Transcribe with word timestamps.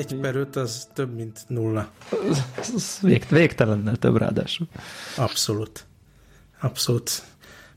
Egy 0.00 0.14
per 0.14 0.36
öt 0.36 0.56
az 0.56 0.88
több, 0.94 1.14
mint 1.14 1.38
nulla. 1.46 1.88
Ez 2.58 2.98
vég, 3.00 3.24
végtelennel 3.28 3.96
több 3.96 4.16
ráadásul. 4.16 4.66
Abszolút. 5.16 5.86
Abszolút. 6.60 7.22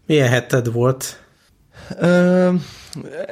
Milyen 0.06 0.28
heted 0.30 0.72
volt? 0.72 1.26
Ö, 2.00 2.52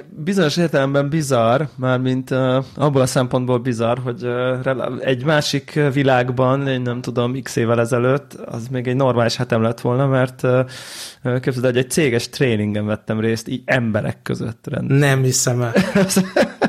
bizonyos 0.09 0.57
értelemben 0.57 1.09
bizarr, 1.09 1.61
mármint 1.75 2.31
uh, 2.31 2.63
abból 2.75 3.01
a 3.01 3.05
szempontból 3.05 3.59
bizarr, 3.59 3.97
hogy 3.97 4.25
uh, 4.25 4.97
egy 4.99 5.25
másik 5.25 5.79
világban, 5.93 6.67
én 6.67 6.81
nem 6.81 7.01
tudom, 7.01 7.41
x 7.41 7.55
évvel 7.55 7.79
ezelőtt, 7.79 8.33
az 8.33 8.67
még 8.67 8.87
egy 8.87 8.95
normális 8.95 9.35
hetem 9.35 9.61
lett 9.61 9.81
volna, 9.81 10.07
mert 10.07 10.43
uh, 10.43 11.39
képzeld, 11.39 11.65
hogy 11.65 11.77
egy 11.77 11.89
céges 11.89 12.29
tréningen 12.29 12.85
vettem 12.85 13.19
részt, 13.19 13.47
így 13.47 13.61
emberek 13.65 14.21
között 14.21 14.67
rendben. 14.67 14.97
Nem 14.97 15.23
hiszem 15.23 15.61
el. 15.61 15.73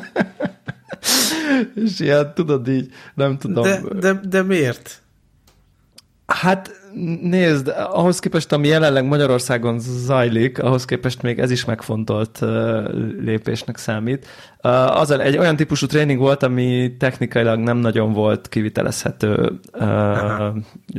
És 1.74 2.00
ilyen, 2.00 2.32
tudod 2.34 2.68
így, 2.68 2.88
nem 3.14 3.38
tudom. 3.38 3.64
De, 3.64 3.80
de, 4.00 4.20
de 4.28 4.42
miért? 4.42 5.02
Hát 6.26 6.70
nézd, 7.22 7.74
ahhoz 7.90 8.18
képest, 8.18 8.52
ami 8.52 8.68
jelenleg 8.68 9.04
Magyarországon 9.04 9.78
zajlik, 9.80 10.62
ahhoz 10.62 10.84
képest 10.84 11.22
még 11.22 11.38
ez 11.38 11.50
is 11.50 11.64
megfontolt 11.64 12.38
uh, 12.40 12.48
lépésnek 13.20 13.76
számít. 13.76 14.26
Uh, 14.62 15.00
az 15.00 15.10
egy 15.10 15.38
olyan 15.38 15.56
típusú 15.56 15.86
tréning 15.86 16.18
volt, 16.18 16.42
ami 16.42 16.96
technikailag 16.98 17.58
nem 17.58 17.76
nagyon 17.76 18.12
volt 18.12 18.48
kivitelezhető, 18.48 19.60
uh, 19.72 20.56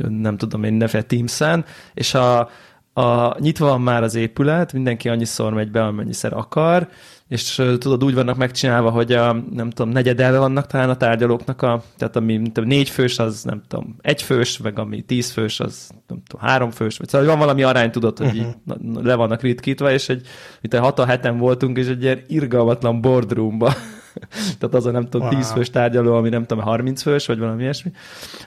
nem 0.08 0.36
tudom 0.36 0.64
én, 0.64 0.72
neve 0.74 1.02
Teams-en, 1.02 1.64
és 1.94 2.14
a, 2.14 2.48
a, 2.94 3.40
nyitva 3.40 3.66
van 3.66 3.80
már 3.80 4.02
az 4.02 4.14
épület, 4.14 4.72
mindenki 4.72 5.08
annyiszor 5.08 5.52
megy 5.52 5.70
be, 5.70 5.84
amennyiszer 5.84 6.32
akar, 6.32 6.88
és 7.28 7.54
tudod, 7.78 8.04
úgy 8.04 8.14
vannak 8.14 8.36
megcsinálva, 8.36 8.90
hogy 8.90 9.12
a, 9.12 9.32
nem 9.50 9.70
tudom, 9.70 9.92
negyedel 9.92 10.38
vannak 10.38 10.66
talán 10.66 10.90
a 10.90 10.96
tárgyalóknak, 10.96 11.62
a, 11.62 11.82
tehát 11.96 12.16
ami 12.16 12.36
mint 12.36 12.58
a 12.58 12.60
négy 12.60 12.88
fős, 12.88 13.18
az 13.18 13.42
nem 13.42 13.62
tudom, 13.68 13.96
egy 14.00 14.22
fős, 14.22 14.58
meg 14.58 14.78
ami 14.78 15.02
tíz 15.02 15.30
fős, 15.30 15.60
az 15.60 15.90
nem 16.08 16.22
tudom, 16.26 16.46
három 16.46 16.70
fős, 16.70 16.96
vagy 16.98 17.08
szóval 17.08 17.26
van 17.26 17.38
valami 17.38 17.62
arány, 17.62 17.90
tudod, 17.90 18.18
hogy 18.18 18.26
uh-huh. 18.26 18.46
így 18.46 19.04
le 19.04 19.14
vannak 19.14 19.42
ritkítva, 19.42 19.92
és 19.92 20.08
egy, 20.08 20.26
mint 20.60 20.74
a 20.74 20.80
hat 20.80 20.98
a 20.98 21.06
heten 21.06 21.38
voltunk, 21.38 21.78
és 21.78 21.86
egy 21.86 22.02
ilyen 22.02 22.20
irgalmatlan 22.26 23.00
boardroomba 23.00 23.74
tehát 24.58 24.74
az 24.74 24.86
a 24.86 24.90
nem 24.90 25.08
tudom, 25.08 25.26
wow. 25.26 25.36
10 25.36 25.50
fős 25.52 25.70
tárgyaló, 25.70 26.14
ami 26.14 26.28
nem 26.28 26.46
tudom, 26.46 26.64
30 26.64 27.02
fős, 27.02 27.26
vagy 27.26 27.38
valami 27.38 27.62
ilyesmi. 27.62 27.90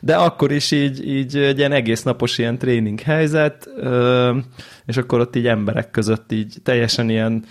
De 0.02 0.16
akkor 0.16 0.52
is 0.52 0.72
így, 0.72 1.08
így 1.08 1.38
egy 1.38 1.58
ilyen 1.58 1.72
egész 1.72 2.04
napos 2.04 2.38
ilyen 2.38 2.58
tréning 2.58 3.00
helyzet, 3.00 3.70
és 4.86 4.98
akkor 4.98 5.20
ott 5.20 5.36
így 5.36 5.48
emberek 5.48 5.92
között 5.92 6.32
így 6.32 6.56
teljesen 6.64 7.10
ilyen 7.10 7.44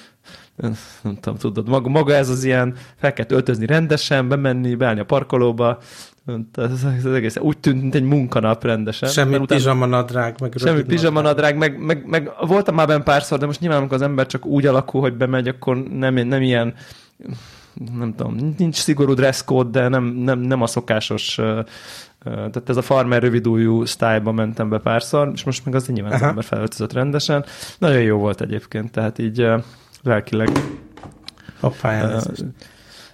nem 0.57 0.75
tudom, 1.21 1.37
tudod, 1.39 1.69
maga, 1.69 1.89
maga 1.89 2.15
ez 2.15 2.29
az 2.29 2.45
ilyen, 2.45 2.75
fel 2.97 3.13
kell 3.13 3.27
öltözni 3.29 3.67
rendesen, 3.67 4.29
bemenni, 4.29 4.75
beállni 4.75 5.01
a 5.01 5.05
parkolóba, 5.05 5.79
ez, 6.55 6.85
ez 6.99 7.05
egész 7.05 7.37
úgy 7.37 7.59
tűnt, 7.59 7.81
mint 7.81 7.95
egy 7.95 8.03
munkanap 8.03 8.65
rendesen. 8.65 9.09
Semmi 9.09 9.39
pizsamanadrág, 9.47 10.41
meg 10.41 10.53
Semmi 10.57 10.83
pizsamanadrág, 10.83 11.57
meg, 11.57 11.79
meg, 11.79 12.07
meg, 12.07 12.31
voltam 12.41 12.75
már 12.75 12.87
benne 12.87 13.03
párszor, 13.03 13.39
de 13.39 13.47
most 13.47 13.61
nyilván 13.61 13.79
amikor 13.79 13.97
az 13.97 14.03
ember 14.03 14.27
csak 14.27 14.47
úgy 14.47 14.67
alakul, 14.67 15.01
hogy 15.01 15.15
bemegy, 15.15 15.49
akkor 15.49 15.77
nem, 15.77 16.15
nem 16.15 16.43
ilyen 16.43 16.75
nem 17.99 18.15
tudom, 18.15 18.55
nincs 18.59 18.77
szigorú 18.77 19.15
code, 19.45 19.81
de 19.81 19.89
nem, 19.89 20.05
nem, 20.05 20.39
nem 20.39 20.63
a 20.63 20.67
szokásos 20.67 21.39
tehát 22.27 22.69
ez 22.69 22.77
a 22.77 22.83
farmer 22.83 23.23
rövidújú 23.23 23.85
style 23.85 24.33
mentem 24.33 24.69
be 24.69 24.79
párszor, 24.79 25.31
és 25.35 25.45
most 25.45 25.65
meg 25.65 25.75
az 25.75 25.87
nyilván 25.87 26.13
az 26.13 26.23
ember 26.23 26.45
felöltözött 26.45 26.93
rendesen. 26.93 27.45
Nagyon 27.79 28.03
jó 28.03 28.19
volt 28.19 28.41
egyébként, 28.41 28.91
tehát 28.91 29.19
így 29.19 29.47
lelkileg. 30.03 30.49
Hoppá, 31.61 32.15
uh, 32.15 32.23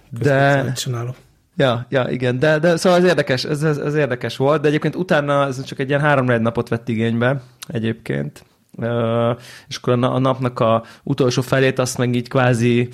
de... 0.09 0.71
Csinálom. 0.75 1.13
Ja, 1.55 1.85
ja, 1.89 2.05
igen, 2.09 2.39
de, 2.39 2.59
de 2.59 2.77
szóval 2.77 2.99
ez 2.99 3.05
érdekes, 3.05 3.43
ez, 3.43 3.63
ez, 3.63 3.77
ez 3.77 3.95
érdekes 3.95 4.37
volt, 4.37 4.61
de 4.61 4.67
egyébként 4.67 4.95
utána 4.95 5.45
ez 5.45 5.63
csak 5.63 5.79
egy 5.79 5.89
ilyen 5.89 6.01
három 6.01 6.41
napot 6.41 6.69
vett 6.69 6.89
igénybe 6.89 7.41
egyébként, 7.67 8.45
uh, 8.71 9.37
és 9.67 9.75
akkor 9.75 10.03
a, 10.03 10.13
a 10.13 10.19
napnak 10.19 10.59
a 10.59 10.83
utolsó 11.03 11.41
felét 11.41 11.79
azt 11.79 11.97
meg 11.97 12.15
így 12.15 12.29
kvázi, 12.29 12.89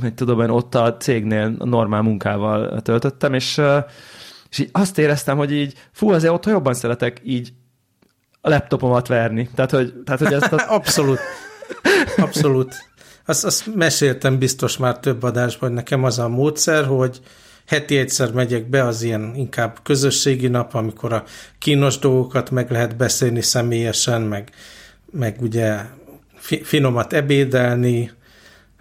hogy 0.00 0.14
tudom 0.14 0.40
én, 0.40 0.48
ott 0.48 0.74
a 0.74 0.96
cégnél 0.96 1.48
normál 1.58 2.02
munkával 2.02 2.80
töltöttem, 2.80 3.34
és, 3.34 3.60
és 4.50 4.58
így 4.58 4.68
azt 4.72 4.98
éreztem, 4.98 5.36
hogy 5.36 5.52
így, 5.52 5.74
fú, 5.92 6.10
azért 6.10 6.32
ott 6.32 6.46
jobban 6.46 6.74
szeretek 6.74 7.20
így 7.24 7.52
a 8.40 8.48
laptopomat 8.48 9.06
verni. 9.06 9.48
Tehát, 9.54 9.70
hogy, 9.70 9.94
tehát, 10.04 10.20
hogy 10.20 10.32
ezt 10.32 10.52
a... 10.52 10.64
Abszolút. 10.74 11.18
Abszolút. 12.16 12.74
Azt, 13.26 13.44
azt 13.44 13.74
meséltem 13.74 14.38
biztos 14.38 14.76
már 14.76 14.98
több 14.98 15.22
adásban, 15.22 15.68
hogy 15.68 15.78
nekem 15.78 16.04
az 16.04 16.18
a 16.18 16.28
módszer, 16.28 16.84
hogy 16.84 17.20
heti 17.66 17.96
egyszer 17.96 18.32
megyek 18.32 18.68
be, 18.68 18.84
az 18.84 19.02
ilyen 19.02 19.32
inkább 19.34 19.78
közösségi 19.82 20.48
nap, 20.48 20.74
amikor 20.74 21.12
a 21.12 21.24
kínos 21.58 21.98
dolgokat 21.98 22.50
meg 22.50 22.70
lehet 22.70 22.96
beszélni 22.96 23.40
személyesen, 23.40 24.22
meg, 24.22 24.50
meg 25.10 25.36
ugye 25.40 25.80
finomat 26.62 27.12
ebédelni, 27.12 28.10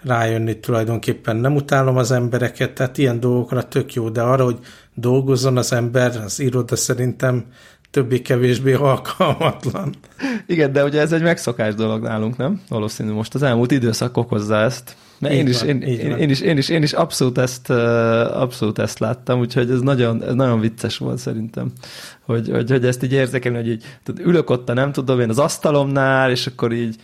rájönni 0.04 0.60
tulajdonképpen 0.60 1.36
nem 1.36 1.56
utálom 1.56 1.98
az 1.98 2.12
embereket, 2.12 2.72
tehát 2.72 2.98
ilyen 2.98 3.20
dolgokra 3.20 3.64
tök 3.64 3.94
jó, 3.94 4.10
de 4.10 4.22
arra, 4.22 4.44
hogy 4.44 4.58
dolgozzon 4.94 5.58
az 5.58 5.74
ember, 5.74 6.22
az 6.26 6.40
iroda 6.40 6.76
szerintem 6.76 7.46
többé-kevésbé 7.92 8.74
alkalmatlan. 8.74 9.94
Igen, 10.46 10.72
de 10.72 10.84
ugye 10.84 11.00
ez 11.00 11.12
egy 11.12 11.22
megszokás 11.22 11.76
dolog 11.76 12.04
nálunk, 12.04 12.38
nem? 12.38 12.62
Valószínű 12.70 13.12
most 13.12 13.36
az 13.36 13.44
elmúlt 13.44 13.72
időszak 13.72 14.18
okozza 14.18 14.56
ezt. 14.56 14.96
Mert 15.20 15.34
én, 15.34 15.48
is, 15.48 15.62
én, 15.62 15.82
én, 15.82 16.18
én, 16.18 16.30
is, 16.30 16.42
én, 16.42 16.58
is, 16.58 16.70
én 16.70 16.84
is 16.84 16.94
abszolút 16.94 17.38
ezt, 17.38 17.70
abszolút 17.70 18.80
ezt 18.80 19.00
láttam, 19.00 19.40
úgyhogy 19.40 19.72
ez 19.72 19.82
nagyon, 19.82 20.24
ez 20.24 20.34
nagyon 20.34 20.60
vicces 20.60 20.98
volt 20.98 21.18
szerintem, 21.18 21.72
hogy, 22.26 22.50
hogy, 22.50 22.70
hogy 22.70 22.86
ezt 22.86 23.04
így 23.04 23.14
érzékelni, 23.14 23.58
hogy 23.58 23.70
így 23.70 23.98
tud, 24.04 24.20
ülök 24.20 24.50
ott, 24.50 24.74
nem 24.74 24.92
tudom 24.92 25.20
én, 25.20 25.30
az 25.30 25.40
asztalomnál, 25.40 26.32
és 26.32 26.48
akkor 26.48 26.74
így 26.74 26.96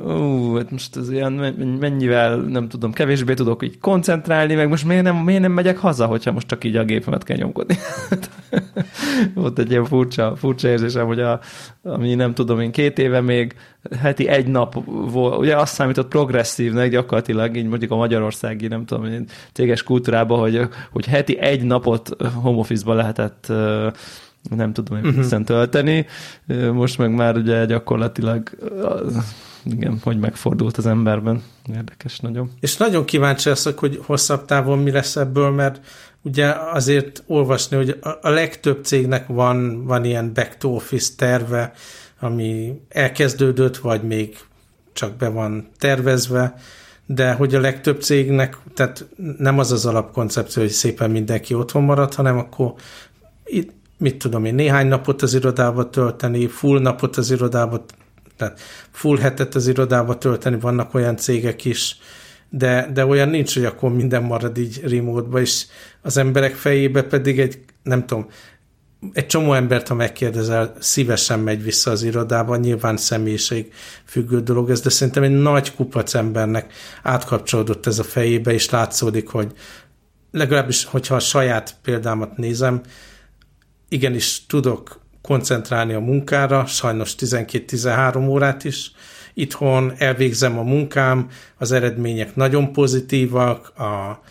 Ú, 0.00 0.56
hát 0.56 0.70
most 0.70 0.96
ez 0.96 1.10
ilyen 1.10 1.32
mennyivel, 1.80 2.36
nem 2.36 2.68
tudom, 2.68 2.92
kevésbé 2.92 3.34
tudok 3.34 3.64
így 3.64 3.78
koncentrálni, 3.78 4.54
meg 4.54 4.68
most 4.68 4.84
miért 4.84 5.02
nem, 5.02 5.16
miért 5.16 5.40
nem 5.40 5.52
megyek 5.52 5.78
haza, 5.78 6.06
hogyha 6.06 6.32
most 6.32 6.46
csak 6.46 6.64
így 6.64 6.76
a 6.76 6.84
gépemet 6.84 7.24
kell 7.24 7.36
nyomkodni. 7.36 7.76
Volt 9.34 9.58
egy 9.58 9.70
ilyen 9.70 9.84
furcsa, 9.84 10.36
furcsa 10.36 10.68
érzésem, 10.68 11.06
hogy 11.06 11.20
a, 11.20 11.40
ami 11.82 12.14
nem 12.14 12.34
tudom 12.34 12.60
én, 12.60 12.70
két 12.70 12.98
éve 12.98 13.20
még 13.20 13.54
heti 14.00 14.28
egy 14.28 14.46
nap 14.46 14.84
volt, 15.10 15.38
ugye 15.38 15.56
azt 15.56 15.74
számított 15.74 16.08
progresszívnek 16.08 16.90
gyakorlatilag, 16.90 17.56
így 17.56 17.68
mondjuk 17.68 17.90
a 17.90 17.96
magyarországi, 17.96 18.66
nem 18.66 18.84
tudom 18.84 19.24
céges 19.52 19.82
kultúrában, 19.82 20.38
hogy, 20.38 20.68
hogy 20.92 21.06
heti 21.06 21.38
egy 21.38 21.62
napot 21.62 22.16
home 22.42 22.64
lehetett 22.84 23.52
nem 24.50 24.72
tudom 24.72 25.04
én 25.04 25.04
uh-huh. 25.04 25.44
tölteni, 25.44 26.06
most 26.72 26.98
meg 26.98 27.14
már 27.14 27.36
ugye 27.36 27.64
gyakorlatilag 27.64 28.50
igen, 29.64 29.98
hogy 30.02 30.18
megfordult 30.18 30.76
az 30.76 30.86
emberben. 30.86 31.42
Érdekes 31.74 32.20
nagyon. 32.20 32.50
És 32.60 32.76
nagyon 32.76 33.04
kíváncsi 33.04 33.48
leszek, 33.48 33.78
hogy 33.78 34.00
hosszabb 34.02 34.44
távon 34.44 34.78
mi 34.78 34.90
lesz 34.90 35.16
ebből, 35.16 35.50
mert 35.50 35.80
ugye 36.22 36.54
azért 36.72 37.22
olvasni, 37.26 37.76
hogy 37.76 37.98
a 38.20 38.28
legtöbb 38.28 38.84
cégnek 38.84 39.26
van, 39.26 39.84
van 39.84 40.04
ilyen 40.04 40.32
back 40.34 40.56
to 40.56 40.68
office 40.68 41.12
terve, 41.16 41.72
ami 42.20 42.80
elkezdődött, 42.88 43.76
vagy 43.76 44.02
még 44.02 44.36
csak 44.92 45.16
be 45.16 45.28
van 45.28 45.68
tervezve, 45.78 46.54
de 47.06 47.32
hogy 47.32 47.54
a 47.54 47.60
legtöbb 47.60 48.00
cégnek, 48.00 48.58
tehát 48.74 49.06
nem 49.38 49.58
az 49.58 49.72
az 49.72 49.86
alapkoncepció, 49.86 50.62
hogy 50.62 50.70
szépen 50.70 51.10
mindenki 51.10 51.54
otthon 51.54 51.82
marad, 51.82 52.14
hanem 52.14 52.38
akkor 52.38 52.74
itt, 53.44 53.72
mit 54.04 54.16
tudom 54.16 54.44
én, 54.44 54.54
néhány 54.54 54.86
napot 54.86 55.22
az 55.22 55.34
irodába 55.34 55.90
tölteni, 55.90 56.46
full 56.46 56.80
napot 56.80 57.16
az 57.16 57.30
irodába 57.30 57.84
tehát 58.36 58.60
full 58.90 59.18
hetet 59.18 59.54
az 59.54 59.66
irodába 59.66 60.18
tölteni, 60.18 60.58
vannak 60.60 60.94
olyan 60.94 61.16
cégek 61.16 61.64
is, 61.64 61.98
de, 62.50 62.90
de 62.92 63.06
olyan 63.06 63.28
nincs, 63.28 63.54
hogy 63.54 63.64
akkor 63.64 63.92
minden 63.92 64.22
marad 64.22 64.58
így 64.58 64.80
remote 64.88 65.40
és 65.40 65.64
az 66.02 66.16
emberek 66.16 66.54
fejébe 66.54 67.02
pedig 67.02 67.40
egy, 67.40 67.58
nem 67.82 68.06
tudom, 68.06 68.26
egy 69.12 69.26
csomó 69.26 69.52
embert, 69.52 69.88
ha 69.88 69.94
megkérdezel, 69.94 70.74
szívesen 70.78 71.40
megy 71.40 71.62
vissza 71.62 71.90
az 71.90 72.02
irodába, 72.02 72.56
nyilván 72.56 72.96
személyiség 72.96 73.72
függő 74.04 74.40
dolog 74.40 74.70
ez, 74.70 74.80
de 74.80 74.90
szerintem 74.90 75.22
egy 75.22 75.40
nagy 75.42 75.74
kupac 75.74 76.14
embernek 76.14 76.72
átkapcsolódott 77.02 77.86
ez 77.86 77.98
a 77.98 78.04
fejébe, 78.04 78.52
és 78.52 78.70
látszódik, 78.70 79.28
hogy 79.28 79.52
legalábbis, 80.30 80.84
hogyha 80.84 81.14
a 81.14 81.20
saját 81.20 81.76
példámat 81.82 82.36
nézem, 82.36 82.82
igenis 83.88 84.46
tudok 84.46 85.00
koncentrálni 85.22 85.92
a 85.92 86.00
munkára, 86.00 86.66
sajnos 86.66 87.14
12-13 87.18 88.28
órát 88.28 88.64
is. 88.64 88.92
Itthon 89.34 89.92
elvégzem 89.98 90.58
a 90.58 90.62
munkám, 90.62 91.28
az 91.58 91.72
eredmények 91.72 92.36
nagyon 92.36 92.72
pozitívak, 92.72 93.78
a, 93.78 94.22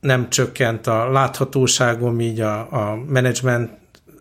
nem 0.00 0.30
csökkent 0.30 0.86
a 0.86 1.10
láthatóságom 1.10 2.20
így 2.20 2.40
a, 2.40 2.58
a 2.58 2.96
menedzsment 3.08 3.70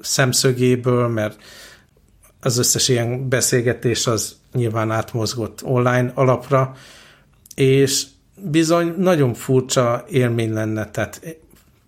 szemszögéből, 0.01 1.07
mert 1.07 1.41
az 2.39 2.57
összes 2.57 2.88
ilyen 2.88 3.29
beszélgetés 3.29 4.07
az 4.07 4.35
nyilván 4.53 4.91
átmozgott 4.91 5.63
online 5.63 6.12
alapra, 6.13 6.75
és 7.56 8.06
bizony 8.38 8.94
nagyon 8.97 9.33
furcsa 9.33 10.06
élmény 10.09 10.53
lenne, 10.53 10.91
tehát 10.91 11.38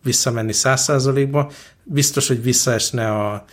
visszamenni 0.04 0.54
száz 0.54 0.82
százalékba, 0.82 1.52
biztos, 1.90 2.28
hogy 2.28 2.44
visszaesne 2.44 3.12
a 3.12 3.46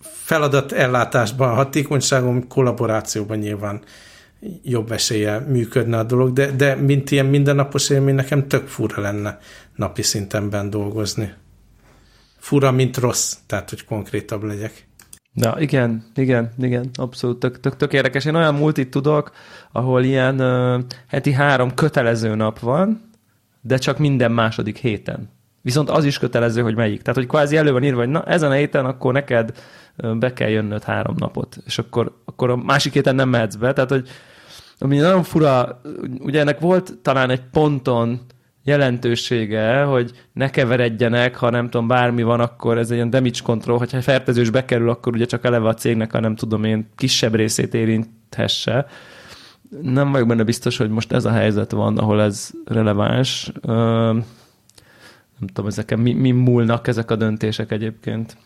feladat 0.00 0.72
ellátásban, 0.72 1.48
a 1.48 1.54
hatékonyságon, 1.54 2.48
kollaborációban 2.48 3.38
nyilván 3.38 3.82
jobb 4.62 4.92
esélye 4.92 5.38
működne 5.38 5.98
a 5.98 6.02
dolog, 6.02 6.32
de, 6.32 6.50
de 6.50 6.74
mint 6.74 7.10
ilyen 7.10 7.26
mindennapos 7.26 7.90
élmény 7.90 8.14
nekem 8.14 8.48
tök 8.48 8.66
fura 8.66 9.02
lenne 9.02 9.38
napi 9.74 10.02
szintenben 10.02 10.70
dolgozni. 10.70 11.32
Fura, 12.38 12.70
mint 12.70 12.96
rossz, 12.96 13.36
tehát 13.46 13.70
hogy 13.70 13.84
konkrétabb 13.84 14.42
legyek. 14.42 14.86
Na 15.32 15.60
igen, 15.60 16.04
igen, 16.14 16.52
igen, 16.58 16.90
abszolút 16.94 17.38
tök, 17.38 17.60
tök, 17.60 17.76
tök 17.76 17.92
érdekes. 17.92 18.24
Én 18.24 18.34
olyan 18.34 18.54
multit 18.54 18.90
tudok, 18.90 19.32
ahol 19.72 20.02
ilyen 20.02 20.40
uh, 20.40 20.82
heti 21.08 21.32
három 21.32 21.74
kötelező 21.74 22.34
nap 22.34 22.58
van, 22.58 23.10
de 23.60 23.76
csak 23.76 23.98
minden 23.98 24.32
második 24.32 24.78
héten. 24.78 25.33
Viszont 25.64 25.90
az 25.90 26.04
is 26.04 26.18
kötelező, 26.18 26.62
hogy 26.62 26.74
melyik. 26.74 27.02
Tehát, 27.02 27.18
hogy 27.18 27.28
kvázi 27.28 27.56
elő 27.56 27.72
van 27.72 27.82
írva, 27.82 27.98
hogy 27.98 28.08
na, 28.08 28.24
ezen 28.24 28.50
a 28.50 28.54
héten 28.54 28.84
akkor 28.84 29.12
neked 29.12 29.52
be 30.18 30.32
kell 30.32 30.48
jönnöd 30.48 30.82
három 30.82 31.14
napot, 31.18 31.56
és 31.66 31.78
akkor, 31.78 32.20
akkor 32.24 32.50
a 32.50 32.56
másik 32.56 32.92
héten 32.92 33.14
nem 33.14 33.28
mehetsz 33.28 33.54
be. 33.54 33.72
Tehát, 33.72 33.90
hogy 33.90 34.08
ami 34.78 34.96
nagyon 34.96 35.22
fura, 35.22 35.80
ugye 36.18 36.40
ennek 36.40 36.60
volt 36.60 36.98
talán 37.02 37.30
egy 37.30 37.42
ponton 37.52 38.20
jelentősége, 38.64 39.82
hogy 39.82 40.10
ne 40.32 40.50
keveredjenek, 40.50 41.36
ha 41.36 41.50
nem 41.50 41.70
tudom, 41.70 41.86
bármi 41.86 42.22
van, 42.22 42.40
akkor 42.40 42.78
ez 42.78 42.90
egy 42.90 42.96
ilyen 42.96 43.10
damage 43.10 43.40
control, 43.42 43.78
hogyha 43.78 44.02
fertőzős 44.02 44.50
bekerül, 44.50 44.90
akkor 44.90 45.14
ugye 45.14 45.24
csak 45.24 45.44
eleve 45.44 45.68
a 45.68 45.74
cégnek, 45.74 46.12
ha 46.12 46.20
nem 46.20 46.34
tudom 46.34 46.64
én, 46.64 46.88
kisebb 46.96 47.34
részét 47.34 47.74
érinthesse. 47.74 48.86
Nem 49.82 50.12
vagyok 50.12 50.28
benne 50.28 50.42
biztos, 50.42 50.76
hogy 50.76 50.90
most 50.90 51.12
ez 51.12 51.24
a 51.24 51.30
helyzet 51.30 51.70
van, 51.70 51.98
ahol 51.98 52.22
ez 52.22 52.50
releváns. 52.64 53.52
Nem 55.44 55.54
tudom, 55.54 55.70
ezeken 55.70 55.98
mi, 55.98 56.12
mi 56.12 56.30
múlnak 56.30 56.86
ezek 56.86 57.10
a 57.10 57.16
döntések 57.16 57.72
egyébként. 57.72 58.36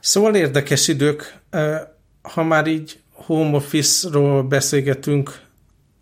Szóval 0.00 0.34
érdekes 0.34 0.88
idők. 0.88 1.34
Ha 2.22 2.42
már 2.42 2.66
így 2.66 3.00
home 3.12 3.56
office-ról 3.56 4.42
beszélgetünk, 4.42 5.40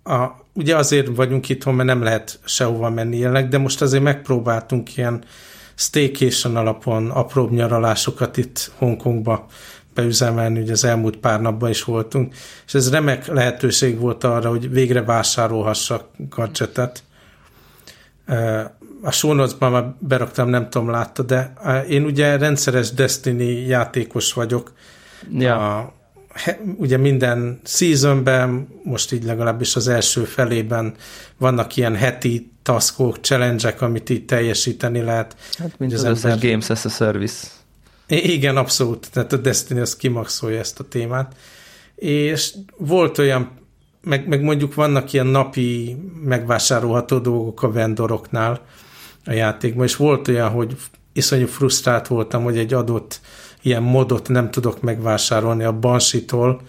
a, 0.05 0.26
ugye 0.52 0.76
azért 0.76 1.16
vagyunk 1.16 1.49
itthon, 1.49 1.75
mert 1.75 1.88
nem 1.88 2.02
lehet 2.02 2.40
sehova 2.44 2.90
menni 2.90 3.16
jelenleg, 3.16 3.49
de 3.49 3.58
most 3.58 3.82
azért 3.82 4.02
megpróbáltunk 4.02 4.96
ilyen 4.96 5.25
staycation 5.75 6.56
alapon 6.56 7.10
apróbb 7.10 7.50
nyaralásokat 7.50 8.37
itt 8.37 8.72
Hongkongba 8.76 9.46
beüzemelni, 9.94 10.60
ugye 10.60 10.72
az 10.72 10.84
elmúlt 10.84 11.16
pár 11.16 11.40
napban 11.40 11.70
is 11.70 11.84
voltunk, 11.84 12.34
és 12.66 12.75
ez 12.75 12.90
remek 12.90 13.26
lehetőség 13.26 13.99
volt 13.99 14.25
arra, 14.25 14.49
hogy 14.49 14.70
végre 14.70 15.02
vásárolhassak 15.02 16.08
gadgetet. 16.28 17.02
A 19.03 19.11
show 19.11 19.47
már 19.59 19.95
beraktam, 19.99 20.49
nem 20.49 20.71
tudom, 20.71 20.91
látta, 20.91 21.23
de 21.23 21.53
én 21.89 22.05
ugye 22.05 22.37
rendszeres 22.37 22.91
Destiny 22.91 23.67
játékos 23.67 24.33
vagyok. 24.33 24.73
Ja. 25.33 25.79
A, 25.79 25.93
ugye 26.77 26.97
minden 26.97 27.61
seasonben, 27.65 28.69
most 28.83 29.13
így 29.13 29.25
legalábbis 29.25 29.77
az 29.77 29.89
első 29.89 30.25
felében 30.25 30.95
vannak 31.39 31.77
ilyen 31.77 31.97
heti 31.97 32.51
taskok, 32.63 33.21
challenge 33.21 33.75
amit 33.79 34.11
így 34.11 34.25
teljesíteni 34.25 35.01
lehet. 35.01 35.37
Hát 35.59 35.79
mint 35.79 35.93
az, 35.93 36.05
az 36.05 36.25
ember... 36.25 36.51
Games 36.51 36.71
as 36.71 36.85
a 36.85 36.89
Service. 36.89 37.47
Igen, 38.07 38.57
abszolút. 38.57 39.11
Tehát 39.13 39.33
a 39.33 39.37
Destiny 39.37 39.81
az 39.81 39.97
kimaxolja 39.97 40.59
ezt 40.59 40.81
a 40.81 40.85
témát. 40.85 41.37
És 41.95 42.55
volt 42.77 43.19
olyan, 43.19 43.51
meg, 44.08 44.28
meg 44.28 44.43
mondjuk 44.43 44.75
vannak 44.75 45.12
ilyen 45.12 45.26
napi 45.26 45.96
megvásárolható 46.25 47.19
dolgok 47.19 47.62
a 47.62 47.70
vendoroknál 47.70 48.60
a 49.25 49.32
játékban, 49.32 49.84
és 49.84 49.96
volt 49.96 50.28
olyan, 50.28 50.50
hogy 50.50 50.76
iszonyú 51.12 51.46
frusztrált 51.46 52.06
voltam, 52.06 52.43
hogy 52.43 52.58
egy 52.58 52.75
adott 52.75 53.20
ilyen 53.62 53.82
modot 53.82 54.28
nem 54.28 54.50
tudok 54.50 54.81
megvásárolni 54.81 55.64
a 55.64 55.72
Banshee-tól 55.72 56.60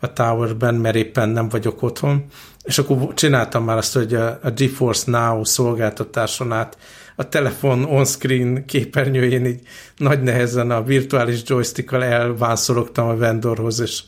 a 0.00 0.12
Towerben, 0.12 0.74
mert 0.74 0.96
éppen 0.96 1.28
nem 1.28 1.48
vagyok 1.48 1.82
otthon. 1.82 2.24
És 2.62 2.78
akkor 2.78 3.14
csináltam 3.14 3.64
már 3.64 3.76
azt, 3.76 3.94
hogy 3.94 4.14
a, 4.14 4.38
a 4.42 4.50
GeForce 4.50 5.10
Now 5.10 5.44
szolgáltatáson 5.44 6.52
át 6.52 6.78
a 7.16 7.28
telefon 7.28 7.84
on-screen 7.84 8.64
képernyőjén 8.64 9.44
így 9.44 9.60
nagy 9.96 10.22
nehezen 10.22 10.70
a 10.70 10.82
virtuális 10.82 11.40
joystickkal 11.44 12.04
elvánszorogtam 12.04 13.08
a 13.08 13.16
vendorhoz, 13.16 13.80
és 13.80 14.02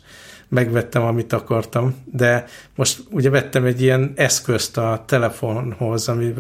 megvettem, 0.53 1.03
amit 1.03 1.33
akartam, 1.33 1.97
de 2.05 2.45
most 2.75 3.03
ugye 3.11 3.31
vettem 3.31 3.65
egy 3.65 3.83
ilyen 3.83 4.13
eszközt 4.17 4.77
a 4.77 5.05
telefonhoz, 5.07 6.09
ami 6.09 6.35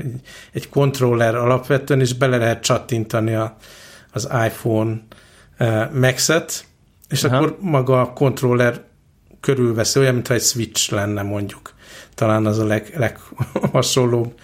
egy 0.52 0.68
controller 0.68 1.34
alapvetően, 1.34 2.00
és 2.00 2.14
bele 2.14 2.36
lehet 2.36 2.62
csattintani 2.62 3.34
a, 3.34 3.56
az 4.12 4.28
iPhone 4.46 5.02
Max-et, 5.92 6.64
és 7.08 7.24
Aha. 7.24 7.36
akkor 7.36 7.56
maga 7.60 8.00
a 8.00 8.12
kontroller 8.12 8.84
körülveszi, 9.40 9.98
olyan, 9.98 10.14
mintha 10.14 10.34
egy 10.34 10.42
Switch 10.42 10.92
lenne 10.92 11.22
mondjuk. 11.22 11.74
Talán 12.14 12.46
az 12.46 12.58
a 12.58 12.64
leg, 12.64 12.92
leghasonlóbb 12.96 14.38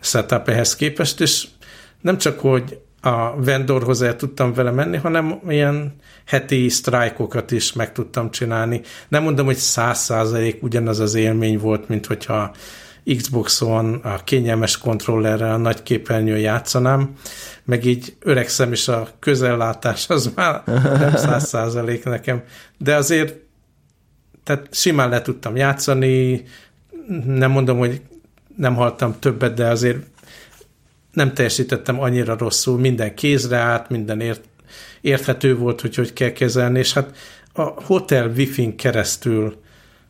setup 0.00 0.48
ehhez 0.48 0.76
képest, 0.76 1.20
és 1.20 1.46
nem 2.00 2.18
csak, 2.18 2.40
hogy 2.40 2.80
a 3.00 3.42
vendorhoz 3.42 4.02
el 4.02 4.16
tudtam 4.16 4.52
vele 4.52 4.70
menni, 4.70 4.96
hanem 4.96 5.40
ilyen 5.48 5.94
heti 6.26 6.68
sztrájkokat 6.68 7.50
is 7.50 7.72
meg 7.72 7.92
tudtam 7.92 8.30
csinálni. 8.30 8.80
Nem 9.08 9.22
mondom, 9.22 9.46
hogy 9.46 9.56
száz 9.56 9.98
százalék 9.98 10.62
ugyanaz 10.62 10.98
az 10.98 11.14
élmény 11.14 11.58
volt, 11.58 11.88
mint 11.88 12.06
hogyha 12.06 12.54
Xboxon 13.16 13.94
a 13.94 14.24
kényelmes 14.24 14.78
kontrollerrel 14.78 15.52
a 15.52 15.56
nagy 15.56 15.82
képernyőn 15.82 16.38
játszanám, 16.38 17.12
meg 17.64 17.84
így 17.84 18.16
öregszem 18.20 18.72
is 18.72 18.88
a 18.88 19.08
közellátás 19.18 20.08
az 20.08 20.32
már 20.34 20.62
nem 20.98 21.16
száz 21.26 21.48
százalék 21.48 22.04
nekem, 22.04 22.42
de 22.78 22.94
azért 22.94 23.34
tehát 24.44 24.68
simán 24.70 25.08
le 25.08 25.22
tudtam 25.22 25.56
játszani, 25.56 26.44
nem 27.24 27.50
mondom, 27.50 27.78
hogy 27.78 28.02
nem 28.56 28.74
haltam 28.74 29.18
többet, 29.18 29.54
de 29.54 29.66
azért 29.66 29.98
nem 31.12 31.34
teljesítettem 31.34 32.00
annyira 32.00 32.36
rosszul, 32.36 32.78
minden 32.78 33.14
kézre 33.14 33.56
állt, 33.56 33.88
minden 33.88 34.20
ért, 34.20 34.44
érthető 35.00 35.56
volt, 35.56 35.80
hogy 35.80 35.94
hogy 35.94 36.12
kell 36.12 36.32
kezelni, 36.32 36.78
és 36.78 36.92
hát 36.92 37.16
a 37.52 37.62
hotel 37.62 38.28
wifi-n 38.28 38.76
keresztül 38.76 39.56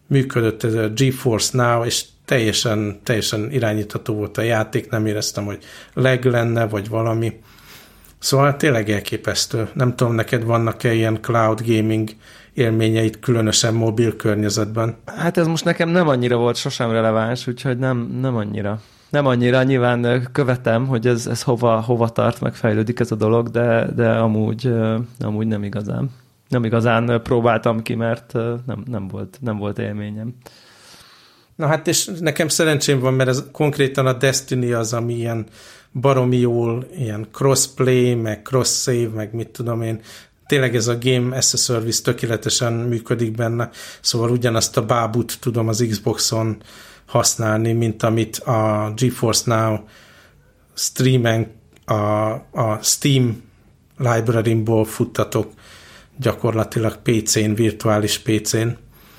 működött 0.06 0.62
ez 0.62 0.74
a 0.74 0.88
GeForce 0.88 1.62
Now, 1.62 1.84
és 1.84 2.04
teljesen, 2.24 3.00
teljesen 3.02 3.52
irányítható 3.52 4.14
volt 4.14 4.38
a 4.38 4.42
játék, 4.42 4.90
nem 4.90 5.06
éreztem, 5.06 5.44
hogy 5.44 5.58
leg 5.94 6.24
lenne, 6.24 6.66
vagy 6.66 6.88
valami. 6.88 7.40
Szóval 8.18 8.56
tényleg 8.56 8.90
elképesztő. 8.90 9.68
Nem 9.74 9.96
tudom, 9.96 10.14
neked 10.14 10.44
vannak-e 10.44 10.92
ilyen 10.92 11.18
cloud 11.20 11.62
gaming 11.66 12.10
élményeit, 12.54 13.20
különösen 13.20 13.74
mobil 13.74 14.16
környezetben? 14.16 14.96
Hát 15.04 15.36
ez 15.36 15.46
most 15.46 15.64
nekem 15.64 15.88
nem 15.88 16.08
annyira 16.08 16.36
volt 16.36 16.56
sosem 16.56 16.90
releváns, 16.90 17.46
úgyhogy 17.46 17.78
nem, 17.78 18.18
nem 18.20 18.36
annyira. 18.36 18.80
Nem 19.10 19.26
annyira, 19.26 19.62
nyilván 19.62 20.28
követem, 20.32 20.86
hogy 20.86 21.06
ez, 21.06 21.26
ez 21.26 21.42
hova, 21.42 21.80
hova 21.80 22.08
tart, 22.08 22.40
meg 22.40 22.54
fejlődik 22.54 23.00
ez 23.00 23.10
a 23.10 23.14
dolog, 23.14 23.48
de, 23.48 23.86
de 23.94 24.10
amúgy, 24.10 24.72
amúgy 25.18 25.46
nem 25.46 25.64
igazán. 25.64 26.10
Nem 26.48 26.64
igazán 26.64 27.20
próbáltam 27.22 27.82
ki, 27.82 27.94
mert 27.94 28.32
nem, 28.66 28.82
nem, 28.86 29.08
volt, 29.08 29.38
nem 29.40 29.56
volt 29.56 29.78
élményem. 29.78 30.34
Na 31.56 31.66
hát 31.66 31.86
és 31.86 32.10
nekem 32.20 32.48
szerencsém 32.48 33.00
van, 33.00 33.14
mert 33.14 33.28
ez 33.28 33.44
konkrétan 33.52 34.06
a 34.06 34.12
Destiny 34.12 34.72
az, 34.72 34.92
ami 34.92 35.14
ilyen 35.14 35.46
baromi 35.92 36.36
jól, 36.36 36.86
ilyen 36.96 37.26
crossplay, 37.32 38.14
meg 38.14 38.42
cross-save, 38.42 39.08
meg 39.14 39.34
mit 39.34 39.48
tudom 39.48 39.82
én, 39.82 40.00
tényleg 40.46 40.76
ez 40.76 40.88
a 40.88 40.98
Game 41.00 41.36
as 41.36 41.52
a 41.52 41.56
Service 41.56 42.02
tökéletesen 42.02 42.72
működik 42.72 43.34
benne, 43.34 43.70
szóval 44.00 44.30
ugyanazt 44.30 44.76
a 44.76 44.84
bábut 44.84 45.36
tudom 45.40 45.68
az 45.68 45.86
Xboxon 45.88 46.62
használni, 47.10 47.72
mint 47.72 48.02
amit 48.02 48.36
a 48.36 48.92
GeForce 48.96 49.54
Now 49.54 49.78
streamen 50.74 51.50
a, 51.84 51.94
a 52.50 52.78
Steam 52.82 53.42
library-ból 53.96 54.84
futtatok 54.84 55.52
gyakorlatilag 56.16 56.96
PC-n, 57.02 57.52
virtuális 57.52 58.18
PC-n. 58.18 58.68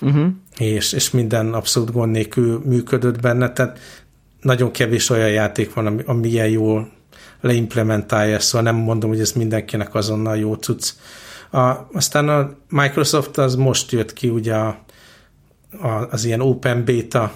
Uh-huh 0.02 0.28
és, 0.58 0.94
és 0.94 1.12
minden 1.12 1.54
abszolút 1.54 1.92
gond 1.92 2.12
nélkül 2.12 2.62
működött 2.66 3.22
benne, 3.22 3.52
tehát 3.52 3.80
nagyon 4.42 4.72
kevés 4.72 5.10
olyan 5.10 5.30
játék 5.30 5.74
van, 5.74 5.86
ami, 5.86 6.04
ami 6.06 6.28
ilyen 6.28 6.50
jól 6.50 6.92
leimplementálja, 7.42 8.40
szóval 8.40 8.72
nem 8.72 8.82
mondom, 8.82 9.10
hogy 9.10 9.20
ez 9.20 9.32
mindenkinek 9.32 9.96
azonnal 9.96 10.38
jó 10.38 10.54
cucc. 10.54 10.94
A, 11.52 11.74
aztán 11.94 12.30
a 12.30 12.52
Microsoft 12.70 13.38
az 13.38 13.56
most 13.56 13.92
jött 13.92 14.14
ki 14.14 14.30
ugye 14.30 14.56
a, 14.56 14.80
a, 15.82 15.88
az 15.88 16.26
ilyen 16.26 16.42
open 16.42 16.86
beta 16.86 17.32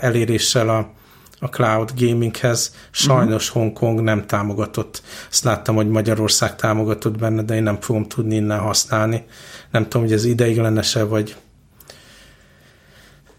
eléréssel 0.00 0.68
a, 0.68 0.90
a 1.38 1.46
cloud 1.46 1.92
gaminghez. 1.96 2.74
Sajnos 2.90 3.48
uh-huh. 3.48 3.62
Hongkong 3.62 4.00
nem 4.00 4.26
támogatott. 4.26 5.02
Azt 5.30 5.44
láttam, 5.44 5.74
hogy 5.74 5.88
Magyarország 5.88 6.56
támogatott 6.56 7.18
benne, 7.18 7.42
de 7.42 7.54
én 7.54 7.62
nem 7.62 7.80
fogom 7.80 8.08
tudni 8.08 8.34
innen 8.34 8.58
használni. 8.58 9.24
Nem 9.70 9.82
tudom, 9.82 10.02
hogy 10.02 10.12
ez 10.12 10.24
ideiglenes-e, 10.24 11.02
vagy 11.02 11.36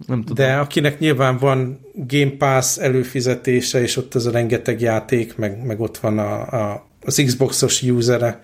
nem 0.06 0.20
tudom. 0.20 0.36
De 0.36 0.56
akinek 0.56 1.00
nyilván 1.00 1.38
van 1.38 1.80
Game 1.94 2.32
Pass 2.38 2.78
előfizetése, 2.78 3.82
és 3.82 3.98
ott 3.98 4.16
az 4.16 4.26
a 4.26 4.32
rengeteg 4.32 4.82
játék, 4.82 5.38
meg, 5.38 5.66
meg 5.66 5.80
ott 5.80 5.98
van 5.98 6.20
a, 6.20 6.42
a, 6.42 6.88
az 7.02 7.22
Xbox-os 7.26 7.82
usere, 7.82 8.42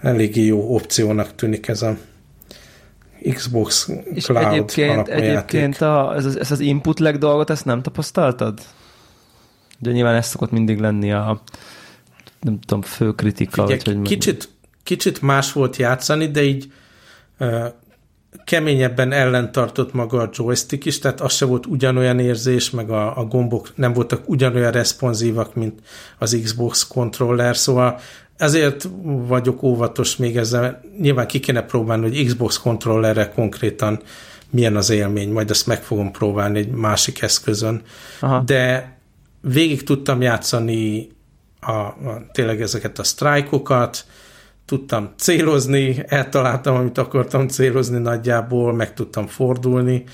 eléggé 0.00 0.44
jó 0.44 0.74
opciónak 0.74 1.34
tűnik 1.34 1.68
ez 1.68 1.82
a 1.82 1.96
Xbox 3.34 3.90
és 4.14 4.24
Cloud 4.24 4.52
egyébként, 4.52 5.08
egyébként 5.08 5.80
a, 5.80 6.14
ez, 6.16 6.24
az, 6.24 6.38
ez 6.38 6.50
az 6.50 6.60
input 6.60 7.00
lag 7.00 7.18
dolgot, 7.18 7.50
ezt 7.50 7.64
nem 7.64 7.82
tapasztaltad? 7.82 8.60
De 9.78 9.90
nyilván 9.90 10.14
ez 10.14 10.26
szokott 10.26 10.50
mindig 10.50 10.78
lenni 10.78 11.12
a 11.12 11.42
nem 12.40 12.60
tudom, 12.60 12.82
fő 12.82 13.12
kritika. 13.12 13.66
Figyelj, 13.66 13.98
vagy 13.98 14.08
kicsit, 14.08 14.48
kicsit 14.82 15.22
más 15.22 15.52
volt 15.52 15.76
játszani, 15.76 16.26
de 16.26 16.42
így 16.42 16.72
uh, 17.38 17.66
keményebben 18.44 19.12
ellentartott 19.12 19.92
maga 19.92 20.20
a 20.20 20.30
joystick 20.32 20.84
is, 20.84 20.98
tehát 20.98 21.20
az 21.20 21.32
se 21.32 21.44
volt 21.44 21.66
ugyanolyan 21.66 22.18
érzés, 22.18 22.70
meg 22.70 22.90
a, 22.90 23.18
a 23.18 23.24
gombok 23.24 23.72
nem 23.76 23.92
voltak 23.92 24.28
ugyanolyan 24.28 24.72
responsívak, 24.72 25.54
mint 25.54 25.80
az 26.18 26.40
Xbox 26.42 26.86
controller, 26.86 27.56
szóval 27.56 28.00
ezért 28.40 28.88
vagyok 29.02 29.62
óvatos 29.62 30.16
még 30.16 30.36
ezzel. 30.36 30.80
Nyilván 31.00 31.26
ki 31.26 31.40
kéne 31.40 31.62
próbálni, 31.62 32.02
hogy 32.02 32.26
Xbox 32.26 32.58
controllerre 32.58 33.28
konkrétan 33.28 34.00
milyen 34.50 34.76
az 34.76 34.90
élmény, 34.90 35.30
majd 35.32 35.50
ezt 35.50 35.66
meg 35.66 35.82
fogom 35.82 36.10
próbálni 36.10 36.58
egy 36.58 36.70
másik 36.70 37.22
eszközön. 37.22 37.82
Aha. 38.20 38.42
De 38.46 38.96
végig 39.40 39.82
tudtam 39.82 40.20
játszani 40.20 41.08
a, 41.60 41.70
a, 41.70 42.26
tényleg 42.32 42.60
ezeket 42.60 42.98
a 42.98 43.02
sztrájkokat, 43.02 44.04
tudtam 44.64 45.12
célozni, 45.16 46.04
eltaláltam, 46.06 46.74
amit 46.74 46.98
akartam 46.98 47.48
célozni 47.48 47.98
nagyjából, 47.98 48.74
meg 48.74 48.94
tudtam 48.94 49.26
fordulni. 49.26 50.04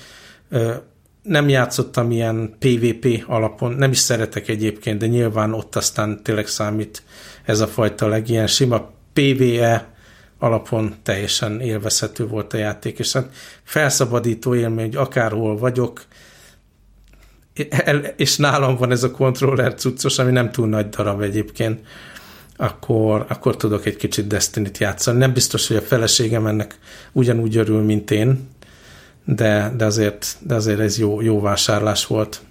Nem 1.21 1.49
játszottam 1.49 2.11
ilyen 2.11 2.55
PvP 2.59 3.23
alapon, 3.27 3.71
nem 3.71 3.91
is 3.91 3.97
szeretek 3.97 4.47
egyébként, 4.47 4.99
de 4.99 5.07
nyilván 5.07 5.53
ott 5.53 5.75
aztán 5.75 6.23
tényleg 6.23 6.47
számít 6.47 7.03
ez 7.47 7.59
a 7.59 7.67
fajta 7.67 8.07
legilyen 8.07 8.47
sima 8.47 8.91
PvE 9.13 9.87
alapon 10.39 10.95
teljesen 11.03 11.59
élvezhető 11.61 12.27
volt 12.27 12.53
a 12.53 12.57
játék, 12.57 12.99
és 12.99 13.13
hát 13.13 13.33
felszabadító 13.63 14.55
élmény, 14.55 14.85
hogy 14.85 14.95
akárhol 14.95 15.57
vagyok, 15.57 16.05
és 18.15 18.37
nálam 18.37 18.75
van 18.75 18.91
ez 18.91 19.03
a 19.03 19.11
kontroller 19.11 19.73
cuccos, 19.73 20.19
ami 20.19 20.31
nem 20.31 20.51
túl 20.51 20.67
nagy 20.67 20.89
darab 20.89 21.21
egyébként, 21.21 21.85
akkor, 22.57 23.25
akkor 23.29 23.55
tudok 23.55 23.85
egy 23.85 23.95
kicsit 23.95 24.27
Destiny-t 24.27 24.77
játszani. 24.77 25.17
Nem 25.17 25.33
biztos, 25.33 25.67
hogy 25.67 25.77
a 25.77 25.81
feleségem 25.81 26.47
ennek 26.47 26.77
ugyanúgy 27.11 27.57
örül, 27.57 27.81
mint 27.81 28.11
én, 28.11 28.49
de, 29.25 29.73
de, 29.77 29.85
azért, 29.85 30.37
de 30.41 30.55
azért 30.55 30.79
ez 30.79 30.97
jó, 30.97 31.21
jó 31.21 31.41
vásárlás 31.41 32.05
volt. 32.05 32.41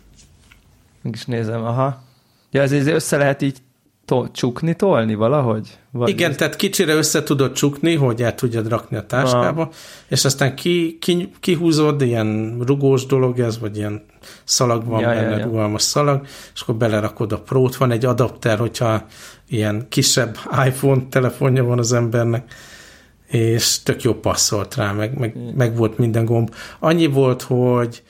Meg 1.02 1.14
is 1.14 1.24
nézem, 1.24 1.64
aha. 1.64 2.04
Ja, 2.50 2.62
ez 2.62 2.72
össze 2.72 3.16
lehet 3.16 3.42
így 3.42 3.58
to- 4.06 4.32
csukni, 4.32 4.76
tolni 4.76 5.14
valahogy? 5.14 5.78
Vagy 5.90 6.08
Igen, 6.08 6.30
ez... 6.30 6.36
tehát 6.36 6.56
kicsire 6.56 6.94
össze 6.94 7.22
tudod 7.22 7.52
csukni, 7.52 7.94
hogy 7.94 8.22
el 8.22 8.34
tudjad 8.34 8.68
rakni 8.68 8.96
a 8.96 9.06
táskába, 9.06 9.62
ah. 9.62 9.68
és 10.08 10.24
aztán 10.24 10.54
ki, 10.54 10.98
ki, 11.00 11.32
kihúzod, 11.40 12.02
ilyen 12.02 12.58
rugós 12.66 13.06
dolog 13.06 13.38
ez, 13.38 13.58
vagy 13.58 13.76
ilyen 13.76 14.04
szalag 14.44 14.84
van 14.84 15.00
ja, 15.00 15.08
benne, 15.08 15.30
ja, 15.30 15.38
ja. 15.38 15.44
rugalmas 15.44 15.82
szalag, 15.82 16.26
és 16.54 16.60
akkor 16.60 16.74
belerakod 16.74 17.32
a 17.32 17.40
prót. 17.40 17.76
Van 17.76 17.90
egy 17.90 18.04
adapter, 18.04 18.58
hogyha 18.58 19.06
ilyen 19.48 19.86
kisebb 19.88 20.38
iPhone 20.66 21.02
telefonja 21.10 21.64
van 21.64 21.78
az 21.78 21.92
embernek, 21.92 22.52
és 23.26 23.82
tök 23.82 24.02
jó 24.02 24.14
passzolt 24.14 24.74
rá, 24.74 24.92
meg, 24.92 25.18
meg, 25.18 25.36
meg 25.56 25.76
volt 25.76 25.98
minden 25.98 26.24
gomb. 26.24 26.54
Annyi 26.78 27.06
volt, 27.06 27.42
hogy 27.42 28.02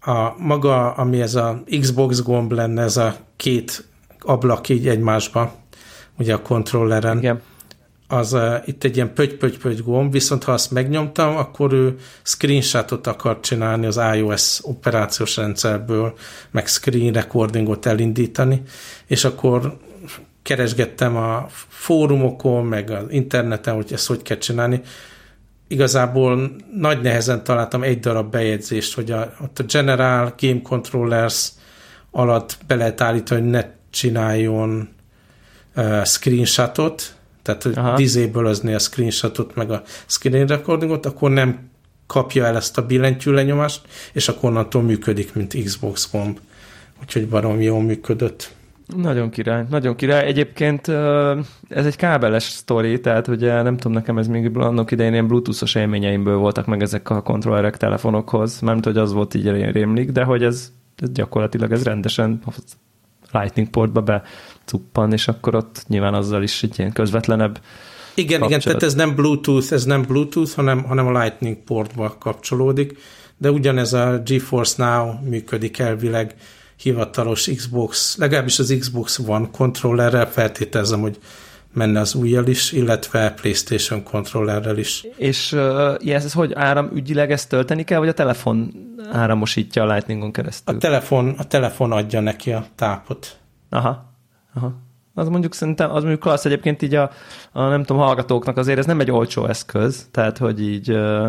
a 0.00 0.34
maga, 0.38 0.92
ami 0.92 1.20
ez 1.20 1.34
a 1.34 1.62
Xbox 1.80 2.22
gomb 2.22 2.52
lenne, 2.52 2.82
ez 2.82 2.96
a 2.96 3.16
két 3.36 3.84
ablak 4.24 4.68
így 4.68 4.88
egymásba, 4.88 5.54
ugye 6.18 6.34
a 6.34 6.42
kontrolleren. 6.42 7.18
Igen. 7.18 7.40
Az 8.08 8.32
uh, 8.32 8.54
itt 8.64 8.84
egy 8.84 8.96
ilyen 8.96 9.14
pöty-pöty-pöty 9.14 9.82
gomb, 9.82 10.12
viszont 10.12 10.44
ha 10.44 10.52
azt 10.52 10.70
megnyomtam, 10.70 11.36
akkor 11.36 11.72
ő 11.72 11.96
screenshotot 12.22 13.06
akar 13.06 13.40
csinálni 13.40 13.86
az 13.86 14.00
iOS 14.14 14.58
operációs 14.62 15.36
rendszerből, 15.36 16.14
meg 16.50 16.66
screen 16.66 17.12
recordingot 17.12 17.86
elindítani, 17.86 18.62
és 19.06 19.24
akkor 19.24 19.76
keresgettem 20.42 21.16
a 21.16 21.46
fórumokon, 21.68 22.64
meg 22.66 22.90
az 22.90 23.04
interneten, 23.08 23.74
hogy 23.74 23.92
ezt 23.92 24.06
hogy 24.06 24.22
kell 24.22 24.38
csinálni. 24.38 24.80
Igazából 25.68 26.56
nagy 26.74 27.00
nehezen 27.00 27.44
találtam 27.44 27.82
egy 27.82 28.00
darab 28.00 28.30
bejegyzést, 28.30 28.94
hogy 28.94 29.10
a, 29.10 29.32
ott 29.42 29.58
a 29.58 29.62
General 29.62 30.34
Game 30.38 30.62
Controllers 30.62 31.50
alatt 32.10 32.58
be 32.66 32.74
lehet 32.74 33.00
állítani, 33.00 33.40
hogy 33.40 33.50
ne 33.50 33.64
csináljon 33.94 34.88
uh, 35.76 36.04
screenshotot, 36.04 37.14
tehát 37.42 37.62
hogy 37.62 37.78
disable 37.96 38.48
a 38.74 38.78
screenshotot, 38.78 39.54
meg 39.54 39.70
a 39.70 39.82
screen 40.06 40.46
recordingot, 40.46 41.06
akkor 41.06 41.30
nem 41.30 41.70
kapja 42.06 42.44
el 42.44 42.56
ezt 42.56 42.78
a 42.78 42.86
billentyű 42.86 43.30
lenyomást, 43.30 43.80
és 44.12 44.28
akkor 44.28 44.48
onnantól 44.48 44.82
működik, 44.82 45.34
mint 45.34 45.64
Xbox 45.64 46.10
gomb. 46.12 46.38
Úgyhogy 47.02 47.28
barom 47.28 47.60
jól 47.60 47.82
működött. 47.82 48.54
Nagyon 48.96 49.30
király, 49.30 49.64
nagyon 49.70 49.96
király. 49.96 50.26
Egyébként 50.26 50.88
ez 51.68 51.86
egy 51.86 51.96
kábeles 51.96 52.42
sztori, 52.42 53.00
tehát 53.00 53.28
ugye 53.28 53.62
nem 53.62 53.76
tudom, 53.76 53.92
nekem 53.92 54.18
ez 54.18 54.26
még 54.26 54.56
annak 54.56 54.90
idején 54.90 55.12
ilyen 55.12 55.26
bluetooth-os 55.26 55.74
élményeimből 55.74 56.36
voltak 56.36 56.66
meg 56.66 56.82
ezek 56.82 57.10
a 57.10 57.22
kontrollerek 57.22 57.76
telefonokhoz, 57.76 58.60
mert 58.60 58.84
hogy 58.84 58.96
az 58.96 59.12
volt 59.12 59.34
így 59.34 59.50
rémlik, 59.50 60.10
de 60.10 60.22
hogy 60.24 60.42
ez, 60.42 60.72
ez 60.96 61.10
gyakorlatilag 61.12 61.72
ez 61.72 61.82
rendesen 61.82 62.40
lightning 63.40 63.68
portba 63.68 64.02
becuppan, 64.02 65.12
és 65.12 65.28
akkor 65.28 65.54
ott 65.54 65.84
nyilván 65.86 66.14
azzal 66.14 66.42
is 66.42 66.62
egy 66.62 66.78
ilyen 66.78 66.92
közvetlenebb 66.92 67.60
igen, 68.14 68.40
kapcsolat. 68.40 68.48
igen, 68.48 68.60
tehát 68.60 68.82
ez 68.82 68.94
nem 68.94 69.14
Bluetooth, 69.14 69.72
ez 69.72 69.84
nem 69.84 70.02
Bluetooth, 70.02 70.54
hanem, 70.54 70.82
hanem 70.82 71.06
a 71.06 71.20
Lightning 71.20 71.56
portba 71.56 72.16
kapcsolódik, 72.18 72.98
de 73.38 73.50
ugyanez 73.50 73.92
a 73.92 74.22
GeForce 74.24 74.84
Now 74.84 75.12
működik 75.28 75.78
elvileg 75.78 76.34
hivatalos 76.76 77.50
Xbox, 77.56 78.16
legalábbis 78.16 78.58
az 78.58 78.76
Xbox 78.78 79.20
One 79.26 79.48
kontrollerrel 79.52 80.30
feltételezem, 80.30 81.00
hogy 81.00 81.18
menne 81.74 82.00
az 82.00 82.14
újjal 82.14 82.46
is, 82.46 82.72
illetve 82.72 83.30
PlayStation 83.30 84.02
kontrollerrel 84.02 84.78
is. 84.78 85.06
És 85.16 85.52
uh, 85.52 86.14
ez 86.14 86.32
hogy 86.32 86.52
áramügyileg 86.52 87.30
ezt 87.30 87.48
tölteni 87.48 87.84
kell, 87.84 87.98
vagy 87.98 88.08
a 88.08 88.12
telefon 88.12 88.72
áramosítja 89.12 89.82
a 89.82 89.92
Lightningon 89.92 90.32
keresztül? 90.32 90.74
A 90.74 90.78
telefon, 90.78 91.34
a 91.38 91.44
telefon 91.44 91.92
adja 91.92 92.20
neki 92.20 92.52
a 92.52 92.66
tápot. 92.74 93.36
Aha, 93.70 94.14
aha. 94.54 94.82
Az 95.14 95.28
mondjuk 95.28 95.54
szerintem, 95.54 95.90
az 95.90 96.00
mondjuk 96.00 96.20
klassz 96.20 96.44
egyébként 96.44 96.82
így 96.82 96.94
a, 96.94 97.10
a 97.52 97.62
nem 97.62 97.84
tudom, 97.84 98.02
hallgatóknak 98.02 98.56
azért 98.56 98.78
ez 98.78 98.86
nem 98.86 99.00
egy 99.00 99.10
olcsó 99.10 99.46
eszköz, 99.46 100.08
tehát 100.10 100.38
hogy 100.38 100.62
így, 100.62 100.90
uh, 100.90 101.28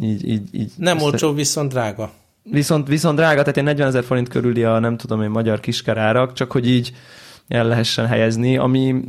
így, 0.00 0.28
így, 0.28 0.48
így 0.52 0.72
Nem 0.76 1.00
olcsó, 1.00 1.32
viszont 1.32 1.72
drága. 1.72 2.10
Viszont, 2.42 2.88
viszont 2.88 3.16
drága, 3.16 3.40
tehát 3.40 3.56
egy 3.56 3.64
40 3.64 3.86
ezer 3.86 4.04
forint 4.04 4.28
körüli 4.28 4.64
a 4.64 4.78
nem 4.78 4.96
tudom 4.96 5.22
én 5.22 5.30
magyar 5.30 5.60
kiskerárak, 5.60 6.32
csak 6.32 6.52
hogy 6.52 6.68
így 6.68 6.92
el 7.48 7.66
lehessen 7.66 8.06
helyezni, 8.06 8.56
ami 8.56 9.04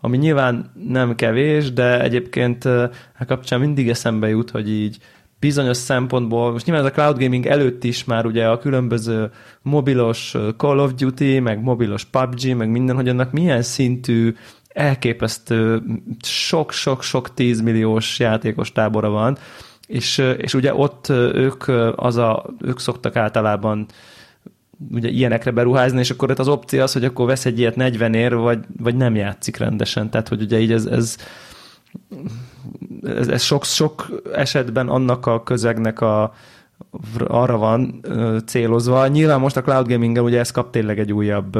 ami 0.00 0.16
nyilván 0.16 0.72
nem 0.88 1.14
kevés, 1.14 1.72
de 1.72 2.02
egyébként 2.02 2.64
a 2.64 3.24
kapcsán 3.26 3.60
mindig 3.60 3.88
eszembe 3.88 4.28
jut, 4.28 4.50
hogy 4.50 4.70
így 4.70 4.98
bizonyos 5.38 5.76
szempontból, 5.76 6.52
most 6.52 6.66
nyilván 6.66 6.84
ez 6.84 6.90
a 6.90 6.94
cloud 6.94 7.18
gaming 7.18 7.46
előtt 7.46 7.84
is 7.84 8.04
már 8.04 8.26
ugye 8.26 8.46
a 8.46 8.58
különböző 8.58 9.30
mobilos 9.62 10.34
Call 10.56 10.78
of 10.78 10.94
Duty, 10.94 11.40
meg 11.40 11.62
mobilos 11.62 12.04
PUBG, 12.04 12.56
meg 12.56 12.70
minden, 12.70 12.96
hogy 12.96 13.08
annak 13.08 13.32
milyen 13.32 13.62
szintű 13.62 14.34
elképesztő 14.68 15.82
sok-sok-sok 16.20 17.34
tízmilliós 17.34 18.18
játékos 18.18 18.72
tábora 18.72 19.08
van, 19.08 19.38
és, 19.86 20.18
és 20.36 20.54
ugye 20.54 20.74
ott 20.74 21.08
ők, 21.08 21.68
az 21.96 22.16
a, 22.16 22.54
ők 22.60 22.78
szoktak 22.78 23.16
általában 23.16 23.86
ugye 24.90 25.08
ilyenekre 25.08 25.50
beruházni, 25.50 25.98
és 25.98 26.10
akkor 26.10 26.34
az 26.36 26.48
opció 26.48 26.82
az, 26.82 26.92
hogy 26.92 27.04
akkor 27.04 27.26
vesz 27.26 27.44
egy 27.44 27.58
ilyet 27.58 27.76
40 27.76 28.14
ér, 28.14 28.34
vagy, 28.34 28.58
vagy 28.82 28.96
nem 28.96 29.14
játszik 29.14 29.56
rendesen. 29.56 30.10
Tehát, 30.10 30.28
hogy 30.28 30.42
ugye 30.42 30.60
így 30.60 30.72
ez, 30.72 30.84
ez, 30.84 31.16
ez, 33.02 33.28
ez 33.28 33.42
sok, 33.42 33.64
sok 33.64 34.22
esetben 34.32 34.88
annak 34.88 35.26
a 35.26 35.42
közegnek 35.42 36.00
a, 36.00 36.34
arra 37.26 37.56
van 37.56 38.04
célozva. 38.46 39.06
Nyilván 39.06 39.40
most 39.40 39.56
a 39.56 39.62
cloud 39.62 39.88
gaming 39.88 40.22
ugye 40.22 40.38
ez 40.38 40.50
kap 40.50 40.70
tényleg 40.70 40.98
egy 40.98 41.12
újabb 41.12 41.58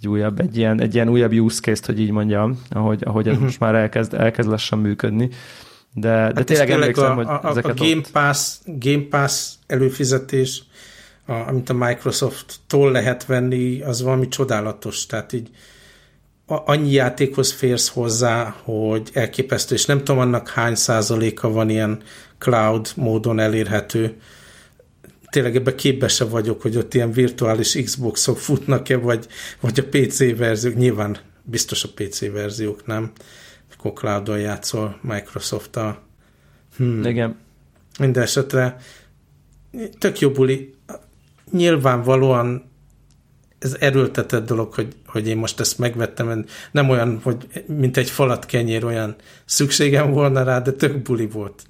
egy 0.00 0.08
újabb, 0.08 0.40
egy 0.40 0.56
ilyen, 0.56 0.80
egy 0.80 0.94
ilyen 0.94 1.08
újabb 1.08 1.32
use 1.32 1.60
case-t, 1.60 1.86
hogy 1.86 2.00
így 2.00 2.10
mondjam, 2.10 2.62
ahogy, 2.70 3.02
ahogy 3.06 3.26
ez 3.26 3.32
uh-huh. 3.32 3.46
most 3.46 3.60
már 3.60 3.74
elkezd, 3.74 4.14
elkezd 4.14 4.48
lassan 4.48 4.78
működni. 4.78 5.28
De, 5.94 6.08
de 6.08 6.32
hát 6.34 6.44
tényleg 6.44 6.70
emlékszem, 6.70 7.10
a, 7.10 7.14
hogy 7.14 7.26
a, 7.26 7.48
ezeket 7.48 7.80
a 7.80 7.84
Game 7.84 8.00
Pass, 8.12 8.58
Game 8.64 9.02
Pass 9.10 9.52
előfizetés 9.66 10.62
a, 11.30 11.48
amit 11.48 11.68
a 11.68 11.74
Microsoft-tól 11.74 12.90
lehet 12.90 13.26
venni, 13.26 13.82
az 13.82 14.02
valami 14.02 14.28
csodálatos. 14.28 15.06
Tehát 15.06 15.32
így 15.32 15.50
a, 16.46 16.70
annyi 16.70 16.90
játékhoz 16.90 17.52
férsz 17.52 17.88
hozzá, 17.88 18.56
hogy 18.62 19.10
elképesztő, 19.12 19.74
és 19.74 19.84
nem 19.84 19.98
tudom 19.98 20.20
annak 20.20 20.48
hány 20.48 20.74
százaléka 20.74 21.50
van 21.50 21.70
ilyen 21.70 22.02
cloud 22.38 22.88
módon 22.96 23.38
elérhető. 23.38 24.16
tényleg 25.30 25.56
ebbe 25.56 25.74
képbe 25.74 26.08
se 26.08 26.24
vagyok, 26.24 26.62
hogy 26.62 26.76
ott 26.76 26.94
ilyen 26.94 27.12
virtuális 27.12 27.82
Xboxok 27.82 28.38
futnak-e, 28.38 28.96
vagy, 28.96 29.26
vagy 29.60 29.78
a 29.78 29.88
PC 29.90 30.36
verziók. 30.36 30.74
Nyilván 30.74 31.18
biztos 31.42 31.84
a 31.84 31.88
PC 31.94 32.30
verziók, 32.30 32.86
nem? 32.86 33.12
Akkor 33.76 33.92
cloudon 33.92 34.38
játszol 34.38 34.98
Microsoft-tal. 35.02 36.02
Hmm. 36.76 37.04
Igen. 37.04 37.36
Minden 37.98 38.22
esetre 38.22 38.76
tök 39.98 40.18
jó 40.18 40.30
buli. 40.30 40.74
Nyilvánvalóan 41.50 42.70
ez 43.58 43.76
erőltetett 43.80 44.46
dolog, 44.46 44.74
hogy, 44.74 44.96
hogy 45.06 45.28
én 45.28 45.36
most 45.36 45.60
ezt 45.60 45.78
megvettem, 45.78 46.44
nem 46.70 46.88
olyan, 46.88 47.20
hogy 47.22 47.64
mint 47.66 47.96
egy 47.96 48.10
falat 48.10 48.46
kenyér, 48.46 48.84
olyan 48.84 49.14
szükségem 49.44 50.10
volna 50.10 50.42
rá, 50.42 50.58
de 50.58 50.72
tök 50.72 51.02
buli 51.02 51.26
volt. 51.26 51.62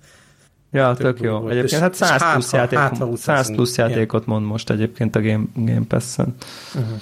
Ja, 0.72 0.94
tök, 0.94 1.06
tök 1.06 1.20
jó. 1.20 1.38
Volt. 1.38 1.50
Egyébként 1.50 1.72
és, 1.72 1.78
hát 1.78 1.94
100 1.94 2.08
hát, 2.08 2.32
plusz, 2.32 2.52
játék, 2.52 2.78
hát, 2.78 3.16
100 3.16 3.54
plusz 3.54 3.76
játékot 3.76 4.26
mond 4.26 4.46
most 4.46 4.70
egyébként 4.70 5.16
a 5.16 5.20
Game, 5.20 5.44
Game 5.54 5.86
Pass-en. 5.88 6.34
Uh-huh. 6.74 7.00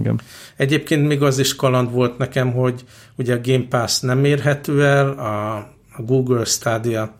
Igen. 0.00 0.20
Egyébként 0.56 1.06
még 1.06 1.22
az 1.22 1.38
is 1.38 1.56
kaland 1.56 1.92
volt 1.92 2.18
nekem, 2.18 2.52
hogy 2.52 2.84
ugye 3.16 3.34
a 3.34 3.40
Game 3.42 3.64
Pass 3.68 4.00
nem 4.00 4.24
érhető 4.24 4.84
el, 4.84 5.08
a, 5.08 5.56
a 5.96 6.02
Google 6.02 6.44
Stadia 6.44 7.16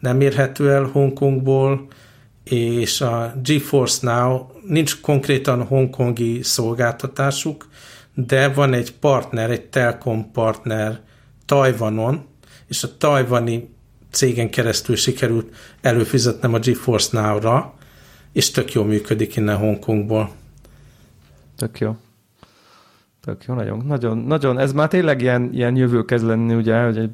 nem 0.00 0.20
érhető 0.20 0.70
el 0.70 0.84
Hongkongból, 0.84 1.86
és 2.44 3.00
a 3.00 3.34
GeForce 3.42 4.12
Now 4.12 4.46
nincs 4.66 5.00
konkrétan 5.00 5.62
hongkongi 5.62 6.42
szolgáltatásuk, 6.42 7.68
de 8.14 8.48
van 8.48 8.72
egy 8.72 8.92
partner, 8.92 9.50
egy 9.50 9.64
Telkom 9.64 10.30
partner 10.32 11.00
Tajvanon, 11.46 12.24
és 12.66 12.82
a 12.82 12.96
tajvani 12.96 13.74
cégen 14.10 14.50
keresztül 14.50 14.96
sikerült 14.96 15.54
előfizetnem 15.80 16.54
a 16.54 16.58
GeForce 16.58 17.20
Now-ra, 17.20 17.74
és 18.32 18.50
tök 18.50 18.72
jól 18.72 18.84
működik 18.84 19.36
innen 19.36 19.56
Hongkongból. 19.56 20.30
Tök 21.56 21.78
jó. 21.78 21.96
Tök 23.20 23.44
jó, 23.44 23.54
nagyon, 23.54 23.84
nagyon, 23.86 24.18
nagyon, 24.18 24.58
ez 24.58 24.72
már 24.72 24.88
tényleg 24.88 25.20
ilyen, 25.20 25.50
ilyen 25.52 25.76
jövő 25.76 26.04
kezd 26.04 26.26
lenni, 26.26 26.54
ugye, 26.54 26.82
hogy 26.82 27.10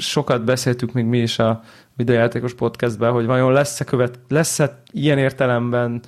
sokat 0.00 0.44
beszéltük 0.44 0.92
még 0.92 1.04
mi 1.04 1.18
is 1.18 1.38
a 1.38 1.62
videójátékos 1.96 2.54
podcastben, 2.54 3.12
hogy 3.12 3.26
vajon 3.26 3.52
lesz-e, 3.52 3.84
követ, 3.84 4.18
lesz-e 4.28 4.82
ilyen 4.90 5.18
értelemben 5.18 6.00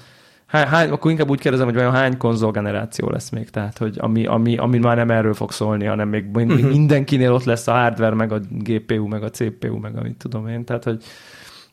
hány, 0.47 0.91
akkor 0.91 1.11
inkább 1.11 1.31
úgy 1.31 1.41
kérdezem, 1.41 1.67
hogy 1.67 1.75
vajon 1.75 1.93
hány 1.93 2.17
konzolgeneráció 2.17 3.11
lesz 3.11 3.31
még, 3.31 3.51
tehát 3.51 3.79
hogy 3.79 3.97
ami, 3.99 4.27
ami, 4.27 4.57
ami 4.57 4.79
már 4.79 4.97
nem 4.97 5.11
erről 5.11 5.35
fog 5.35 5.53
szólni, 5.53 5.85
hanem 5.85 6.09
még 6.09 6.27
uh-huh. 6.35 6.61
mindenkinél 6.61 7.33
ott 7.33 7.45
lesz 7.45 7.67
a 7.67 7.73
hardware, 7.73 8.15
meg 8.15 8.33
a 8.33 8.41
GPU, 8.51 9.07
meg 9.07 9.23
a 9.23 9.31
CPU, 9.31 9.77
meg 9.77 9.97
amit 9.97 10.17
tudom 10.17 10.49
én, 10.49 10.65
tehát 10.65 10.85
hogy 10.85 11.05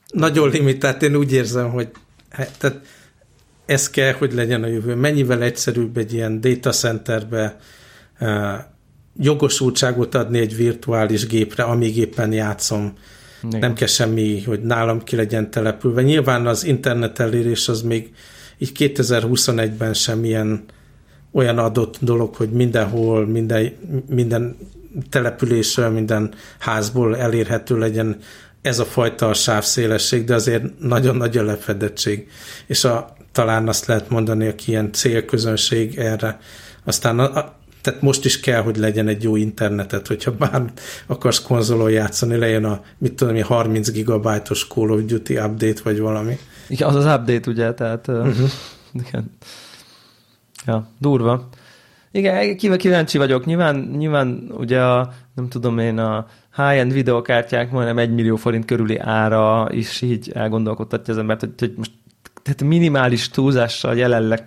nagyon 0.08 0.50
limitált, 0.50 1.04
én 1.04 1.16
úgy 1.16 1.34
érzem, 1.34 1.70
hogy 1.70 1.90
tehát 2.58 2.80
ez 3.66 3.90
kell, 3.90 4.14
hogy 4.14 4.34
legyen 4.34 4.64
a 4.64 4.68
jövő. 4.68 4.96
Mennyivel 4.96 5.42
egyszerűbb 5.42 5.98
egy 5.98 6.14
ilyen 6.14 6.42
data 6.42 6.72
centerbe 6.72 7.58
uh, 8.20 8.54
jogosultságot 9.18 10.16
adni 10.16 10.40
egy 10.40 10.56
virtuális 10.56 11.28
gépre, 11.28 11.64
amíg 11.64 11.98
éppen 11.98 12.34
játszom. 12.34 12.94
Igen. 13.44 13.60
Nem 13.60 13.74
kell 13.74 13.88
semmi, 13.88 14.44
hogy 14.44 14.62
nálam 14.62 15.04
ki 15.04 15.16
legyen 15.16 15.52
települve. 15.52 16.02
Nyilván 16.02 16.48
az 16.48 16.64
internet 16.64 17.20
elérés 17.20 17.68
az 17.68 17.82
még 17.82 18.14
így 18.58 18.72
2021-ben 18.78 19.94
sem 19.94 20.24
ilyen 20.24 20.64
olyan 21.32 21.58
adott 21.58 21.98
dolog, 22.02 22.36
hogy 22.36 22.50
mindenhol, 22.50 23.28
minden, 23.28 23.74
minden 24.10 24.58
településről, 25.10 25.90
minden 25.90 26.34
házból 26.60 27.18
elérhető 27.18 27.78
legyen 27.78 28.18
ez 28.62 28.80
a 28.80 28.86
fajta 28.86 29.34
sávszélesség, 29.34 30.24
de 30.24 30.34
azért 30.34 30.80
nagyon 30.80 31.16
nagy 31.16 31.38
a 31.38 31.44
lefedettség. 31.44 32.28
És 32.68 32.84
a, 32.84 33.16
talán 33.32 33.68
azt 33.68 33.86
lehet 33.86 34.10
mondani, 34.10 34.48
aki 34.48 34.72
ilyen 34.72 34.92
célközönség 34.92 35.98
erre. 35.98 36.40
Aztán 36.84 37.20
a, 37.20 37.38
a, 37.38 37.59
tehát 37.82 38.02
most 38.02 38.26
is 38.26 38.40
kell, 38.40 38.62
hogy 38.62 38.78
legyen 38.78 39.08
egy 39.08 39.24
jó 39.24 39.36
internetet, 39.36 40.08
hogyha 40.08 40.32
bár 40.32 40.64
akarsz 41.08 41.42
konzolon 41.42 41.92
játszani, 41.92 42.38
legyen 42.38 42.66
a, 42.66 42.82
mit 42.98 43.14
tudom, 43.14 43.36
a 43.36 43.46
30 43.46 43.92
gigabájtos 43.92 44.68
Call 44.68 44.90
of 44.90 45.04
Duty 45.06 45.38
update, 45.38 45.82
vagy 45.84 46.00
valami. 46.00 46.38
Igen, 46.68 46.88
az 46.88 46.96
az 46.96 47.06
update, 47.06 47.50
ugye, 47.50 47.74
tehát 47.74 48.08
uh-huh. 48.08 48.50
igen. 49.08 49.32
Ja, 50.66 50.88
durva. 51.00 51.50
Igen, 52.12 52.58
kíváncsi 52.58 53.18
vagyok. 53.18 53.46
Nyilván, 53.46 53.76
nyilván 53.98 54.52
ugye 54.58 54.82
a, 54.82 55.14
nem 55.36 55.50
tudom 55.50 55.78
én, 55.78 55.98
a 55.98 56.28
high-end 56.56 56.94
videokártyák 56.94 57.72
majdnem 57.72 57.98
egy 57.98 58.14
millió 58.14 58.36
forint 58.36 58.66
körüli 58.66 58.98
ára 58.98 59.68
is 59.72 60.02
így 60.02 60.32
elgondolkodtatja 60.34 61.14
az 61.14 61.20
embert, 61.20 61.40
hogy, 61.40 61.54
hogy 61.58 61.74
most 61.78 61.92
tehát 62.44 62.64
minimális 62.64 63.30
túlzással 63.30 63.96
jelenleg 63.96 64.44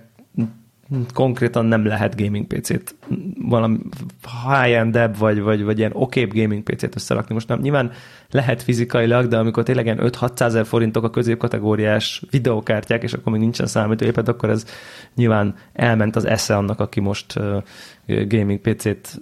konkrétan 1.14 1.64
nem 1.64 1.86
lehet 1.86 2.22
gaming 2.22 2.46
PC-t 2.46 2.94
valami 3.38 3.78
high-end 4.48 5.18
vagy, 5.18 5.40
vagy, 5.40 5.64
vagy 5.64 5.78
ilyen 5.78 5.90
okébb 5.94 6.34
gaming 6.34 6.62
PC-t 6.62 6.94
összerakni. 6.94 7.34
Most 7.34 7.48
nem, 7.48 7.60
nyilván 7.60 7.90
lehet 8.30 8.62
fizikailag, 8.62 9.26
de 9.26 9.38
amikor 9.38 9.62
tényleg 9.62 9.84
ilyen 9.84 10.00
5-600 10.02 10.40
ezer 10.40 10.66
forintok 10.66 11.04
a 11.04 11.10
középkategóriás 11.10 12.22
videókártyák, 12.30 13.02
és 13.02 13.12
akkor 13.12 13.32
még 13.32 13.40
nincsen 13.40 13.66
számítógéped, 13.66 14.28
akkor 14.28 14.50
ez 14.50 14.66
nyilván 15.14 15.54
elment 15.72 16.16
az 16.16 16.24
esze 16.24 16.56
annak, 16.56 16.80
aki 16.80 17.00
most 17.00 17.34
gaming 18.06 18.60
PC-t 18.60 19.20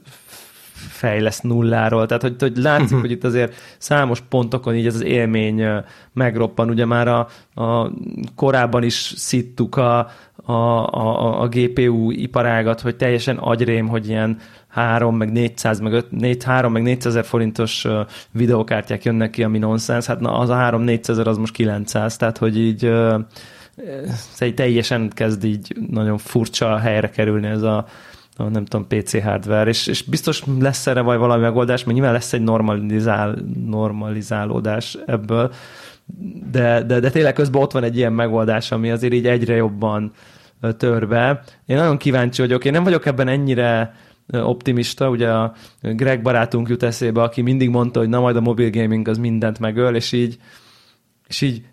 fejlesz 0.88 1.40
nulláról, 1.40 2.06
tehát 2.06 2.22
hogy, 2.22 2.34
hogy 2.38 2.56
látszik, 2.56 2.84
uh-huh. 2.84 3.00
hogy 3.00 3.10
itt 3.10 3.24
azért 3.24 3.54
számos 3.78 4.20
pontokon 4.28 4.74
így 4.74 4.86
ez 4.86 4.94
az 4.94 5.02
élmény 5.02 5.64
megroppan, 6.12 6.70
ugye 6.70 6.84
már 6.84 7.08
a, 7.08 7.26
a 7.54 7.90
korábban 8.34 8.82
is 8.82 9.12
szittuk 9.16 9.76
a, 9.76 10.10
a, 10.44 10.52
a, 10.52 11.40
a 11.40 11.48
GPU 11.48 12.10
iparágat, 12.10 12.80
hogy 12.80 12.96
teljesen 12.96 13.36
agyrém, 13.36 13.88
hogy 13.88 14.08
ilyen 14.08 14.38
3, 14.68 15.16
meg 15.16 15.32
400, 15.32 15.80
meg 15.80 15.92
5, 15.92 16.10
4, 16.10 16.44
3, 16.44 16.72
meg 16.72 16.82
400 16.82 17.06
ezer 17.06 17.24
forintos 17.24 17.86
videokártyák 18.30 19.04
jönnek 19.04 19.30
ki, 19.30 19.42
ami 19.42 19.58
nonsens, 19.58 20.06
hát 20.06 20.20
na, 20.20 20.38
az 20.38 20.48
a 20.48 20.54
3 20.54 20.82
400 20.82 21.08
ezer 21.08 21.26
az 21.26 21.36
most 21.36 21.52
900, 21.52 22.16
tehát 22.16 22.38
hogy 22.38 22.58
így 22.58 22.92
ez 24.02 24.54
teljesen 24.54 25.10
kezd 25.14 25.44
így 25.44 25.76
nagyon 25.90 26.18
furcsa 26.18 26.78
helyre 26.78 27.10
kerülni 27.10 27.46
ez 27.46 27.62
a 27.62 27.86
nem 28.48 28.64
tudom, 28.64 28.86
PC 28.86 29.22
hardware, 29.22 29.68
és, 29.68 29.86
és 29.86 30.02
biztos 30.02 30.42
lesz 30.60 30.86
erre 30.86 31.00
vagy 31.00 31.18
valami 31.18 31.42
megoldás, 31.42 31.84
mert 31.84 31.96
nyilván 31.96 32.12
lesz 32.14 32.32
egy 32.32 32.42
normalizál, 32.42 33.38
normalizálódás 33.66 34.98
ebből, 35.06 35.52
de, 36.50 36.82
de, 36.82 37.00
de 37.00 37.10
tényleg 37.10 37.32
közben 37.32 37.62
ott 37.62 37.72
van 37.72 37.84
egy 37.84 37.96
ilyen 37.96 38.12
megoldás, 38.12 38.72
ami 38.72 38.90
azért 38.90 39.12
így 39.12 39.26
egyre 39.26 39.54
jobban 39.54 40.12
törve. 40.76 41.42
Én 41.66 41.76
nagyon 41.76 41.96
kíváncsi 41.96 42.40
vagyok, 42.40 42.64
én 42.64 42.72
nem 42.72 42.84
vagyok 42.84 43.06
ebben 43.06 43.28
ennyire 43.28 43.94
optimista, 44.32 45.08
ugye 45.08 45.30
a 45.30 45.54
Greg 45.80 46.22
barátunk 46.22 46.68
jut 46.68 46.82
eszébe, 46.82 47.22
aki 47.22 47.42
mindig 47.42 47.70
mondta, 47.70 47.98
hogy 47.98 48.08
na 48.08 48.20
majd 48.20 48.36
a 48.36 48.40
mobil 48.40 48.70
gaming 48.70 49.08
az 49.08 49.18
mindent 49.18 49.58
megöl, 49.58 49.94
és 49.94 50.12
így, 50.12 50.38
és 51.26 51.40
így 51.40 51.64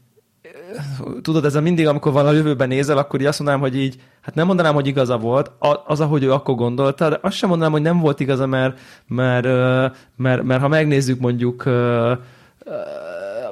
tudod, 1.21 1.45
ez 1.45 1.55
a 1.55 1.61
mindig, 1.61 1.87
amikor 1.87 2.11
van 2.11 2.25
a 2.25 2.31
jövőben 2.31 2.67
nézel, 2.67 2.97
akkor 2.97 3.19
így 3.19 3.25
azt 3.25 3.39
mondanám, 3.39 3.63
hogy 3.63 3.77
így, 3.77 4.01
hát 4.27 4.35
nem 4.35 4.47
mondanám, 4.47 4.73
hogy 4.73 4.87
igaza 4.87 5.17
volt, 5.17 5.51
az, 5.85 5.99
ahogy 5.99 6.23
ő 6.23 6.31
akkor 6.31 6.55
gondolta, 6.55 7.09
de 7.09 7.19
azt 7.21 7.35
sem 7.35 7.49
mondanám, 7.49 7.73
hogy 7.73 7.81
nem 7.81 7.99
volt 7.99 8.19
igaza, 8.19 8.45
mert, 8.45 8.79
mert, 9.07 9.45
mert, 9.45 9.95
mert, 10.15 10.43
mert 10.43 10.61
ha 10.61 10.67
megnézzük 10.67 11.19
mondjuk 11.19 11.63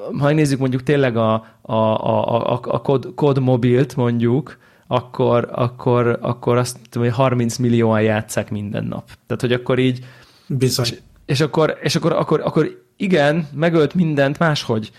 ha 0.01 0.25
megnézzük 0.25 0.59
mondjuk 0.59 0.83
tényleg 0.83 1.17
a, 1.17 1.33
a, 1.61 1.73
a, 1.73 2.53
a, 2.53 2.59
a 2.61 2.81
kod, 2.81 3.11
kod 3.15 3.39
mobilt 3.39 3.95
mondjuk, 3.95 4.57
akkor, 4.88 5.49
akkor, 5.51 6.17
akkor 6.21 6.57
azt 6.57 6.77
tudom, 6.89 7.07
hogy 7.07 7.17
30 7.17 7.57
millióan 7.57 8.01
játszák 8.01 8.51
minden 8.51 8.85
nap. 8.85 9.03
Tehát, 9.27 9.41
hogy 9.41 9.53
akkor 9.53 9.79
így... 9.79 10.05
Bizony. 10.47 10.88
És, 11.25 11.41
akkor, 11.41 11.77
és 11.81 11.95
akkor, 11.95 12.11
akkor, 12.11 12.41
akkor 12.43 12.83
igen, 12.97 13.47
megölt 13.53 13.93
mindent 13.93 14.39
máshogy. 14.39 14.91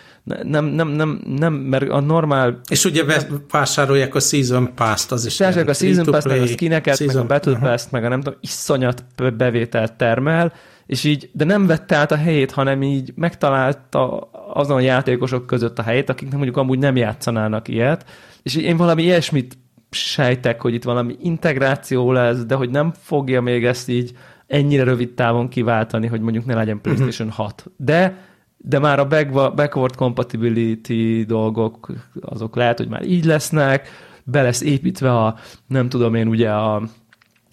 Nem, 0.43 0.65
nem, 0.65 0.89
nem, 0.89 1.21
nem, 1.27 1.53
mert 1.53 1.89
a 1.89 2.01
normál... 2.01 2.61
És 2.69 2.85
ugye 2.85 3.05
vásárolják 3.51 4.15
a 4.15 4.21
Season 4.21 4.75
Pass-t, 4.75 5.13
az 5.13 5.27
is. 5.27 5.39
Vásárolják 5.39 5.69
a 5.69 5.75
Season 5.75 6.05
Pass-t, 6.05 6.27
meg 6.29 6.41
a 6.41 6.47
skineket, 6.47 6.97
season, 6.97 7.17
meg 7.17 7.25
a 7.25 7.35
Battle 7.35 7.53
uh-huh. 7.53 7.69
Pass-t, 7.69 7.91
meg 7.91 8.05
a 8.05 8.09
nem 8.09 8.21
tudom, 8.21 8.39
iszonyat 8.43 9.05
bevételt 9.37 9.93
termel, 9.93 10.53
és 10.87 11.05
így, 11.05 11.31
de 11.33 11.45
nem 11.45 11.67
vette 11.67 11.97
át 11.97 12.13
a 12.13 12.17
helyét, 12.17 12.51
hanem 12.51 12.83
így 12.83 13.13
megtalálta 13.15 14.19
azon 14.55 14.77
a 14.77 14.81
játékosok 14.81 15.47
között 15.47 15.79
a 15.79 15.83
helyét, 15.83 16.09
akiknek 16.09 16.35
mondjuk 16.35 16.57
amúgy 16.57 16.79
nem 16.79 16.97
játszanának 16.97 17.69
ilyet, 17.69 18.05
és 18.43 18.57
én 18.57 18.77
valami 18.77 19.03
ilyesmit 19.03 19.59
sejtek, 19.91 20.61
hogy 20.61 20.75
itt 20.75 20.85
valami 20.85 21.17
integráció 21.23 22.13
lesz, 22.13 22.45
de 22.45 22.55
hogy 22.55 22.71
nem 22.71 22.93
fogja 23.03 23.41
még 23.41 23.65
ezt 23.65 23.89
így 23.89 24.13
ennyire 24.47 24.85
rövid 24.85 25.15
távon 25.15 25.49
kiváltani, 25.49 26.07
hogy 26.07 26.21
mondjuk 26.21 26.45
ne 26.45 26.55
legyen 26.55 26.81
PlayStation 26.81 27.31
6. 27.31 27.71
De 27.77 28.25
de 28.59 28.79
már 28.79 28.99
a 28.99 29.07
backward 29.55 29.97
compatibility 29.97 31.25
dolgok, 31.27 31.93
azok 32.21 32.57
lehet, 32.57 32.79
hogy 32.79 32.89
már 32.89 33.05
így 33.05 33.25
lesznek, 33.25 33.89
be 34.25 34.43
lesz 34.43 34.61
építve 34.61 35.13
a, 35.17 35.37
nem 35.67 35.89
tudom 35.89 36.15
én, 36.15 36.29
ugye 36.29 36.51
a 36.51 36.83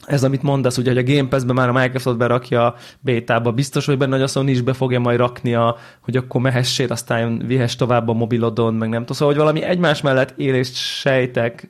ez, 0.06 0.24
amit 0.24 0.42
mondasz, 0.42 0.78
ugye, 0.78 0.94
hogy 0.94 1.10
a 1.10 1.14
Game 1.14 1.28
Pass-be 1.28 1.54
már 1.54 1.70
a 1.70 1.72
Microsoft 1.72 2.18
berakja 2.18 2.76
bétába, 3.00 3.52
biztos, 3.52 3.86
hogy 3.86 3.98
benne, 3.98 4.14
hogy 4.14 4.22
a 4.22 4.28
Sony 4.28 4.48
is 4.48 4.62
be 4.62 4.74
fogja 4.74 5.00
majd 5.00 5.18
raknia, 5.18 5.78
hogy 6.02 6.18
akkor 6.18 6.42
mehessél, 6.42 6.92
aztán 6.92 7.44
vihess 7.48 7.76
tovább 7.76 8.08
a 8.08 8.14
mobilodon, 8.14 8.74
meg 8.74 8.90
nem 8.90 9.00
tudom. 9.00 9.16
Szóval, 9.16 9.34
hogy 9.34 9.44
valami 9.44 9.62
egymás 9.62 10.02
mellett 10.02 10.34
élést 10.38 10.76
sejtek, 10.76 11.68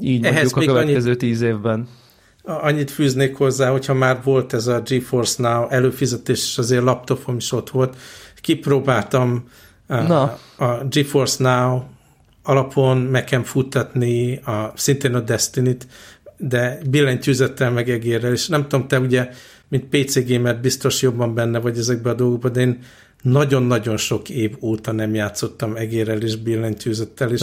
így 0.00 0.24
Ehhez 0.24 0.52
mondjuk 0.52 0.76
a 0.76 0.78
következő 0.78 1.06
annyit, 1.06 1.18
tíz 1.18 1.40
évben. 1.40 1.88
Annyit 2.48 2.90
fűznék 2.90 3.36
hozzá, 3.36 3.70
hogyha 3.70 3.94
már 3.94 4.20
volt 4.24 4.52
ez 4.52 4.66
a 4.66 4.80
GeForce 4.80 5.42
Now 5.42 5.68
előfizetés, 5.68 6.38
és 6.38 6.58
azért 6.58 6.82
laptopom 6.82 7.36
is 7.36 7.52
ott 7.52 7.70
volt, 7.70 7.96
kipróbáltam 8.40 9.48
Na. 9.86 10.38
a, 10.56 10.64
a 10.64 10.84
GeForce 10.84 11.42
Now 11.42 11.82
alapon 12.42 12.96
meg 12.96 13.40
futtatni 13.44 14.36
a, 14.36 14.72
szintén 14.74 15.14
a 15.14 15.20
Destiny-t, 15.20 15.86
de 16.36 16.78
billentyűzettel 16.90 17.70
meg 17.70 17.90
egérrel, 17.90 18.32
és 18.32 18.46
nem 18.46 18.68
tudom, 18.68 18.88
te 18.88 19.00
ugye, 19.00 19.28
mint 19.68 19.84
PC 19.84 20.28
gamer 20.28 20.60
biztos 20.60 21.02
jobban 21.02 21.34
benne 21.34 21.58
vagy 21.58 21.78
ezekben 21.78 22.12
a 22.12 22.16
dolgokban, 22.16 22.52
de 22.52 22.60
én 22.60 22.78
nagyon-nagyon 23.22 23.96
sok 23.96 24.28
év 24.28 24.56
óta 24.60 24.92
nem 24.92 25.14
játszottam 25.14 25.76
egérrel 25.76 26.22
és 26.22 26.36
billentyűzettel, 26.36 27.30
és 27.30 27.40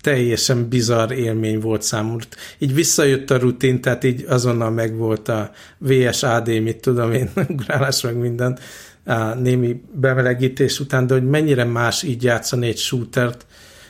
teljesen 0.00 0.68
bizarr 0.68 1.12
élmény 1.12 1.60
volt 1.60 1.82
számomra. 1.82 2.24
Így 2.58 2.74
visszajött 2.74 3.30
a 3.30 3.38
rutin, 3.38 3.80
tehát 3.80 4.04
így 4.04 4.24
azonnal 4.28 4.70
megvolt 4.70 5.28
a 5.28 5.50
VSAD, 5.78 6.62
mit 6.62 6.80
tudom 6.80 7.12
én, 7.12 7.30
ugrálás 7.48 8.00
meg 8.00 8.16
minden, 8.16 8.58
a 9.04 9.34
némi 9.34 9.82
bemelegítés 9.92 10.80
után, 10.80 11.06
de 11.06 11.14
hogy 11.14 11.28
mennyire 11.28 11.64
más 11.64 12.02
így 12.02 12.22
játszani 12.22 12.66
egy 12.66 12.78
shootert, 12.78 13.46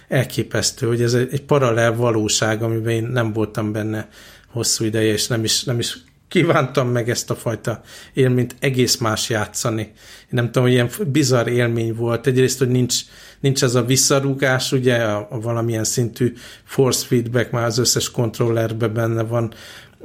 elképesztő, 0.09 0.87
hogy 0.87 1.03
ez 1.03 1.15
egy, 1.15 1.43
paralel 1.43 1.95
valóság, 1.95 2.63
amiben 2.63 2.93
én 2.93 3.05
nem 3.05 3.33
voltam 3.33 3.73
benne 3.73 4.09
hosszú 4.49 4.85
ideje, 4.85 5.13
és 5.13 5.27
nem 5.27 5.45
is, 5.45 5.65
nem 5.65 5.79
is 5.79 5.97
kívántam 6.29 6.89
meg 6.89 7.11
ezt 7.11 7.31
a 7.31 7.35
fajta 7.35 7.81
élményt 8.13 8.57
egész 8.59 8.97
más 8.97 9.31
játszani. 9.31 9.83
Én 9.83 10.29
nem 10.29 10.45
tudom, 10.45 10.63
hogy 10.63 10.73
ilyen 10.73 10.91
bizarr 11.07 11.49
élmény 11.49 11.95
volt. 11.95 12.27
Egyrészt, 12.27 12.59
hogy 12.59 12.69
nincs, 12.69 13.01
nincs 13.41 13.63
ez 13.63 13.75
a 13.75 13.85
visszarúgás, 13.85 14.73
ugye, 14.73 14.97
a, 14.97 15.27
a 15.31 15.41
valamilyen 15.41 15.85
szintű 15.85 16.33
force 16.65 17.07
feedback 17.07 17.51
már 17.51 17.65
az 17.65 17.79
összes 17.79 18.11
kontrollerben 18.11 18.95
benne 18.95 19.23
van, 19.23 19.53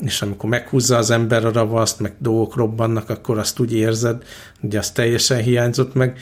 és 0.01 0.21
amikor 0.21 0.49
meghúzza 0.49 0.97
az 0.97 1.09
ember 1.11 1.45
a 1.45 1.51
ravaszt, 1.51 1.99
meg 1.99 2.13
dolgok 2.17 2.55
robbannak, 2.55 3.09
akkor 3.09 3.37
azt 3.37 3.59
úgy 3.59 3.73
érzed, 3.73 4.23
ugye 4.61 4.77
az 4.77 4.91
teljesen 4.91 5.41
hiányzott 5.41 5.93
meg 5.93 6.19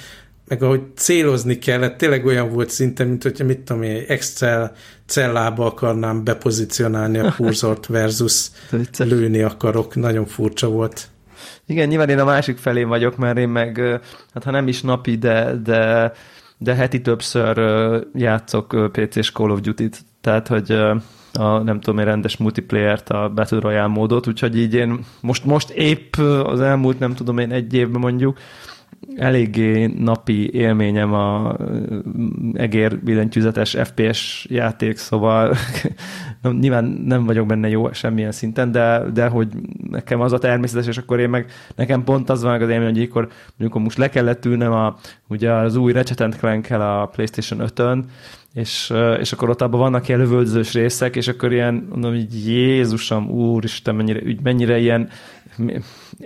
meg 0.48 0.64
ahogy 0.64 0.82
célozni 0.96 1.58
kellett, 1.58 1.98
tényleg 1.98 2.26
olyan 2.26 2.50
volt 2.50 2.70
szinte, 2.70 3.04
mint 3.04 3.24
hogyha 3.24 3.46
mit 3.46 3.60
tudom 3.60 3.84
én, 3.84 4.04
Excel 4.08 4.72
cellába 5.06 5.66
akarnám 5.66 6.24
bepozícionálni 6.24 7.18
a 7.18 7.34
kurzort 7.38 7.86
versus 7.86 8.48
lőni 8.98 9.42
akarok. 9.42 9.96
Nagyon 9.96 10.26
furcsa 10.26 10.68
volt. 10.70 11.08
Igen, 11.66 11.88
nyilván 11.88 12.10
én 12.10 12.20
a 12.20 12.26
másik 12.26 12.58
felé 12.58 12.84
vagyok, 12.84 13.18
mert 13.18 13.38
én 13.38 13.50
meg, 13.50 13.80
hát 14.34 14.44
ha 14.44 14.52
nem 14.52 14.68
is 14.68 14.82
napi, 14.82 15.18
de, 15.18 15.56
de, 15.64 16.14
de 16.58 16.74
heti 16.74 17.02
többször 17.02 17.58
játszok 18.14 18.92
PC-s 18.92 19.32
Call 19.32 19.50
of 19.50 19.60
Duty-t, 19.60 20.00
tehát, 20.22 20.48
hogy 20.48 20.72
a, 21.34 21.58
nem 21.64 21.80
tudom, 21.80 22.00
én 22.00 22.06
rendes 22.06 22.38
multiplayer-t, 22.38 23.10
a 23.10 23.32
Battle 23.36 23.60
Royale 23.60 23.88
módot, 23.88 24.28
úgyhogy 24.28 24.58
így 24.58 24.74
én 24.74 25.00
most, 25.22 25.46
most 25.46 25.70
épp 25.70 26.16
az 26.44 26.62
elmúlt, 26.62 27.00
nem 27.00 27.14
tudom 27.14 27.38
én, 27.38 27.52
egy 27.52 27.74
évben 27.74 28.02
mondjuk, 28.02 28.38
eléggé 29.16 29.86
napi 29.86 30.54
élményem 30.54 31.14
a 31.14 31.56
egér 32.54 33.00
billentyűzetes 33.00 33.76
FPS 33.84 34.46
játék, 34.50 34.98
szóval 34.98 35.56
nyilván 36.60 36.86
nem 36.86 37.26
vagyok 37.26 37.48
benne 37.48 37.70
jó 37.70 37.92
semmilyen 37.92 38.32
szinten, 38.32 38.72
de, 38.72 39.04
de 39.14 39.28
hogy 39.28 39.48
nekem 39.90 40.22
az 40.22 40.34
a 40.34 40.38
természetes, 40.38 40.88
és 40.88 40.98
akkor 40.98 41.20
én 41.20 41.30
meg, 41.30 41.52
nekem 41.76 42.04
pont 42.04 42.30
az 42.30 42.44
van 42.44 42.62
az 42.62 42.70
élmény, 42.70 42.94
hogy 42.94 43.08
akkor 43.10 43.28
mondjuk 43.58 43.84
most 43.84 43.98
le 43.98 44.10
kellett 44.10 44.46
ülnem 44.46 44.72
a, 44.72 44.96
ugye 45.28 45.52
az 45.52 45.76
új 45.76 45.92
Ratchet 45.92 46.36
clank 46.38 46.70
a 46.72 47.10
PlayStation 47.12 47.70
5-ön, 47.74 48.06
és, 48.54 48.94
és 49.20 49.32
akkor 49.32 49.50
ott 49.50 49.62
abban 49.62 49.80
vannak 49.80 50.08
ilyen 50.08 50.20
lövöldözős 50.20 50.74
részek, 50.74 51.16
és 51.16 51.28
akkor 51.28 51.54
ilyen, 51.54 51.88
mondom, 51.90 52.12
hogy 52.12 52.48
Jézusom, 52.48 53.30
úristen, 53.30 53.96
mennyire, 53.96 54.22
mennyire 54.44 54.78
ilyen 54.78 55.10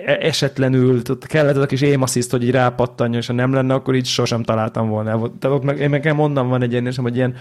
esetlenül, 0.06 1.02
ott 1.10 1.26
kellett 1.26 1.56
az 1.56 1.62
a 1.62 1.66
kis 1.66 1.82
aim 1.82 2.02
assist, 2.02 2.32
hogy 2.32 2.44
így 2.44 2.52
rápattanjon, 2.52 3.22
és 3.22 3.28
ha 3.28 3.34
nem 3.34 3.54
lenne, 3.54 3.74
akkor 3.74 3.96
így 3.96 4.06
sosem 4.06 4.44
találtam 4.44 4.90
volna. 4.90 5.10
Tehát 5.40 5.58
ott 5.58 5.64
meg, 5.64 5.80
én 5.80 5.90
meg 5.90 6.16
mondom, 6.16 6.48
van 6.48 6.62
egy 6.62 6.72
ilyen, 6.72 6.94
hogy 6.96 7.16
ilyen 7.16 7.36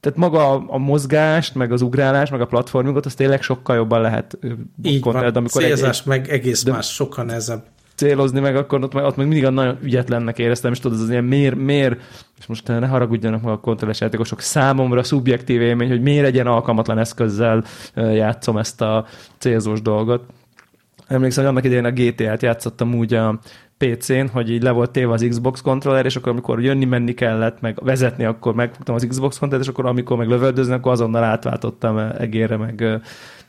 tehát 0.00 0.18
maga 0.18 0.52
a, 0.52 0.64
a 0.66 0.78
mozgást, 0.78 1.54
meg 1.54 1.72
az 1.72 1.82
ugrálás, 1.82 2.30
meg 2.30 2.40
a 2.40 2.46
platformingot, 2.46 3.06
az 3.06 3.14
tényleg 3.14 3.42
sokkal 3.42 3.76
jobban 3.76 4.00
lehet 4.00 4.38
Így 4.82 5.02
van, 5.02 5.16
amikor 5.16 5.62
célzás 5.62 6.00
egy, 6.00 6.06
meg 6.06 6.28
egész 6.28 6.64
de, 6.64 6.72
más, 6.72 6.92
sokkal 6.92 7.24
nehezebb 7.24 7.64
célozni, 7.94 8.40
meg 8.40 8.56
akkor 8.56 8.82
ott, 8.82 8.94
ott 8.94 9.16
meg 9.16 9.26
mindig 9.26 9.44
a 9.44 9.50
nagyon 9.50 9.78
ügyetlennek 9.82 10.38
éreztem, 10.38 10.72
és 10.72 10.78
tudod, 10.78 11.00
az 11.00 11.10
ilyen 11.10 11.24
miért, 11.24 11.54
miért, 11.54 12.00
és 12.38 12.46
most 12.46 12.66
ne 12.66 12.86
haragudjanak 12.86 13.42
meg 13.42 13.52
a 13.52 13.60
kontrolles 13.60 14.00
játékosok, 14.00 14.40
számomra 14.40 15.02
szubjektív 15.02 15.60
élmény, 15.60 15.88
hogy 15.88 16.02
miért 16.02 16.26
egy 16.26 16.34
ilyen 16.34 16.46
alkalmatlan 16.46 16.98
eszközzel 16.98 17.64
játszom 17.94 18.56
ezt 18.56 18.80
a 18.80 19.06
célzós 19.38 19.82
dolgot. 19.82 20.24
Emlékszem, 21.06 21.44
hogy 21.44 21.52
annak 21.52 21.64
idején 21.64 21.84
a 21.84 21.90
GTA-t 21.90 22.42
játszottam 22.42 22.94
úgy 22.94 23.14
a 23.14 23.38
PC-n, 23.78 24.26
hogy 24.32 24.50
így 24.50 24.62
le 24.62 24.70
volt 24.70 24.90
téve 24.90 25.12
az 25.12 25.26
Xbox 25.28 25.60
kontroller, 25.60 26.04
és 26.04 26.16
akkor 26.16 26.32
amikor 26.32 26.62
jönni-menni 26.62 27.14
kellett, 27.14 27.60
meg 27.60 27.78
vezetni, 27.82 28.24
akkor 28.24 28.54
megfogtam 28.54 28.94
az 28.94 29.06
Xbox 29.08 29.38
kontrollert, 29.38 29.68
és 29.68 29.74
akkor 29.74 29.86
amikor 29.86 30.16
meg 30.16 30.28
lövöldözni, 30.28 30.72
akkor 30.72 30.92
azonnal 30.92 31.24
átváltottam 31.24 31.98
egérre, 31.98 32.56
meg 32.56 33.00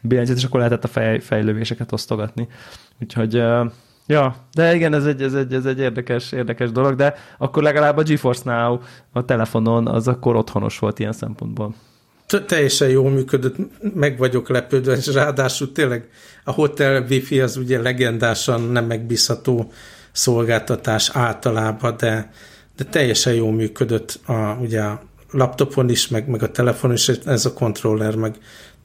billentyűt, 0.02 0.38
és 0.38 0.44
akkor 0.44 0.60
lehetett 0.60 0.84
a 0.84 0.88
fej, 0.88 1.20
fejlővéseket 1.20 1.92
osztogatni. 1.92 2.48
Úgyhogy 3.02 3.44
Ja, 4.08 4.36
de 4.54 4.76
igen, 4.76 4.94
ez 4.94 5.06
egy, 5.06 5.22
ez 5.22 5.34
egy, 5.34 5.54
ez 5.54 5.66
egy 5.66 5.80
érdekes, 5.80 6.32
érdekes 6.32 6.72
dolog, 6.72 6.96
de 6.96 7.16
akkor 7.38 7.64
legalább 7.64 7.98
a 7.98 8.04
GeForce 8.04 8.52
Now 8.52 8.80
a 9.12 9.26
telefonon 9.26 9.88
az 9.88 10.08
akkor 10.08 10.36
otthonos 10.36 10.80
volt 10.80 11.00
ilyen 11.00 11.12
szempontból 11.12 11.74
teljesen 12.42 12.90
jól 12.90 13.10
működött, 13.10 13.56
meg 13.94 14.18
vagyok 14.18 14.50
lepődve, 14.50 14.96
és 14.96 15.08
ráadásul 15.08 15.72
tényleg 15.72 16.08
a 16.44 16.52
hotel 16.52 17.06
wifi 17.10 17.40
az 17.40 17.58
ugye 17.58 17.82
legendásan 17.82 18.62
nem 18.62 18.86
megbízható 18.86 19.72
szolgáltatás 20.12 21.10
általában, 21.14 21.96
de, 21.98 22.32
de 22.78 22.84
teljesen 22.84 23.34
jól 23.34 23.52
működött 23.52 24.20
a, 24.26 24.58
ugye 24.62 24.82
a 24.82 25.02
laptopon 25.32 25.90
is, 25.90 26.08
meg, 26.08 26.28
meg 26.28 26.44
a 26.44 26.52
telefonon 26.52 26.96
is, 26.96 27.08
ez 27.08 27.46
a 27.46 27.54
kontroller 27.54 28.16
meg 28.16 28.36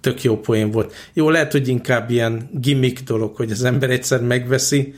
tök 0.00 0.22
jó 0.22 0.40
poén 0.40 0.70
volt. 0.70 0.94
Jó, 1.12 1.30
lehet, 1.30 1.52
hogy 1.52 1.68
inkább 1.68 2.10
ilyen 2.10 2.48
gimmick 2.52 3.04
dolog, 3.04 3.36
hogy 3.36 3.50
az 3.50 3.64
ember 3.64 3.90
egyszer 3.90 4.22
megveszi, 4.22 4.94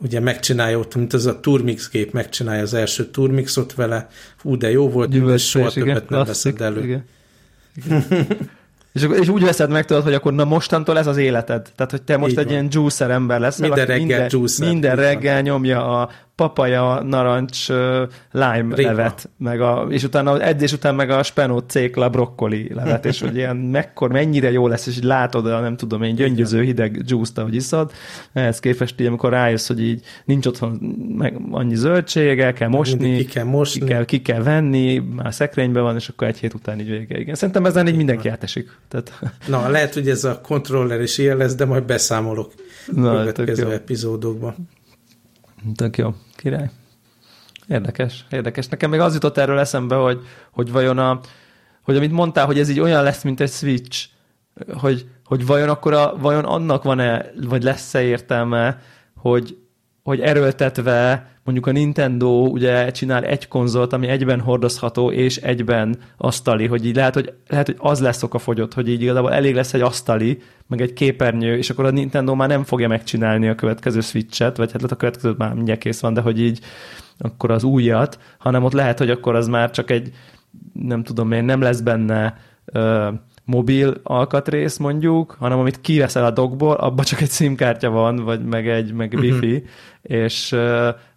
ugye 0.00 0.20
megcsinálja 0.20 0.78
ott, 0.78 0.94
mint 0.94 1.12
az 1.12 1.26
a 1.26 1.40
Turmix 1.40 1.90
gép 1.90 2.12
megcsinálja 2.12 2.62
az 2.62 2.74
első 2.74 3.06
Turmixot 3.06 3.74
vele, 3.74 4.08
hú, 4.42 4.56
de 4.56 4.70
jó 4.70 4.88
volt, 4.88 5.14
és 5.14 5.48
soha 5.48 5.70
többet 5.70 6.08
nem 6.08 6.24
veszed 6.24 6.60
elő. 6.60 6.82
Igen. 6.82 7.04
És, 8.92 9.06
és 9.20 9.28
úgy 9.28 9.44
veszed 9.44 9.70
meg 9.70 9.84
tudod, 9.84 10.02
hogy 10.02 10.14
akkor 10.14 10.32
na 10.32 10.44
mostantól 10.44 10.98
ez 10.98 11.06
az 11.06 11.16
életed. 11.16 11.68
Tehát, 11.76 11.90
hogy 11.90 12.02
te 12.02 12.16
most 12.16 12.32
Így 12.32 12.38
egy 12.38 12.44
van. 12.44 12.52
ilyen 12.52 12.68
juicer 12.70 13.10
ember 13.10 13.40
lesz. 13.40 13.58
Minden 13.58 13.86
reggel 13.86 13.96
minden, 13.98 14.26
juicer. 14.30 14.68
Minden 14.68 14.96
reggel 14.96 15.40
nyomja 15.40 16.00
a 16.00 16.10
papaja, 16.34 17.02
narancs, 17.02 17.68
lime 18.30 18.74
Réma. 18.74 18.88
levet, 18.88 19.30
meg 19.38 19.60
a, 19.60 19.86
és 19.90 20.02
utána 20.02 20.30
az 20.30 20.40
edzés 20.40 20.72
után 20.72 20.94
meg 20.94 21.10
a 21.10 21.22
spenót, 21.22 21.70
cékla, 21.70 22.08
brokkoli 22.08 22.74
levet, 22.74 23.04
és 23.04 23.20
hogy 23.20 23.36
ilyen 23.36 23.56
mekkor, 23.56 24.10
mennyire 24.10 24.50
jó 24.50 24.68
lesz, 24.68 24.86
és 24.86 24.96
így 24.96 25.04
látod 25.04 25.46
a 25.46 25.60
nem 25.60 25.76
tudom 25.76 26.02
én 26.02 26.14
gyöngyöző 26.14 26.62
hideg 26.62 27.02
juice 27.06 27.40
ahogy 27.40 27.54
iszod. 27.54 27.92
Ehhez 28.32 28.60
képest 28.60 29.00
így, 29.00 29.06
amikor 29.06 29.30
rájössz, 29.30 29.66
hogy 29.66 29.82
így 29.82 30.02
nincs 30.24 30.46
otthon 30.46 30.70
meg 31.18 31.40
annyi 31.50 31.74
zöldség, 31.74 32.40
el 32.40 32.52
kell 32.52 32.68
mosni, 32.68 33.16
ki 33.16 33.24
kell, 33.24 33.44
mosni. 33.44 33.80
Ki, 33.80 33.86
kell, 33.86 34.04
ki 34.04 34.22
kell 34.22 34.42
venni, 34.42 34.98
már 34.98 35.34
szekrényben 35.34 35.82
van, 35.82 35.96
és 35.96 36.08
akkor 36.08 36.26
egy 36.26 36.38
hét 36.38 36.54
után 36.54 36.80
így 36.80 36.88
vége. 36.88 37.18
Igen. 37.18 37.34
Szerintem 37.34 37.64
ezen 37.64 37.88
így 37.88 37.96
mindenki 37.96 38.28
átesik. 38.28 38.70
Tehát... 38.88 39.20
Na, 39.46 39.68
lehet, 39.68 39.94
hogy 39.94 40.08
ez 40.08 40.24
a 40.24 40.40
kontroller 40.40 41.00
is 41.00 41.18
ilyen 41.18 41.36
lesz, 41.36 41.54
de 41.54 41.64
majd 41.64 41.84
beszámolok 41.84 42.52
Na, 42.92 43.18
következő 43.18 43.72
epizódokban. 43.72 44.68
Tök 45.74 45.96
jó, 45.96 46.14
király. 46.36 46.70
Érdekes, 47.68 48.26
érdekes. 48.30 48.68
Nekem 48.68 48.90
még 48.90 49.00
az 49.00 49.14
jutott 49.14 49.38
erről 49.38 49.58
eszembe, 49.58 49.94
hogy, 49.94 50.20
hogy 50.50 50.72
vajon 50.72 50.98
a, 50.98 51.20
hogy 51.82 51.96
amit 51.96 52.12
mondtál, 52.12 52.46
hogy 52.46 52.58
ez 52.58 52.68
így 52.68 52.80
olyan 52.80 53.02
lesz, 53.02 53.22
mint 53.22 53.40
egy 53.40 53.50
Switch, 53.50 54.08
hogy, 54.72 55.08
hogy 55.24 55.46
vajon 55.46 55.68
akkor 55.68 55.92
a, 55.94 56.16
vajon 56.18 56.44
annak 56.44 56.82
van-e, 56.82 57.30
vagy 57.42 57.62
lesz-e 57.62 58.02
értelme, 58.02 58.78
hogy, 59.16 59.58
hogy 60.02 60.20
erőltetve 60.20 61.31
mondjuk 61.44 61.66
a 61.66 61.72
Nintendo 61.72 62.28
ugye 62.28 62.90
csinál 62.90 63.24
egy 63.24 63.48
konzolt, 63.48 63.92
ami 63.92 64.06
egyben 64.06 64.40
hordozható 64.40 65.10
és 65.10 65.36
egyben 65.36 65.96
asztali, 66.16 66.66
hogy 66.66 66.86
így 66.86 66.96
lehet, 66.96 67.14
hogy, 67.14 67.32
lehet, 67.48 67.66
hogy 67.66 67.76
az 67.78 68.00
lesz 68.00 68.24
fogyott, 68.30 68.74
hogy 68.74 68.88
így 68.88 69.02
igazából 69.02 69.32
elég 69.32 69.54
lesz 69.54 69.74
egy 69.74 69.80
asztali, 69.80 70.38
meg 70.66 70.80
egy 70.80 70.92
képernyő, 70.92 71.56
és 71.56 71.70
akkor 71.70 71.84
a 71.84 71.90
Nintendo 71.90 72.34
már 72.34 72.48
nem 72.48 72.64
fogja 72.64 72.88
megcsinálni 72.88 73.48
a 73.48 73.54
következő 73.54 74.00
Switch-et, 74.00 74.56
vagy 74.56 74.72
hát 74.72 74.82
a 74.82 74.96
következő 74.96 75.34
már 75.38 75.54
mindjárt 75.54 75.80
kész 75.80 76.00
van, 76.00 76.14
de 76.14 76.20
hogy 76.20 76.40
így 76.40 76.60
akkor 77.18 77.50
az 77.50 77.64
újat, 77.64 78.18
hanem 78.38 78.64
ott 78.64 78.72
lehet, 78.72 78.98
hogy 78.98 79.10
akkor 79.10 79.34
az 79.34 79.48
már 79.48 79.70
csak 79.70 79.90
egy, 79.90 80.10
nem 80.72 81.02
tudom 81.02 81.32
én, 81.32 81.44
nem 81.44 81.60
lesz 81.60 81.80
benne 81.80 82.36
mobil 83.44 83.94
alkatrész 84.02 84.76
mondjuk, 84.76 85.36
hanem 85.38 85.58
amit 85.58 85.80
kiveszel 85.80 86.24
a 86.24 86.30
dogból, 86.30 86.74
abban 86.74 87.04
csak 87.04 87.20
egy 87.20 87.30
SIM-kártya 87.30 87.90
van, 87.90 88.16
vagy 88.16 88.44
meg 88.44 88.68
egy 88.68 88.92
meg 88.92 89.14
wifi, 89.18 89.52
uh-huh. 89.52 89.68
és 90.02 90.56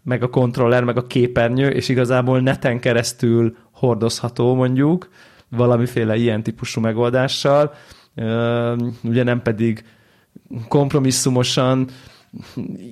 meg 0.06 0.24
a 0.24 0.30
kontroller, 0.30 0.84
meg 0.84 0.98
a 0.98 1.08
képernyő, 1.08 1.70
és 1.70 1.89
igazából 1.89 2.39
neten 2.39 2.80
keresztül 2.80 3.58
hordozható 3.72 4.56
mondjuk, 4.56 5.10
valamiféle 5.50 6.15
ilyen 6.15 6.44
típusú 6.44 6.82
megoldással, 6.82 7.74
ugye 9.04 9.24
nem 9.24 9.41
pedig 9.41 9.84
kompromisszumosan 10.68 11.88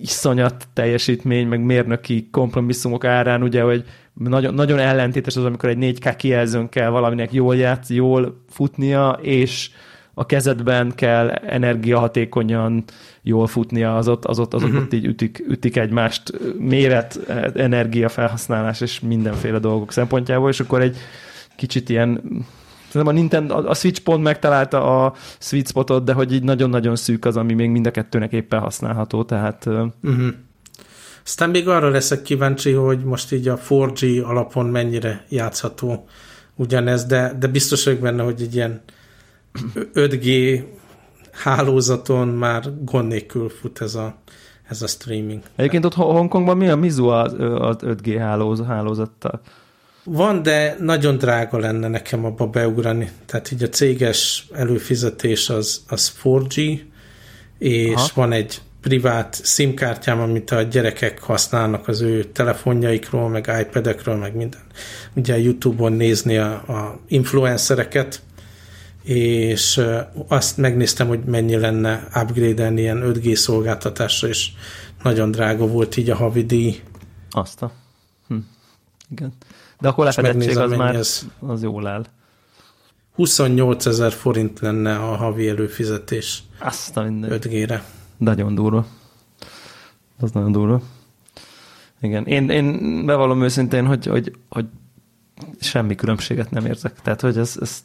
iszonyat 0.02 0.68
teljesítmény, 0.74 1.48
meg 1.48 1.62
mérnöki 1.62 2.30
kompromisszumok 2.32 3.06
árán, 3.06 3.44
ugye, 3.44 3.62
hogy 3.62 3.84
nagyon, 4.14 4.54
nagyon 4.54 4.80
ellentétes 4.80 5.36
az, 5.36 5.46
amikor 5.46 5.70
egy 5.70 5.98
4K 6.00 6.14
kijelzőn 6.18 6.70
kell 6.70 6.90
valaminek 6.90 7.34
jól 7.34 7.56
játsz, 7.56 7.90
jól 7.90 8.44
futnia, 8.50 9.20
és 9.22 9.70
a 10.14 10.26
kezedben 10.26 10.92
kell 10.96 11.30
energiahatékonyan 11.30 12.84
jól 13.22 13.48
futnia, 13.48 13.98
az 13.98 14.08
ott, 14.08 14.26
az 14.26 14.40
ott, 14.40 14.54
az 14.54 14.64
ott, 14.64 14.70
uh-huh. 14.70 14.84
ott 14.84 14.94
így 14.94 15.06
ütik, 15.06 15.44
ütik 15.48 15.78
egymást 15.78 16.34
méret, 16.58 17.20
energiafelhasználás 17.56 18.82
és 18.82 19.00
mindenféle 19.00 19.60
dolgok 19.60 19.92
szempontjából, 19.92 20.50
és 20.50 20.60
akkor 20.60 20.82
egy 20.82 20.98
kicsit 21.56 21.90
ilyen 21.90 22.22
Szerintem 22.94 23.16
a, 23.16 23.20
Nintendo, 23.20 23.56
a 23.56 23.74
Switch 23.74 24.02
pont 24.02 24.24
megtalálta 24.24 25.06
a 25.06 25.14
sweet 25.40 25.68
spotot, 25.68 26.04
de 26.04 26.14
hogy 26.14 26.34
így 26.34 26.44
nagyon-nagyon 26.44 26.96
szűk 26.96 27.26
az, 27.26 27.38
ami 27.38 27.54
még 27.54 27.70
mind 27.70 27.86
a 27.88 27.92
kettőnek 27.92 28.32
éppen 28.32 28.60
használható, 28.60 29.24
tehát... 29.24 29.66
Uh-huh. 29.66 30.28
Aztán 31.26 31.50
még 31.50 31.68
arra 31.68 31.90
leszek 31.90 32.22
kíváncsi, 32.22 32.72
hogy 32.72 33.04
most 33.04 33.32
így 33.32 33.48
a 33.48 33.58
4G 33.58 34.24
alapon 34.24 34.66
mennyire 34.66 35.26
játszható 35.30 36.08
ugyanez, 36.56 37.06
de, 37.06 37.36
de 37.40 37.48
biztos 37.48 37.84
vagyok 37.84 38.00
benne, 38.00 38.24
hogy 38.24 38.42
egy 38.42 38.56
ilyen 38.56 38.82
5G 39.94 40.60
hálózaton 41.32 42.28
már 42.28 42.84
gond 42.86 43.08
nélkül 43.08 43.50
fut 43.50 43.82
ez 43.82 43.96
a, 43.96 44.16
ez 44.70 44.82
a 44.82 44.88
streaming. 44.88 45.42
Egyébként 45.56 45.86
ott 45.86 45.94
Hongkongban 45.94 46.58
mi 46.58 46.68
a 46.68 46.76
Mizu 46.76 47.08
az, 47.08 47.34
az 47.40 47.76
5G 47.80 48.16
hálózattal? 48.68 49.42
Van, 50.04 50.44
de 50.44 50.76
nagyon 50.80 51.18
drága 51.18 51.58
lenne 51.58 51.88
nekem 51.88 52.26
abba 52.26 52.48
beugrani. 52.48 53.10
Tehát 53.26 53.52
így 53.52 53.64
a 53.64 53.70
céges 53.70 54.48
előfizetés 54.54 55.50
az, 55.50 55.84
az 55.88 56.14
4G, 56.24 56.80
és 57.58 57.94
Aha. 57.94 58.08
van 58.14 58.32
egy 58.32 58.62
privát 58.82 59.40
SIM-kártyám, 59.44 60.20
amit 60.20 60.52
a 60.52 60.62
gyerekek 60.62 61.22
használnak 61.22 61.88
az 61.88 62.02
ő 62.02 62.24
telefonjaikról, 62.24 63.30
meg 63.30 63.52
iPad-ekről, 63.62 64.16
meg 64.16 64.36
minden. 64.36 64.62
Ugye 65.14 65.40
YouTube-on 65.40 65.94
nézni 65.94 66.38
a, 66.38 66.52
a 66.52 67.00
influencereket, 67.08 68.22
és 69.04 69.82
azt 70.28 70.58
megnéztem, 70.58 71.08
hogy 71.08 71.24
mennyi 71.24 71.56
lenne 71.56 72.08
upgrade-elni 72.16 72.82
ilyen 72.82 73.02
5G 73.04 73.36
szolgáltatásra, 73.36 74.28
és 74.28 74.52
nagyon 75.04 75.32
drága 75.32 75.68
volt 75.68 75.98
így 75.98 76.10
a 76.10 76.16
havidíj. 76.16 76.82
Azt 77.30 77.62
a... 77.62 77.72
Hm. 78.28 78.38
Igen. 79.12 79.34
De 79.80 79.88
akkor 79.88 80.06
lefedettség 80.06 80.58
az 80.58 80.72
már 80.72 80.96
ez. 80.96 81.28
az 81.40 81.64
jól 81.64 81.88
áll. 81.88 82.06
28 83.16 83.86
ezer 83.86 84.12
forint 84.12 84.60
lenne 84.60 84.96
a 84.96 85.16
havi 85.16 85.50
előfizetés 85.50 86.44
Azt 86.60 86.98
a 86.98 87.04
minden. 87.04 87.30
5G-re. 87.34 87.84
Nagyon 88.18 88.56
durva. 88.56 88.86
Az 90.20 90.32
nagyon 90.32 90.52
durva. 90.52 90.82
Igen, 92.02 92.26
én, 92.26 92.50
én 92.50 93.06
bevallom 93.06 93.44
őszintén, 93.44 93.86
hogy, 93.86 94.06
hogy, 94.06 94.36
hogy 94.50 94.66
semmi 95.60 95.96
különbséget 95.96 96.52
nem 96.52 96.66
érzek. 96.66 97.02
Tehát, 97.02 97.22
hogy 97.22 97.38
ez, 97.38 97.58
ez 97.62 97.84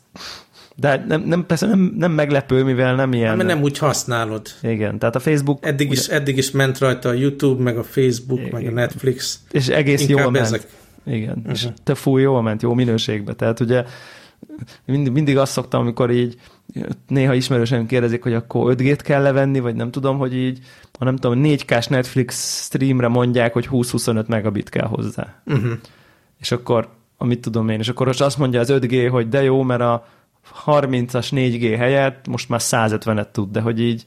de 0.80 1.04
nem, 1.08 1.22
nem, 1.22 1.46
persze 1.46 1.66
nem, 1.66 1.94
nem 1.96 2.12
meglepő, 2.12 2.64
mivel 2.64 2.94
nem 2.94 3.12
ilyen... 3.12 3.36
Mert 3.36 3.48
nem 3.48 3.62
úgy 3.62 3.78
használod. 3.78 4.46
Igen, 4.62 4.98
tehát 4.98 5.16
a 5.16 5.18
Facebook... 5.18 5.66
Eddig, 5.66 5.90
ugye, 5.90 6.00
is, 6.00 6.06
eddig 6.06 6.36
is 6.36 6.50
ment 6.50 6.78
rajta 6.78 7.08
a 7.08 7.12
YouTube, 7.12 7.62
meg 7.62 7.78
a 7.78 7.82
Facebook, 7.82 8.40
igen, 8.40 8.52
meg 8.52 8.66
a 8.66 8.70
Netflix. 8.70 9.40
És 9.50 9.68
egész 9.68 10.00
Inkább 10.00 10.18
jól 10.18 10.30
ment. 10.30 10.44
Ezek. 10.44 10.66
Igen, 11.06 11.36
uh-huh. 11.36 11.52
és 11.52 11.68
te 11.84 11.94
fúj, 11.94 12.22
jól 12.22 12.42
ment, 12.42 12.62
jó 12.62 12.74
minőségbe. 12.74 13.32
Tehát 13.32 13.60
ugye 13.60 13.84
mindig, 14.84 15.12
mindig 15.12 15.38
azt 15.38 15.52
szoktam, 15.52 15.80
amikor 15.80 16.10
így 16.10 16.36
néha 17.06 17.34
ismerősen 17.34 17.86
kérdezik, 17.86 18.22
hogy 18.22 18.34
akkor 18.34 18.74
5G-t 18.74 19.00
kell 19.02 19.22
levenni, 19.22 19.60
vagy 19.60 19.74
nem 19.74 19.90
tudom, 19.90 20.18
hogy 20.18 20.34
így, 20.34 20.58
ha 20.98 21.04
nem 21.04 21.16
tudom, 21.16 21.40
4K-s 21.44 21.86
Netflix 21.86 22.64
streamre 22.64 23.08
mondják, 23.08 23.52
hogy 23.52 23.68
20-25 23.70 24.26
megabit 24.26 24.68
kell 24.68 24.86
hozzá. 24.86 25.42
Uh-huh. 25.46 25.72
És 26.40 26.52
akkor, 26.52 26.88
amit 27.16 27.40
tudom 27.40 27.68
én, 27.68 27.78
és 27.78 27.88
akkor 27.88 28.06
most 28.06 28.20
azt 28.20 28.38
mondja 28.38 28.60
az 28.60 28.72
5G, 28.72 29.08
hogy 29.10 29.28
de 29.28 29.42
jó, 29.42 29.62
mert 29.62 29.80
a 29.80 30.06
30-as 30.64 31.28
4G 31.30 31.74
helyett 31.78 32.28
most 32.28 32.48
már 32.48 32.60
150-et 32.62 33.30
tud, 33.30 33.50
de 33.50 33.60
hogy 33.60 33.80
így 33.80 34.04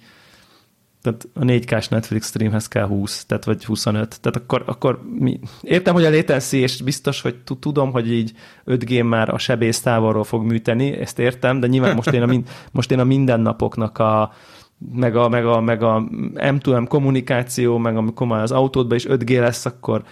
tehát 1.01 1.27
a 1.33 1.39
4K-s 1.39 1.87
Netflix 1.87 2.27
streamhez 2.27 2.67
kell 2.67 2.85
20, 2.85 3.25
tehát 3.25 3.45
vagy 3.45 3.65
25. 3.65 4.21
Tehát 4.21 4.37
akkor, 4.37 4.63
akkor 4.65 5.01
mi... 5.19 5.39
értem, 5.61 5.93
hogy 5.93 6.05
a 6.05 6.09
latency, 6.09 6.57
és 6.57 6.81
biztos, 6.81 7.21
hogy 7.21 7.35
tudom, 7.59 7.91
hogy 7.91 8.11
így 8.11 8.31
5G 8.65 9.07
már 9.07 9.29
a 9.33 9.37
sebész 9.37 9.81
távolról 9.81 10.23
fog 10.23 10.43
műteni, 10.45 10.97
ezt 10.97 11.19
értem, 11.19 11.59
de 11.59 11.67
nyilván 11.67 11.95
most 11.95 12.11
én 12.11 12.21
a, 12.21 12.25
mind, 12.25 12.49
most 12.71 12.91
én 12.91 12.99
a 12.99 13.03
mindennapoknak 13.03 13.97
a, 13.97 14.33
meg 14.93 15.15
a, 15.15 15.29
meg 15.29 15.45
a, 15.45 15.61
meg 15.61 15.83
a 15.83 16.03
M2M 16.33 16.85
kommunikáció, 16.87 17.77
meg 17.77 17.97
amikor 17.97 18.27
már 18.27 18.41
az 18.41 18.51
autódban 18.51 18.97
is 18.97 19.05
5G 19.07 19.39
lesz, 19.39 19.65
akkor 19.65 20.03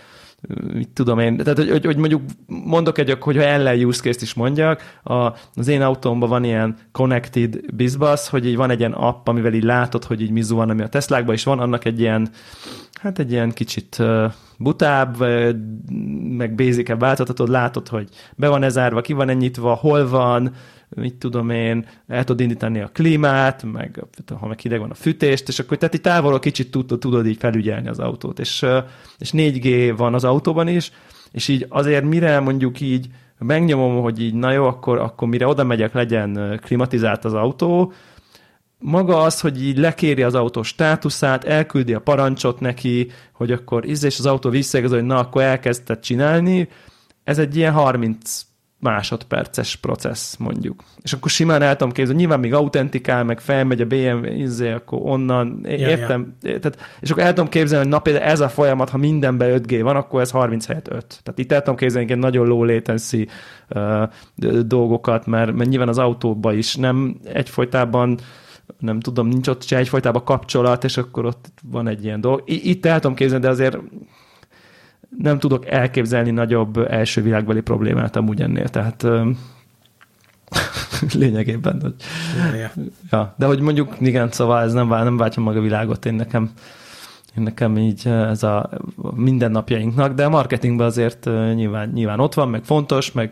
mit 0.73 0.89
tudom 0.89 1.19
én, 1.19 1.37
tehát 1.37 1.57
hogy, 1.57 1.69
hogy, 1.69 1.85
hogy 1.85 1.97
mondjuk 1.97 2.21
mondok 2.47 2.97
egy, 2.97 3.17
hogy 3.19 3.35
ha 3.35 3.43
ellen 3.43 3.85
use 3.85 4.01
case-t 4.01 4.21
is 4.21 4.33
mondjak, 4.33 4.99
a, 5.03 5.13
az 5.55 5.67
én 5.67 5.81
autómban 5.81 6.29
van 6.29 6.43
ilyen 6.43 6.75
connected 6.91 7.75
bizbus, 7.75 8.29
hogy 8.29 8.47
így 8.47 8.55
van 8.55 8.69
egy 8.69 8.79
ilyen 8.79 8.93
app, 8.93 9.27
amivel 9.27 9.53
így 9.53 9.63
látod, 9.63 10.03
hogy 10.03 10.21
így 10.21 10.31
mi 10.31 10.41
van, 10.49 10.69
ami 10.69 10.81
a 10.81 10.87
Teslákban 10.87 11.33
is 11.33 11.43
van, 11.43 11.59
annak 11.59 11.85
egy 11.85 11.99
ilyen, 11.99 12.29
hát 13.01 13.19
egy 13.19 13.31
ilyen 13.31 13.51
kicsit 13.51 14.03
butább, 14.57 15.17
meg 16.37 16.55
basic 16.55 16.97
változtatod, 16.99 17.49
látod, 17.49 17.87
hogy 17.87 18.09
be 18.35 18.47
van 18.47 18.63
ez 18.63 18.73
zárva, 18.73 19.01
ki 19.01 19.13
van 19.13 19.29
ennyitva, 19.29 19.73
hol 19.73 20.09
van, 20.09 20.51
mit 20.95 21.15
tudom 21.15 21.49
én, 21.49 21.85
el 22.07 22.23
tudod 22.23 22.41
indítani 22.41 22.79
a 22.79 22.87
klímát, 22.93 23.63
meg 23.63 24.03
ha 24.39 24.47
meg 24.47 24.59
hideg 24.59 24.79
van 24.79 24.89
a 24.89 24.93
fűtést, 24.93 25.47
és 25.47 25.59
akkor 25.59 25.77
tehát 25.77 25.95
így 25.95 26.01
távolról 26.01 26.39
kicsit 26.39 26.71
tudod, 26.71 26.99
tudod 26.99 27.27
így 27.27 27.37
felügyelni 27.37 27.87
az 27.87 27.99
autót. 27.99 28.39
És, 28.39 28.65
és 29.17 29.31
4G 29.33 29.93
van 29.97 30.13
az 30.13 30.23
autóban 30.23 30.67
is, 30.67 30.91
és 31.31 31.47
így 31.47 31.65
azért 31.69 32.03
mire 32.03 32.39
mondjuk 32.39 32.81
így 32.81 33.07
megnyomom, 33.37 34.01
hogy 34.01 34.21
így 34.21 34.33
na 34.33 34.51
jó, 34.51 34.65
akkor, 34.65 34.97
akkor 34.97 35.27
mire 35.27 35.47
oda 35.47 35.63
megyek, 35.63 35.93
legyen 35.93 36.59
klimatizált 36.63 37.25
az 37.25 37.33
autó, 37.33 37.93
maga 38.79 39.21
az, 39.21 39.39
hogy 39.39 39.63
így 39.63 39.77
lekéri 39.77 40.23
az 40.23 40.35
autó 40.35 40.63
státuszát, 40.63 41.43
elküldi 41.43 41.93
a 41.93 42.01
parancsot 42.01 42.59
neki, 42.59 43.11
hogy 43.33 43.51
akkor 43.51 43.85
íz, 43.85 44.03
és 44.03 44.19
az 44.19 44.25
autó 44.25 44.49
visszaigazol, 44.49 44.97
hogy 44.97 45.07
na, 45.07 45.17
akkor 45.17 45.41
elkezdted 45.41 45.99
csinálni, 45.99 46.69
ez 47.23 47.37
egy 47.37 47.55
ilyen 47.55 47.73
30 47.73 48.45
másodperces 48.79 49.75
processz, 49.75 50.35
mondjuk. 50.35 50.83
És 51.01 51.13
akkor 51.13 51.31
simán 51.31 51.61
el 51.61 51.75
tudom 51.75 51.93
képzelni, 51.93 52.19
nyilván 52.19 52.39
még 52.39 52.53
autentikál, 52.53 53.23
meg 53.23 53.39
felmegy 53.39 53.81
a 53.81 53.85
BMW, 53.85 54.25
izé, 54.25 54.71
akkor 54.71 54.99
onnan, 55.01 55.65
értem, 55.65 56.35
ja, 56.41 56.51
ja. 56.51 56.59
Tehát, 56.59 56.97
és 56.99 57.11
akkor 57.11 57.23
el 57.23 57.33
tudom 57.33 57.49
képzelni, 57.49 57.83
hogy 57.83 57.93
na 57.93 57.99
például 57.99 58.25
ez 58.25 58.39
a 58.39 58.49
folyamat, 58.49 58.89
ha 58.89 58.97
mindenben 58.97 59.61
5G 59.61 59.79
van, 59.81 59.95
akkor 59.95 60.21
ez 60.21 60.31
30 60.31 60.65
helyett 60.65 60.87
5. 60.87 61.19
Tehát 61.23 61.39
itt 61.39 61.51
el 61.51 61.59
tudom 61.59 61.75
képzelni 61.75 62.11
egy 62.11 62.17
nagyon 62.17 62.47
low 62.47 62.63
latency 62.63 63.27
uh, 63.69 64.09
dolgokat, 64.65 65.25
mert, 65.25 65.53
mert 65.53 65.69
nyilván 65.69 65.87
az 65.87 65.97
autóban 65.97 66.57
is 66.57 66.75
nem 66.75 67.19
egyfolytában 67.23 68.19
nem 68.77 68.99
tudom, 68.99 69.27
nincs 69.27 69.47
ott 69.47 69.63
se 69.63 69.77
egyfajtában 69.77 70.23
kapcsolat, 70.23 70.83
és 70.83 70.97
akkor 70.97 71.25
ott 71.25 71.45
van 71.63 71.87
egy 71.87 72.03
ilyen 72.03 72.21
dolog. 72.21 72.41
Itt 72.45 72.85
el 72.85 72.99
tudom 72.99 73.15
képzelni, 73.15 73.43
de 73.43 73.49
azért 73.49 73.77
nem 75.17 75.39
tudok 75.39 75.67
elképzelni 75.67 76.31
nagyobb 76.31 76.77
első 76.77 77.21
világbeli 77.21 77.61
problémát 77.61 78.15
amúgy 78.15 78.41
ennél, 78.41 78.69
tehát 78.69 79.05
lényegében. 81.13 81.81
Hogy, 81.81 81.95
ja. 83.11 83.33
De 83.37 83.45
hogy 83.45 83.59
mondjuk, 83.59 83.95
igen, 83.99 84.31
szóval 84.31 84.61
ez 84.61 84.73
nem, 84.73 84.87
nem 84.87 85.17
váltja 85.17 85.43
meg 85.43 85.57
a 85.57 85.61
világot, 85.61 86.05
én 86.05 86.13
nekem, 86.13 86.51
én 87.37 87.43
nekem 87.43 87.77
így 87.77 88.07
ez 88.07 88.43
a 88.43 88.69
mindennapjainknak, 89.15 90.13
de 90.13 90.25
a 90.25 90.29
marketingben 90.29 90.87
azért 90.87 91.25
nyilván, 91.53 91.89
nyilván 91.89 92.19
ott 92.19 92.33
van, 92.33 92.49
meg 92.49 92.63
fontos, 92.63 93.11
meg 93.11 93.31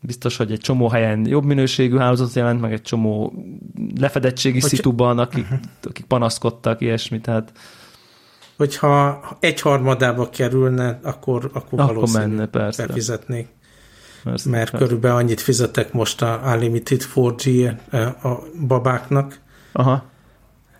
biztos, 0.00 0.36
hogy 0.36 0.52
egy 0.52 0.60
csomó 0.60 0.88
helyen 0.88 1.26
jobb 1.26 1.44
minőségű 1.44 1.96
hálózat 1.96 2.34
jelent, 2.34 2.60
meg 2.60 2.72
egy 2.72 2.82
csomó 2.82 3.32
lefedettségi 4.00 4.60
hogy... 4.60 4.70
szituban, 4.70 5.18
akik, 5.18 5.46
akik 5.82 6.04
panaszkodtak, 6.04 6.80
ilyesmi, 6.80 7.20
tehát 7.20 7.52
hogyha 8.56 9.20
egy 9.40 9.60
harmadába 9.60 10.28
kerülne, 10.28 10.98
akkor, 11.02 11.50
akkor, 11.52 11.80
akkor 11.80 11.94
valószínű 11.94 12.26
menne, 12.26 12.46
persze. 12.46 12.86
befizetnék. 12.86 13.48
Persze, 14.24 14.50
mert 14.50 14.70
persze. 14.70 14.86
körülbelül 14.86 15.16
annyit 15.16 15.40
fizetek 15.40 15.92
most 15.92 16.22
a 16.22 16.40
Unlimited 16.44 17.02
4G 17.14 17.76
a 18.22 18.28
babáknak, 18.66 19.38
Aha. 19.72 20.04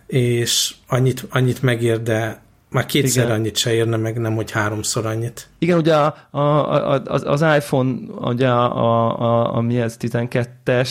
és 0.07 0.75
annyit, 0.87 1.25
annyit 1.29 1.61
megér, 1.61 2.01
de 2.01 2.41
már 2.69 2.85
kétszer 2.85 3.23
Igen. 3.23 3.35
annyit 3.35 3.57
se 3.57 3.73
érne 3.73 3.97
meg, 3.97 4.17
nem 4.19 4.35
hogy 4.35 4.51
háromszor 4.51 5.05
annyit. 5.05 5.47
Igen, 5.59 5.77
ugye 5.77 5.95
a, 5.95 6.15
a, 6.31 6.39
a, 6.39 7.01
az, 7.05 7.23
az 7.25 7.41
iPhone, 7.41 7.95
ugye 8.21 8.47
a, 8.47 8.77
a, 8.77 9.19
a, 9.19 9.55
a 9.55 9.61
mi 9.61 9.79
ez, 9.79 9.97
12-es, 9.99 10.89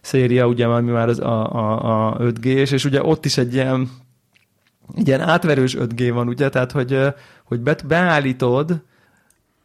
széria, 0.00 0.46
ugye, 0.46 0.66
ami 0.66 0.90
már 0.90 1.08
az 1.08 1.18
a, 1.18 1.54
a, 1.54 2.08
a 2.08 2.16
5 2.20 2.40
g 2.40 2.44
és 2.44 2.84
ugye 2.84 3.02
ott 3.02 3.24
is 3.24 3.38
egy 3.38 3.54
ilyen, 3.54 3.90
ilyen 4.94 5.20
átverős 5.20 5.76
5G 5.78 6.10
van, 6.12 6.28
ugye, 6.28 6.48
tehát, 6.48 6.72
hogy, 6.72 6.98
hogy 7.44 7.60
be, 7.60 7.76
beállítod, 7.86 8.82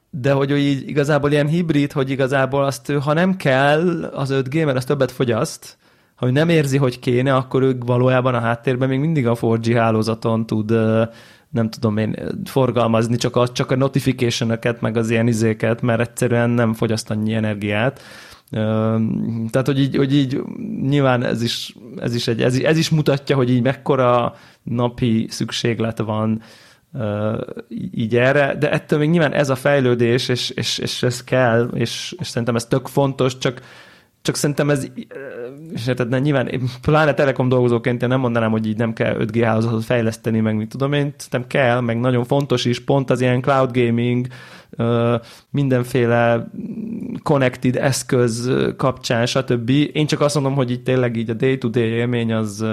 de 0.09 0.31
hogy 0.31 0.51
így 0.51 0.89
igazából 0.89 1.31
ilyen 1.31 1.47
hibrid, 1.47 1.91
hogy 1.91 2.09
igazából 2.09 2.63
azt, 2.63 2.91
ha 2.91 3.13
nem 3.13 3.35
kell 3.35 4.03
az 4.03 4.29
5G, 4.33 4.65
mert 4.65 4.77
az 4.77 4.85
többet 4.85 5.11
fogyaszt, 5.11 5.77
ha 6.15 6.27
ő 6.27 6.31
nem 6.31 6.49
érzi, 6.49 6.77
hogy 6.77 6.99
kéne, 6.99 7.35
akkor 7.35 7.63
ők 7.63 7.83
valójában 7.83 8.35
a 8.35 8.39
háttérben 8.39 8.89
még 8.89 8.99
mindig 8.99 9.27
a 9.27 9.35
4G 9.35 9.73
hálózaton 9.75 10.45
tud 10.45 10.71
nem 11.49 11.69
tudom 11.69 11.97
én 11.97 12.15
forgalmazni 12.45 13.15
csak 13.15 13.35
a, 13.35 13.47
csak 13.47 13.71
a 13.71 13.75
notification 13.75 14.59
meg 14.79 14.97
az 14.97 15.09
ilyen 15.09 15.27
izéket, 15.27 15.81
mert 15.81 15.99
egyszerűen 15.99 16.49
nem 16.49 16.73
fogyaszt 16.73 17.11
annyi 17.11 17.33
energiát. 17.33 18.01
Tehát, 19.49 19.65
hogy 19.65 19.79
így, 19.79 19.95
hogy 19.95 20.15
így 20.15 20.41
nyilván 20.81 21.23
ez 21.23 21.41
is, 21.41 21.75
ez 21.97 22.15
is, 22.15 22.27
egy, 22.27 22.41
ez, 22.41 22.55
ez 22.55 22.77
is 22.77 22.89
mutatja, 22.89 23.35
hogy 23.35 23.49
így 23.49 23.61
mekkora 23.61 24.35
napi 24.65 25.27
szükséglet 25.29 25.99
van 25.99 26.41
így 27.91 28.15
erre, 28.15 28.55
de 28.59 28.71
ettől 28.71 28.99
még 28.99 29.09
nyilván 29.09 29.33
ez 29.33 29.49
a 29.49 29.55
fejlődés, 29.55 30.27
és, 30.27 30.49
és, 30.49 30.77
és 30.77 31.03
ez 31.03 31.23
kell, 31.23 31.69
és, 31.73 32.15
és 32.19 32.27
szerintem 32.27 32.55
ez 32.55 32.65
tök 32.65 32.87
fontos, 32.87 33.37
csak 33.37 33.61
csak 34.25 34.35
szerintem 34.35 34.69
ez, 34.69 34.87
és 35.73 35.83
tehát 35.83 36.21
nyilván, 36.21 36.49
pláne 36.81 37.13
Telekom 37.13 37.49
dolgozóként 37.49 38.01
én 38.01 38.07
nem 38.09 38.19
mondanám, 38.19 38.51
hogy 38.51 38.67
így 38.67 38.77
nem 38.77 38.93
kell 38.93 39.15
5G 39.19 39.41
hálózatot 39.43 39.83
fejleszteni, 39.83 40.39
meg 40.39 40.55
mit 40.55 40.69
tudom 40.69 40.93
én, 40.93 41.13
szerintem 41.17 41.47
kell, 41.47 41.79
meg 41.79 41.99
nagyon 41.99 42.23
fontos 42.23 42.65
is, 42.65 42.83
pont 42.83 43.09
az 43.09 43.21
ilyen 43.21 43.41
cloud 43.41 43.77
gaming, 43.77 44.27
mindenféle 45.49 46.51
connected 47.23 47.75
eszköz 47.75 48.51
kapcsán, 48.77 49.25
stb. 49.25 49.69
Én 49.69 50.05
csak 50.07 50.21
azt 50.21 50.35
mondom, 50.35 50.53
hogy 50.53 50.71
így 50.71 50.83
tényleg 50.83 51.15
így 51.15 51.29
a 51.29 51.33
day-to-day 51.33 51.89
élmény 51.89 52.33
az, 52.33 52.65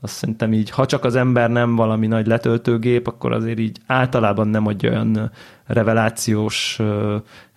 azt 0.00 0.14
szerintem 0.14 0.52
így, 0.52 0.70
ha 0.70 0.86
csak 0.86 1.04
az 1.04 1.16
ember 1.16 1.50
nem 1.50 1.76
valami 1.76 2.06
nagy 2.06 2.26
letöltőgép, 2.26 3.06
akkor 3.06 3.32
azért 3.32 3.58
így 3.58 3.78
általában 3.86 4.48
nem 4.48 4.66
adja 4.66 4.90
olyan 4.90 5.30
revelációs 5.66 6.78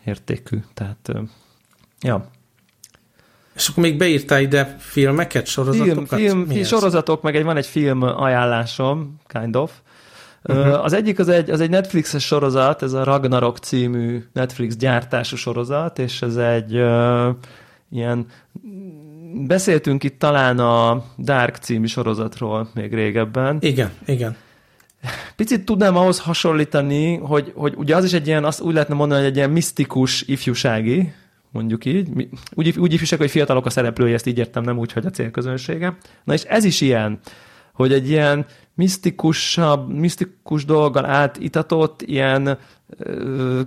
értékű. 0.06 0.58
Tehát, 0.74 1.12
ja. 2.02 2.26
És 3.56 3.68
akkor 3.68 3.84
még 3.84 3.98
beírtál 3.98 4.42
ide 4.42 4.76
filmeket, 4.80 5.46
sorozatokat? 5.46 6.20
Film, 6.20 6.48
film, 6.48 6.64
sorozatok, 6.64 7.22
meg 7.22 7.36
egy, 7.36 7.44
van 7.44 7.58
egy 7.58 7.66
film 7.66 8.02
ajánlásom, 8.02 9.16
kind 9.28 9.56
of. 9.56 9.72
Uh-huh. 10.44 10.84
Az 10.84 10.94
egyik 10.94 11.20
az 11.20 11.28
egy, 11.30 11.50
az 11.50 11.60
egy 11.60 11.70
Netflixes 11.70 12.26
sorozat, 12.26 12.82
ez 12.82 12.94
a 12.94 13.04
Ragnarok 13.04 13.58
című 13.58 14.24
Netflix 14.34 14.76
gyártású 14.76 15.36
sorozat, 15.36 16.00
és 16.00 16.22
ez 16.22 16.36
egy 16.36 16.76
uh, 16.76 17.36
ilyen 17.92 18.26
beszéltünk 19.34 20.04
itt 20.04 20.20
talán 20.20 20.60
a 20.60 21.04
Dark 21.18 21.56
című 21.56 21.86
sorozatról 21.86 22.70
még 22.74 22.94
régebben. 22.94 23.58
Igen, 23.60 23.92
igen. 24.06 24.36
Picit 25.36 25.66
tudnám 25.66 25.98
ahhoz 25.98 26.20
hasonlítani, 26.20 27.16
hogy, 27.16 27.52
hogy 27.56 27.74
ugye 27.78 27.96
az 27.96 28.04
is 28.04 28.14
egy 28.14 28.28
ilyen, 28.28 28.44
azt 28.44 28.62
úgy 28.62 28.74
lehetne 28.74 28.96
mondani, 28.96 29.22
hogy 29.22 29.30
egy 29.30 29.36
ilyen 29.36 29.50
misztikus 29.50 30.22
ifjúsági, 30.22 31.14
mondjuk 31.52 31.86
így. 31.86 32.28
Úgy, 32.54 32.78
úgy 32.78 32.94
ifjúság, 32.94 33.20
hogy 33.20 33.32
fiatalok 33.32 33.66
a 33.66 33.70
szereplői, 33.70 34.14
ezt 34.14 34.28
így 34.28 34.38
értem, 34.38 34.64
nem 34.64 34.78
úgy, 34.78 34.92
hogy 34.92 35.06
a 35.06 35.10
célközönsége. 35.10 35.98
Na 36.24 36.34
és 36.34 36.44
ez 36.44 36.64
is 36.64 36.82
ilyen, 36.82 37.20
hogy 37.74 37.94
egy 37.94 38.10
ilyen 38.10 38.46
misztikusabb, 38.76 39.94
misztikus 39.94 40.66
dolggal 40.66 41.06
átitatott, 41.06 42.02
ilyen 42.02 42.58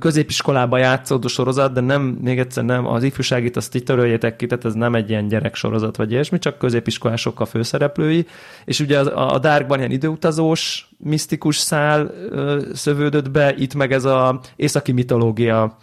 középiskolába 0.00 0.78
játszódó 0.78 1.28
sorozat, 1.28 1.72
de 1.72 1.80
nem, 1.80 2.02
még 2.02 2.38
egyszer 2.38 2.64
nem, 2.64 2.86
az 2.86 3.02
ifjúságit 3.02 3.56
azt 3.56 3.74
így 3.74 3.82
töröljétek 3.82 4.36
ki, 4.36 4.46
tehát 4.46 4.64
ez 4.64 4.74
nem 4.74 4.94
egy 4.94 5.10
ilyen 5.10 5.28
gyereksorozat 5.28 5.96
vagy 5.96 6.10
ilyesmi, 6.10 6.38
csak 6.38 6.58
középiskolások 6.58 7.40
a 7.40 7.44
főszereplői, 7.44 8.26
és 8.64 8.80
ugye 8.80 9.00
a, 9.00 9.38
Darkban 9.38 9.78
ilyen 9.78 9.90
időutazós, 9.90 10.88
misztikus 10.98 11.56
szál 11.56 12.10
ö, 12.30 12.62
szövődött 12.72 13.30
be, 13.30 13.54
itt 13.56 13.74
meg 13.74 13.92
ez 13.92 14.04
a 14.04 14.40
északi 14.56 14.92
mitológia 14.92 15.78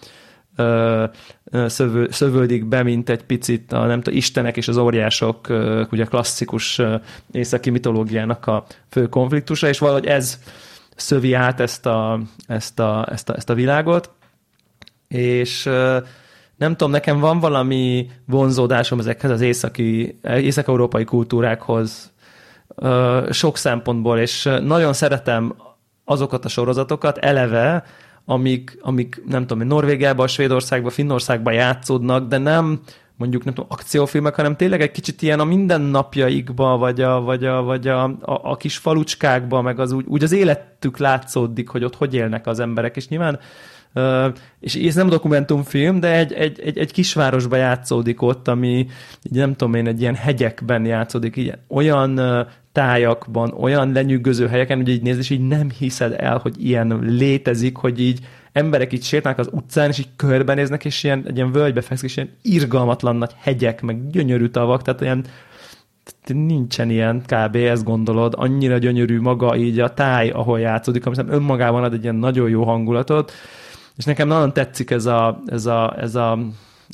szövő, 1.67 2.07
szövődik 2.11 2.65
be, 2.65 2.83
mint 2.83 3.09
egy 3.09 3.23
picit 3.23 3.73
a 3.73 3.85
nem 3.85 4.01
tudom, 4.01 4.19
istenek 4.19 4.57
és 4.57 4.67
az 4.67 4.77
óriások, 4.77 5.47
ugye 5.91 6.05
klasszikus 6.05 6.81
északi 7.31 7.69
mitológiának 7.69 8.47
a 8.47 8.65
fő 8.89 9.07
konfliktusa, 9.07 9.67
és 9.67 9.79
valahogy 9.79 10.05
ez 10.05 10.39
szövi 11.01 11.33
át 11.33 11.59
ezt 11.59 11.85
a, 11.85 12.19
ezt 12.47 12.79
a, 12.79 13.07
ezt 13.11 13.29
a, 13.29 13.35
ezt 13.35 13.49
a 13.49 13.53
világot, 13.53 14.11
és 15.07 15.63
nem 16.55 16.71
tudom, 16.71 16.91
nekem 16.91 17.19
van 17.19 17.39
valami 17.39 18.09
vonzódásom 18.25 18.99
ezekhez 18.99 19.31
az 19.31 19.41
északi, 19.41 20.19
észak-európai 20.23 21.03
kultúrákhoz 21.03 22.11
sok 23.31 23.57
szempontból, 23.57 24.19
és 24.19 24.49
nagyon 24.63 24.93
szeretem 24.93 25.55
azokat 26.05 26.45
a 26.45 26.49
sorozatokat 26.49 27.17
eleve, 27.17 27.83
amik, 28.25 28.77
amik 28.81 29.23
nem 29.27 29.47
tudom, 29.47 29.67
Norvégiában, 29.67 30.27
Svédországban, 30.27 30.91
Finnországban 30.91 31.53
játszódnak, 31.53 32.27
de 32.27 32.37
nem 32.37 32.79
mondjuk 33.21 33.43
nem 33.43 33.53
tudom, 33.53 33.69
akciófilmek, 33.71 34.35
hanem 34.35 34.55
tényleg 34.55 34.81
egy 34.81 34.91
kicsit 34.91 35.21
ilyen 35.21 35.39
a 35.39 35.43
mindennapjaikba, 35.43 36.77
vagy 36.77 37.01
a, 37.01 37.21
vagy 37.21 37.45
a, 37.45 37.61
vagy 37.61 37.87
a, 37.87 38.03
a, 38.03 38.19
a 38.43 38.57
kis 38.57 38.77
falucskákba, 38.77 39.61
meg 39.61 39.79
az 39.79 39.91
úgy, 39.91 40.05
úgy 40.07 40.23
az 40.23 40.31
életük 40.31 40.97
látszódik, 40.97 41.69
hogy 41.69 41.83
ott 41.83 41.95
hogy 41.95 42.13
élnek 42.13 42.47
az 42.47 42.59
emberek, 42.59 42.95
és 42.95 43.07
nyilván 43.07 43.39
Uh, 43.93 44.33
és 44.59 44.75
ez 44.75 44.95
nem 44.95 45.09
dokumentumfilm, 45.09 45.99
de 45.99 46.15
egy, 46.15 46.33
egy, 46.33 46.59
egy, 46.59 46.77
egy 46.77 46.91
kisvárosba 46.91 47.55
játszódik 47.55 48.21
ott, 48.21 48.47
ami 48.47 48.87
így 49.23 49.37
nem 49.37 49.55
tudom 49.55 49.73
én, 49.73 49.87
egy 49.87 50.01
ilyen 50.01 50.15
hegyekben 50.15 50.85
játszódik, 50.85 51.35
így 51.35 51.53
olyan 51.67 52.19
uh, 52.19 52.47
tájakban, 52.71 53.53
olyan 53.59 53.91
lenyűgöző 53.91 54.47
helyeken, 54.47 54.77
hogy 54.77 54.89
így 54.89 55.01
nézd, 55.01 55.19
és 55.19 55.29
így 55.29 55.47
nem 55.47 55.69
hiszed 55.69 56.15
el, 56.17 56.37
hogy 56.37 56.65
ilyen 56.65 56.99
létezik, 57.01 57.77
hogy 57.77 58.01
így 58.01 58.19
emberek 58.53 58.93
így 58.93 59.03
sétálnak 59.03 59.39
az 59.39 59.49
utcán, 59.51 59.89
és 59.89 59.99
így 59.99 60.09
körbenéznek, 60.15 60.85
és 60.85 61.03
ilyen, 61.03 61.23
egy 61.27 61.35
ilyen 61.35 61.51
völgybe 61.51 61.81
fekszik, 61.81 62.09
és 62.09 62.15
ilyen 62.15 62.29
irgalmatlan 62.41 63.15
nagy 63.15 63.31
hegyek, 63.39 63.81
meg 63.81 64.09
gyönyörű 64.09 64.47
tavak, 64.47 64.81
tehát 64.81 65.01
ilyen 65.01 65.25
nincsen 66.27 66.89
ilyen 66.89 67.21
kb. 67.25 67.55
ezt 67.55 67.83
gondolod, 67.83 68.33
annyira 68.37 68.77
gyönyörű 68.77 69.19
maga 69.19 69.55
így 69.55 69.79
a 69.79 69.93
táj, 69.93 70.29
ahol 70.29 70.59
játszódik, 70.59 71.05
ami 71.05 71.15
önmagában 71.27 71.83
ad 71.83 71.93
egy 71.93 72.03
ilyen 72.03 72.15
nagyon 72.15 72.49
jó 72.49 72.63
hangulatot, 72.63 73.31
és 73.97 74.03
nekem 74.05 74.27
nagyon 74.27 74.53
tetszik 74.53 74.89
ez 74.89 75.05
a, 75.05 75.41
ez 75.45 75.65
a, 75.65 75.95
ez 75.97 76.15
a 76.15 76.39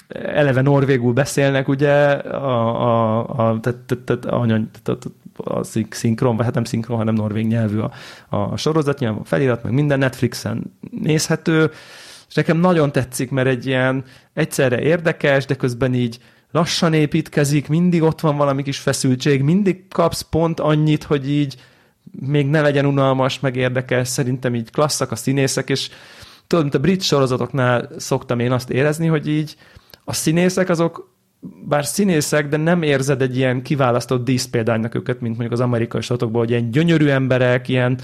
eleve 0.08 0.62
norvégul 0.62 1.14
beszélnek, 1.14 1.68
ugye, 1.68 2.12
a, 2.12 2.82
a, 2.82 3.30
a, 3.30 3.60
a, 3.60 3.60
a, 4.28 4.46
a 5.38 5.64
szinkron, 5.90 6.36
vagy 6.36 6.46
hát 6.46 6.54
nem 6.54 6.64
szinkron, 6.64 6.98
hanem 6.98 7.14
norvég 7.14 7.48
nyelvű 7.48 7.80
a, 7.80 7.92
a 8.30 8.58
sorozat, 8.58 9.00
nyilván 9.00 9.20
a 9.20 9.26
felirat, 9.26 9.64
meg 9.64 9.74
minden 9.74 10.00
Netflixen 10.00 10.78
nézhető, 11.02 11.72
és 12.28 12.34
nekem 12.34 12.58
nagyon 12.58 12.92
tetszik, 12.92 13.32
mert 13.32 13.48
egy 13.48 13.66
ilyen 13.66 14.04
egyszerre 14.34 14.82
érdekes, 14.82 15.46
de 15.46 15.56
közben 15.56 15.94
így 15.94 16.20
lassan 16.52 16.94
építkezik, 16.94 17.68
mindig 17.68 18.02
ott 18.02 18.20
van 18.20 18.38
valami 18.38 18.64
kis 18.64 18.80
feszültség, 18.80 19.42
mindig 19.42 19.88
kapsz 19.88 20.22
pont 20.22 20.60
annyit, 20.60 21.04
hogy 21.04 21.30
így 21.30 21.56
még 22.20 22.48
ne 22.48 22.62
legyen 22.62 22.86
unalmas, 22.86 23.40
meg 23.40 23.56
érdekes, 23.56 24.08
szerintem 24.08 24.56
így 24.56 24.72
klasszak 24.72 25.12
a 25.12 25.16
színészek, 25.16 25.70
és 25.70 25.90
tudod, 26.48 26.64
mint 26.64 26.76
a 26.76 26.80
brit 26.80 27.02
sorozatoknál 27.02 27.90
szoktam 27.98 28.40
én 28.40 28.52
azt 28.52 28.70
érezni, 28.70 29.08
hogy 29.08 29.28
így 29.28 29.56
a 30.04 30.14
színészek 30.14 30.70
azok 30.70 31.16
bár 31.40 31.86
színészek, 31.86 32.48
de 32.48 32.58
nem 32.58 32.82
érzed 32.82 33.22
egy 33.22 33.38
ilyen 33.38 33.62
kiválasztott 33.62 34.26
díszpéldánynak 34.26 34.96
őket, 34.96 35.22
mint 35.22 35.38
mondjuk 35.38 35.60
az 35.60 35.66
amerikai 35.66 36.02
sorozatokban, 36.02 36.42
hogy 36.42 36.50
ilyen 36.50 36.72
gyönyörű 36.72 37.08
emberek, 37.08 37.68
ilyen 37.68 38.00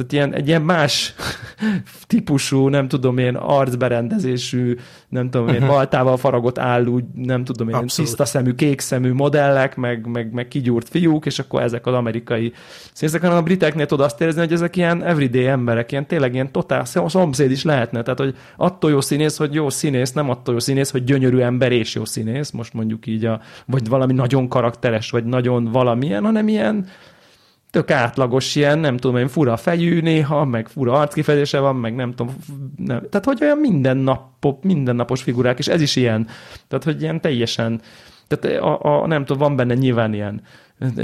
tehát 0.00 0.12
ilyen, 0.12 0.34
egy 0.34 0.48
ilyen 0.48 0.62
más 0.62 1.14
típusú, 2.06 2.68
nem 2.68 2.88
tudom 2.88 3.18
én, 3.18 3.34
arcberendezésű, 3.34 4.76
nem 5.08 5.30
tudom 5.30 5.48
én, 5.48 5.54
uh-huh. 5.54 5.68
baltával 5.68 6.16
faragott 6.16 6.58
állú, 6.58 6.98
nem 7.14 7.44
tudom 7.44 7.68
én, 7.68 7.74
Abszolút. 7.74 8.10
tiszta 8.10 8.24
szemű, 8.24 8.54
kék 8.54 8.80
szemű 8.80 9.12
modellek, 9.12 9.76
meg, 9.76 10.06
meg, 10.06 10.32
meg 10.32 10.48
kigyúrt 10.48 10.88
fiúk, 10.88 11.26
és 11.26 11.38
akkor 11.38 11.62
ezek 11.62 11.86
az 11.86 11.94
amerikai 11.94 12.52
színészek, 12.92 13.20
hanem 13.20 13.36
a 13.36 13.42
briteknél 13.42 13.86
tudod 13.86 14.04
azt 14.04 14.20
érezni, 14.20 14.40
hogy 14.40 14.52
ezek 14.52 14.76
ilyen 14.76 15.02
everyday 15.02 15.46
emberek, 15.46 15.92
ilyen 15.92 16.06
tényleg 16.06 16.34
ilyen 16.34 16.52
totál 16.52 16.84
szomszéd 16.84 17.50
is 17.50 17.64
lehetne. 17.64 18.02
Tehát, 18.02 18.18
hogy 18.18 18.36
attól 18.56 18.90
jó 18.90 19.00
színész, 19.00 19.36
hogy 19.36 19.54
jó 19.54 19.70
színész, 19.70 20.12
nem 20.12 20.30
attól 20.30 20.54
jó 20.54 20.60
színész, 20.60 20.90
hogy 20.90 21.04
gyönyörű 21.04 21.38
ember 21.38 21.72
és 21.72 21.94
jó 21.94 22.04
színész, 22.04 22.50
most 22.50 22.74
mondjuk 22.74 23.06
így 23.06 23.24
a, 23.24 23.40
vagy 23.66 23.88
valami 23.88 24.12
nagyon 24.12 24.48
karakteres, 24.48 25.10
vagy 25.10 25.24
nagyon 25.24 25.64
valamilyen, 25.64 26.24
hanem 26.24 26.48
ilyen 26.48 26.86
tök 27.70 27.90
átlagos 27.90 28.54
ilyen, 28.54 28.78
nem 28.78 28.96
tudom 28.96 29.16
én, 29.16 29.28
fura 29.28 29.56
fejű 29.56 30.00
néha, 30.00 30.44
meg 30.44 30.68
fura 30.68 30.92
arckifejezése 30.92 31.58
van, 31.58 31.76
meg 31.76 31.94
nem 31.94 32.14
tudom, 32.14 32.36
nem. 32.76 33.00
tehát 33.10 33.26
hogy 33.26 33.38
olyan 33.42 33.58
mindennapos, 33.58 34.54
mindennapos 34.62 35.22
figurák, 35.22 35.58
és 35.58 35.68
ez 35.68 35.80
is 35.80 35.96
ilyen, 35.96 36.26
tehát 36.68 36.84
hogy 36.84 37.02
ilyen 37.02 37.20
teljesen, 37.20 37.80
tehát 38.28 38.60
a, 38.62 39.02
a, 39.02 39.06
nem 39.06 39.24
tudom, 39.24 39.42
van 39.48 39.56
benne 39.56 39.74
nyilván 39.74 40.14
ilyen 40.14 40.42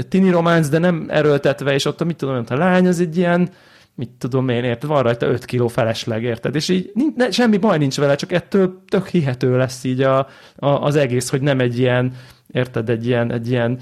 tini 0.09 0.29
románc, 0.29 0.69
de 0.69 0.77
nem 0.77 1.05
erőltetve, 1.09 1.73
és 1.73 1.85
ott 1.85 2.01
a 2.01 2.05
mit 2.05 2.15
tudom, 2.15 2.43
a 2.49 2.55
lány 2.55 2.87
az 2.87 2.99
egy 2.99 3.17
ilyen, 3.17 3.49
mit 3.97 4.09
tudom 4.17 4.49
én, 4.49 4.63
érted, 4.63 4.89
van 4.89 5.03
rajta 5.03 5.25
5 5.25 5.45
kiló 5.45 5.67
felesleg, 5.67 6.23
érted, 6.23 6.55
és 6.55 6.69
így 6.69 6.91
ne, 7.15 7.31
semmi 7.31 7.57
baj 7.57 7.77
nincs 7.77 7.97
vele, 7.97 8.15
csak 8.15 8.31
ettől 8.31 8.83
tök 8.87 9.07
hihető 9.07 9.57
lesz 9.57 9.83
így 9.83 10.01
a, 10.01 10.17
a, 10.55 10.67
az 10.67 10.95
egész, 10.95 11.29
hogy 11.29 11.41
nem 11.41 11.59
egy 11.59 11.79
ilyen, 11.79 12.13
érted, 12.51 12.89
egy 12.89 13.07
ilyen, 13.07 13.31
egy 13.31 13.49
ilyen 13.49 13.79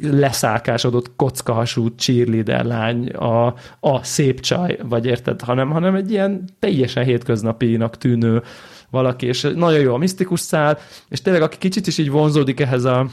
leszálkásodott 0.00 1.16
kockahasú 1.16 1.86
cheerleader 1.86 2.64
lány, 2.64 3.08
a, 3.08 3.54
a 3.80 4.02
szép 4.02 4.40
csaj, 4.40 4.78
vagy 4.82 5.06
érted, 5.06 5.40
hanem, 5.40 5.70
hanem 5.70 5.94
egy 5.94 6.10
ilyen 6.10 6.44
teljesen 6.58 7.04
hétköznapinak 7.04 7.98
tűnő 7.98 8.42
valaki, 8.90 9.26
és 9.26 9.46
nagyon 9.54 9.80
jó 9.80 9.94
a 9.94 9.98
misztikus 9.98 10.40
szál, 10.40 10.78
és 11.08 11.22
tényleg 11.22 11.42
aki 11.42 11.58
kicsit 11.58 11.86
is 11.86 11.98
így 11.98 12.10
vonzódik 12.10 12.60
ehhez 12.60 12.84
a 12.84 13.06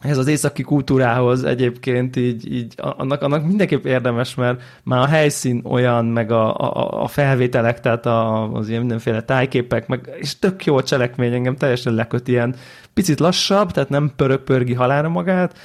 ez 0.00 0.18
az 0.18 0.26
északi 0.26 0.62
kultúrához 0.62 1.44
egyébként 1.44 2.16
így, 2.16 2.52
így 2.52 2.74
annak, 2.76 3.22
annak 3.22 3.46
mindenképp 3.46 3.84
érdemes, 3.84 4.34
mert 4.34 4.62
már 4.82 5.00
a 5.00 5.06
helyszín 5.06 5.60
olyan, 5.64 6.04
meg 6.04 6.30
a, 6.30 6.56
a, 6.56 7.02
a 7.02 7.06
felvételek, 7.06 7.80
tehát 7.80 8.06
a, 8.06 8.52
az 8.52 8.68
ilyen 8.68 8.80
mindenféle 8.80 9.22
tájképek, 9.22 9.86
meg, 9.86 10.10
és 10.20 10.38
tök 10.38 10.64
jó 10.64 10.76
a 10.76 10.82
cselekmény, 10.82 11.32
engem 11.32 11.56
teljesen 11.56 11.94
leköt 11.94 12.28
ilyen 12.28 12.54
picit 12.94 13.20
lassabb, 13.20 13.70
tehát 13.70 13.88
nem 13.88 14.12
pörög 14.16 14.40
pörgi 14.40 14.74
halára 14.74 15.08
magát, 15.08 15.58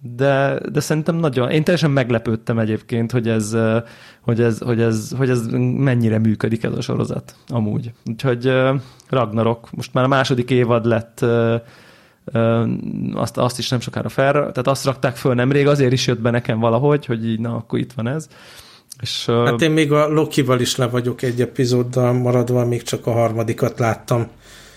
de, 0.00 0.58
de 0.72 0.80
szerintem 0.80 1.16
nagyon, 1.16 1.50
én 1.50 1.64
teljesen 1.64 1.90
meglepődtem 1.90 2.58
egyébként, 2.58 3.12
hogy 3.12 3.28
ez, 3.28 3.56
hogy 4.20 4.40
ez, 4.40 4.58
hogy 4.58 4.80
ez, 4.80 5.12
hogy 5.16 5.30
ez 5.30 5.46
mennyire 5.76 6.18
működik 6.18 6.62
ez 6.62 6.72
a 6.72 6.80
sorozat 6.80 7.34
amúgy. 7.48 7.92
Úgyhogy 8.06 8.52
Ragnarok, 9.08 9.68
most 9.70 9.94
már 9.94 10.04
a 10.04 10.08
második 10.08 10.50
évad 10.50 10.86
lett 10.86 11.24
azt, 13.14 13.36
azt 13.36 13.58
is 13.58 13.68
nem 13.68 13.80
sokára 13.80 14.08
fel, 14.08 14.32
tehát 14.32 14.66
azt 14.66 14.84
rakták 14.84 15.16
föl 15.16 15.34
nemrég, 15.34 15.66
azért 15.66 15.92
is 15.92 16.06
jött 16.06 16.20
be 16.20 16.30
nekem 16.30 16.58
valahogy, 16.58 17.06
hogy 17.06 17.26
így, 17.26 17.40
na, 17.40 17.54
akkor 17.54 17.78
itt 17.78 17.92
van 17.92 18.08
ez. 18.08 18.28
És, 19.00 19.24
hát 19.26 19.62
én 19.62 19.70
még 19.70 19.92
a 19.92 20.08
Lokival 20.08 20.60
is 20.60 20.76
le 20.76 20.88
vagyok 20.88 21.22
egy 21.22 21.40
epizóddal 21.40 22.12
maradva, 22.12 22.64
még 22.64 22.82
csak 22.82 23.06
a 23.06 23.12
harmadikat 23.12 23.78
láttam. 23.78 24.26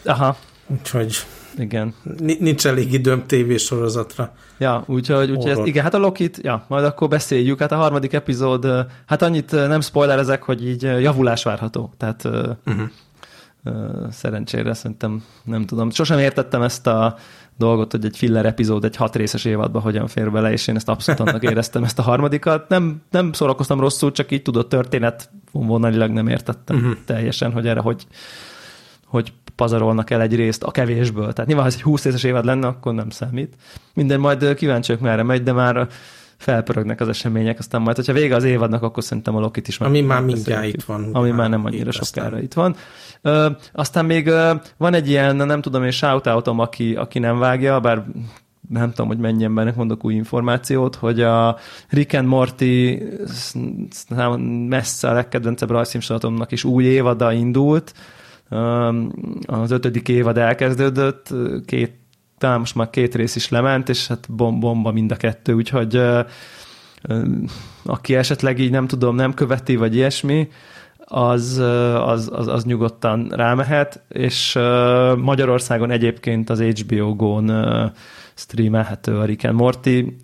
Aha. 0.06 0.38
Úgyhogy 0.68 1.16
igen. 1.58 1.94
Nincs 2.40 2.68
elég 2.68 2.94
időm 2.94 3.26
tévésorozatra. 3.26 4.34
Ja, 4.58 4.84
úgyhogy, 4.88 5.32
úgyhogy 5.32 5.52
ezt, 5.52 5.66
igen, 5.66 5.84
hát 5.84 5.94
a 5.94 5.98
Lokit, 5.98 6.40
ja, 6.42 6.66
majd 6.68 6.86
akkor 6.86 7.08
beszéljük. 7.08 7.60
Hát 7.60 7.72
a 7.72 7.76
harmadik 7.76 8.14
epizód, 8.14 8.68
hát 9.06 9.22
annyit 9.22 9.52
nem 9.52 9.82
spoilerezek, 9.82 10.44
hogy 10.44 10.68
így 10.68 10.82
javulás 10.82 11.44
várható. 11.44 11.94
Tehát 11.98 12.24
uh-huh 12.24 12.90
szerencsére 14.12 14.74
szerintem 14.74 15.24
nem 15.44 15.66
tudom. 15.66 15.90
Sosem 15.90 16.20
értettem 16.20 16.62
ezt 16.62 16.88
a 16.88 17.16
dolgot, 17.58 17.92
hogy 17.92 18.06
egy 18.06 18.18
filler 18.18 18.46
epizód 18.46 18.84
egy 18.84 18.96
hat 18.96 19.16
részes 19.16 19.46
évadba 19.46 19.80
hogyan 19.80 20.08
fér 20.08 20.32
bele, 20.32 20.52
és 20.52 20.68
én 20.68 20.76
ezt 20.76 20.90
abszolút 20.90 21.20
annak 21.20 21.44
éreztem 21.52 21.84
ezt 21.84 22.00
a 22.00 22.02
harmadikat. 22.02 22.70
Nem, 22.70 23.02
nem 23.12 23.34
szórakoztam 23.34 23.80
rosszul, 23.80 24.12
csak 24.12 24.32
így 24.32 24.42
tudott 24.42 24.70
történet 24.70 25.30
vonalilag 25.52 26.12
nem 26.12 26.28
értettem 26.28 26.76
uh-huh. 26.76 26.94
teljesen, 27.06 27.52
hogy 27.52 27.68
erre 27.68 27.80
hogy, 27.80 28.08
hogy 29.06 29.34
pazarolnak 29.56 30.10
el 30.10 30.22
egy 30.22 30.36
részt 30.36 30.64
a 30.64 30.72
kevésből. 30.72 31.34
Tehát 31.34 31.46
nyilván, 31.46 31.66
ha 31.66 31.72
ez 31.72 31.76
egy 31.76 31.82
20 31.82 32.04
részes 32.04 32.24
évad 32.24 32.46
lenne, 32.46 32.68
akkor 32.68 32.94
nem 32.94 33.10
számít. 33.10 33.56
Minden 33.94 34.20
majd 34.20 34.54
kíváncsiak 34.54 35.00
merre 35.00 35.24
megy, 35.24 35.44
de 35.44 35.52
már 35.52 35.88
felpörögnek 36.38 37.02
az 37.02 37.08
események, 37.08 37.60
aztán 37.60 37.82
majd, 37.82 37.96
hogyha 37.96 38.14
vége 38.14 38.36
az 38.36 38.44
évadnak, 38.44 38.84
akkor 38.84 39.04
szerintem 39.04 39.36
a 39.36 39.40
Lokit 39.40 39.68
is 39.68 39.78
meg. 39.78 39.90
Ami 39.90 40.02
már 40.02 40.22
mindjárt 40.22 40.66
itt 40.66 40.84
van. 40.84 41.10
Ami 41.14 41.32
már 41.32 41.50
nem 41.50 41.66
annyira 41.66 41.92
sokára 41.92 42.42
itt 42.42 42.54
van. 42.54 42.76
Ö, 43.22 43.50
aztán 43.74 44.06
még 44.06 44.28
ö, 44.28 44.54
van 44.78 44.94
egy 44.94 45.10
ilyen, 45.10 45.36
nem 45.36 45.62
tudom 45.62 45.84
én, 45.84 45.92
shoutoutom, 45.92 46.60
aki, 46.60 46.96
aki 46.96 47.20
nem 47.20 47.40
vágja, 47.40 47.80
bár 47.80 48.06
nem 48.70 48.90
tudom, 48.90 49.08
hogy 49.08 49.18
mennyi 49.18 49.44
embernek 49.44 49.76
mondok 49.76 50.06
új 50.06 50.14
információt, 50.14 50.96
hogy 50.96 51.22
a 51.22 51.58
Rick 51.90 52.14
and 52.14 52.28
Morty 52.28 52.98
messze 54.68 55.10
a 55.10 55.14
legkedvencebb 55.14 55.70
rajzfilmsorozatomnak 55.70 56.52
is 56.52 56.64
új 56.64 56.84
évada 56.84 57.32
indult, 57.32 57.94
az 59.46 59.72
ötödik 59.72 60.10
évad 60.10 60.38
elkezdődött, 60.38 61.34
két 61.66 62.05
talán 62.38 62.60
most 62.60 62.76
már 62.76 62.90
két 62.90 63.16
rész 63.16 63.36
is 63.36 63.50
lement, 63.50 63.90
és 63.90 64.08
hát 64.08 64.32
bomba 64.36 64.92
mind 64.92 65.12
a 65.12 65.16
kettő, 65.16 65.54
úgyhogy 65.54 66.02
aki 67.86 68.16
esetleg 68.16 68.60
így 68.60 68.72
nem 68.72 68.88
tudom, 68.88 69.16
nem 69.16 69.34
követi, 69.34 69.76
vagy 69.76 69.96
ilyesmi, 69.96 70.50
az, 71.06 71.58
az, 72.06 72.30
az, 72.34 72.48
az 72.48 72.64
nyugodtan 72.64 73.28
rámehet, 73.30 74.02
és 74.10 74.60
Magyarországon 75.18 75.92
egyébként 75.92 76.50
az 76.50 76.62
HBO 76.62 77.16
Go-n 77.16 77.52
streamelhető 78.34 79.18
a 79.18 79.26
Rick 79.26 79.44
and 79.44 79.56
Morty 79.56 80.18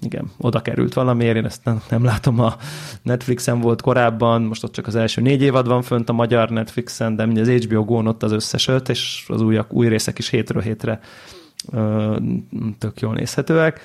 igen, 0.00 0.30
oda 0.38 0.62
került 0.62 0.94
valamiért, 0.94 1.36
én 1.36 1.44
ezt 1.44 1.64
nem, 1.64 1.82
nem 1.88 2.04
látom 2.04 2.40
a 2.40 2.56
Netflixen 3.02 3.60
volt 3.60 3.82
korábban, 3.82 4.42
most 4.42 4.64
ott 4.64 4.72
csak 4.72 4.86
az 4.86 4.94
első 4.94 5.20
négy 5.20 5.42
évad 5.42 5.66
van 5.66 5.82
fönt 5.82 6.08
a 6.08 6.12
magyar 6.12 6.48
Netflixen, 6.48 7.16
de 7.16 7.40
az 7.40 7.48
HBO 7.48 7.84
Go-n 7.84 8.06
ott 8.06 8.22
az 8.22 8.32
összes 8.32 8.68
öt, 8.68 8.88
és 8.88 9.24
az 9.28 9.40
újak, 9.40 9.72
új 9.72 9.88
részek 9.88 10.18
is 10.18 10.28
hétről 10.28 10.62
hétre 10.62 11.00
ö, 11.72 12.16
tök 12.78 13.00
jól 13.00 13.14
nézhetőek. 13.14 13.80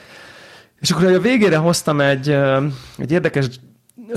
És 0.79 0.91
akkor 0.91 1.05
a 1.05 1.19
végére 1.19 1.57
hoztam 1.57 2.01
egy, 2.01 2.29
egy 2.97 3.11
érdekes 3.11 3.47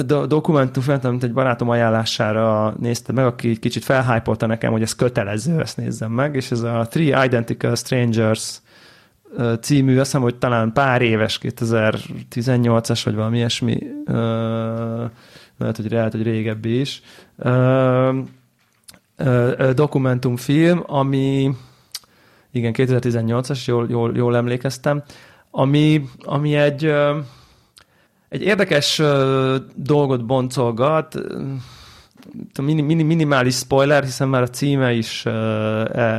do- 0.03 0.26
dokumentum, 0.28 0.82
amit 1.03 1.24
egy 1.24 1.32
barátom 1.32 1.68
ajánlására 1.68 2.74
nézte 2.80 3.12
meg, 3.12 3.24
aki 3.24 3.59
kicsit 3.59 3.84
felhájpolta 3.84 4.47
nekem, 4.47 4.72
hogy 4.72 4.82
ez 4.82 4.95
kötelező, 4.95 5.61
ezt 5.61 5.76
nézzem 5.76 6.12
meg, 6.12 6.34
és 6.34 6.51
ez 6.51 6.61
a 6.61 6.86
Three 6.90 7.24
Identical 7.24 7.74
Strangers 7.74 8.61
című, 9.61 9.93
azt 9.99 10.05
hiszem, 10.05 10.22
hogy 10.22 10.37
talán 10.37 10.72
pár 10.72 11.03
éves, 11.03 11.39
2018-as, 11.43 13.01
vagy 13.05 13.14
valami 13.14 13.37
ilyesmi, 13.37 13.78
lehet, 15.59 15.76
hogy, 15.76 15.91
lehet, 15.91 16.12
hogy 16.12 16.22
régebbi 16.22 16.80
is, 16.80 17.03
dokumentumfilm, 19.74 20.82
ami 20.87 21.51
igen, 22.51 22.72
2018-as, 22.76 23.64
jól, 23.64 23.87
jól, 23.91 24.12
jól 24.16 24.37
emlékeztem, 24.37 25.03
ami, 25.51 26.05
ami 26.18 26.55
egy, 26.55 26.85
egy 28.28 28.43
érdekes 28.43 29.03
dolgot 29.74 30.26
boncolgat, 30.26 31.20
minimális 32.62 33.55
spoiler, 33.55 34.03
hiszen 34.03 34.28
már 34.28 34.43
a 34.43 34.49
címe 34.49 34.93
is 34.93 35.26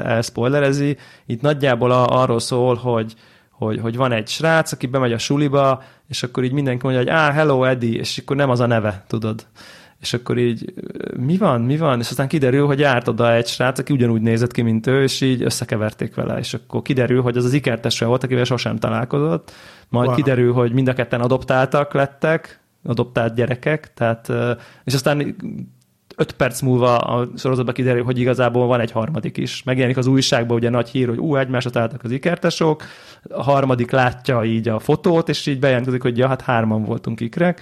elspoilerezi. 0.03 0.97
Itt 1.26 1.41
nagyjából 1.41 1.91
arról 1.91 2.39
szól, 2.39 2.76
hogy, 2.76 3.13
hogy, 3.51 3.80
hogy 3.80 3.95
van 3.95 4.11
egy 4.11 4.28
srác, 4.28 4.72
aki 4.72 4.88
bemegy 4.88 5.13
a 5.13 5.18
suliba, 5.18 5.84
és 6.07 6.24
akkor 6.24 6.43
így 6.43 6.51
mindenki 6.51 6.86
mondja, 6.86 7.01
hogy 7.01 7.11
ah, 7.11 7.34
hello 7.34 7.63
Eddie, 7.63 7.99
és 7.99 8.18
akkor 8.18 8.36
nem 8.36 8.49
az 8.49 8.59
a 8.59 8.66
neve, 8.66 9.03
tudod. 9.07 9.45
És 9.99 10.13
akkor 10.13 10.38
így, 10.38 10.74
mi 11.18 11.38
van, 11.38 11.61
mi 11.61 11.78
van? 11.78 11.99
És 11.99 12.09
aztán 12.09 12.28
kiderül, 12.28 12.66
hogy 12.66 12.80
járt 12.80 13.07
oda 13.07 13.34
egy 13.34 13.47
srác, 13.47 13.80
aki 13.80 13.93
ugyanúgy 13.93 14.22
nézett 14.22 14.51
ki, 14.51 14.61
mint 14.61 14.88
ő, 14.88 15.03
és 15.03 15.22
így 15.22 15.43
összekeverték 15.43 16.16
vele, 16.16 16.38
és 16.38 16.53
akkor 16.53 16.82
kiderül, 16.82 17.22
hogy 17.22 17.38
az 17.38 17.45
az 17.45 17.53
ikertesre 17.53 18.05
volt, 18.05 18.24
akivel 18.24 18.43
sosem 18.43 18.78
találkozott, 18.78 19.51
majd 19.89 20.07
wow. 20.07 20.16
kiderül, 20.16 20.53
hogy 20.53 20.72
mind 20.72 20.88
a 20.88 20.93
ketten 20.93 21.22
adoptáltak 21.22 21.93
lettek, 21.93 22.59
adoptált 22.84 23.36
gyerekek, 23.36 23.93
tehát, 23.93 24.32
és 24.84 24.93
aztán 24.93 25.36
öt 26.16 26.32
perc 26.32 26.61
múlva 26.61 26.97
a 26.97 27.28
sorozatban 27.38 27.74
kiderül, 27.74 28.03
hogy 28.03 28.20
igazából 28.20 28.68
van 28.68 28.80
egy 28.80 28.91
harmadik 28.91 29.38
is. 29.38 29.63
Megjelenik 29.63 29.97
az 29.97 30.07
újságban 30.07 30.57
ugye 30.57 30.70
nagy 30.70 30.89
hír, 30.89 31.07
hogy 31.07 31.18
ú, 31.18 31.36
egymásra 31.36 31.70
találtak 31.70 32.03
az 32.03 32.11
ikertesok, 32.11 32.84
a 33.30 33.43
harmadik 33.43 33.91
látja 33.91 34.43
így 34.43 34.68
a 34.68 34.80
fotót, 34.80 35.30
és 35.30 35.45
így 35.45 35.59
bejelentkezik, 35.59 36.01
hogy 36.01 36.18
ja, 36.18 36.28
hát 36.28 36.41
hárman 36.41 36.84
voltunk 36.84 37.20
ikrek. 37.20 37.61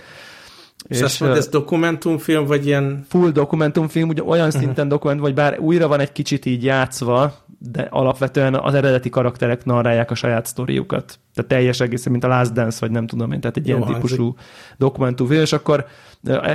És, 0.87 0.97
és 0.97 1.03
azt 1.03 1.19
mondod, 1.19 1.37
ez 1.37 1.47
dokumentumfilm, 1.47 2.45
vagy 2.45 2.65
ilyen... 2.65 3.05
Full 3.09 3.29
dokumentumfilm, 3.29 4.09
ugye 4.09 4.23
olyan 4.23 4.47
uh-huh. 4.47 4.61
szinten 4.61 4.87
dokumentum, 4.87 5.23
vagy 5.23 5.33
bár 5.33 5.59
újra 5.59 5.87
van 5.87 5.99
egy 5.99 6.11
kicsit 6.11 6.45
így 6.45 6.63
játszva, 6.63 7.33
de 7.57 7.87
alapvetően 7.89 8.55
az 8.55 8.73
eredeti 8.73 9.09
karakterek 9.09 9.65
narrálják 9.65 10.11
a 10.11 10.15
saját 10.15 10.45
sztoriukat. 10.45 11.19
Tehát 11.33 11.49
teljes 11.49 11.79
egészen, 11.79 12.11
mint 12.11 12.23
a 12.23 12.27
Last 12.27 12.53
Dance, 12.53 12.77
vagy 12.79 12.91
nem 12.91 13.07
tudom 13.07 13.31
én, 13.31 13.39
tehát 13.39 13.57
egy 13.57 13.67
Jó, 13.67 13.77
ilyen 13.77 13.93
típusú 13.93 14.35
dokumentumfilm, 14.77 15.41
és 15.41 15.53
akkor 15.53 15.85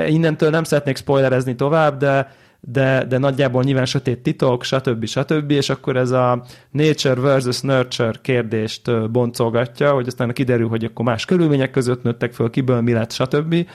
innentől 0.07 0.51
nem 0.51 0.65
szeretnék 0.65 0.97
spoilerezni 0.97 1.55
tovább, 1.55 1.99
de 1.99 2.33
de, 2.61 3.05
de 3.05 3.19
nagyjából 3.19 3.63
nyilván 3.63 3.85
sötét 3.85 4.23
titok, 4.23 4.65
stb. 4.65 5.07
stb. 5.07 5.51
És 5.51 5.71
akkor 5.71 5.97
ez 5.97 6.11
a 6.11 6.45
nature 6.71 7.21
versus 7.21 7.61
nurture 7.61 8.13
kérdést 8.23 9.11
boncolgatja, 9.11 9.93
hogy 9.93 10.07
aztán 10.07 10.33
kiderül, 10.33 10.69
hogy 10.69 10.85
akkor 10.85 11.05
más 11.05 11.25
körülmények 11.25 11.71
között 11.71 12.03
nőttek 12.03 12.33
föl, 12.33 12.51
kiből 12.51 12.81
mi 12.81 12.93
lett, 12.93 13.13
stb. 13.13 13.67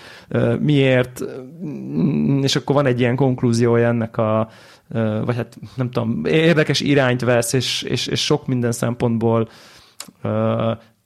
Miért, 0.59 1.23
és 2.41 2.55
akkor 2.55 2.75
van 2.75 2.85
egy 2.85 2.99
ilyen 2.99 3.15
konklúziója 3.15 3.87
ennek 3.87 4.17
a, 4.17 4.49
vagy 5.25 5.35
hát 5.35 5.57
nem 5.75 5.91
tudom, 5.91 6.25
érdekes 6.25 6.79
irányt 6.79 7.21
vesz, 7.21 7.53
és, 7.53 7.81
és, 7.81 8.07
és 8.07 8.25
sok 8.25 8.47
minden 8.47 8.71
szempontból 8.71 9.49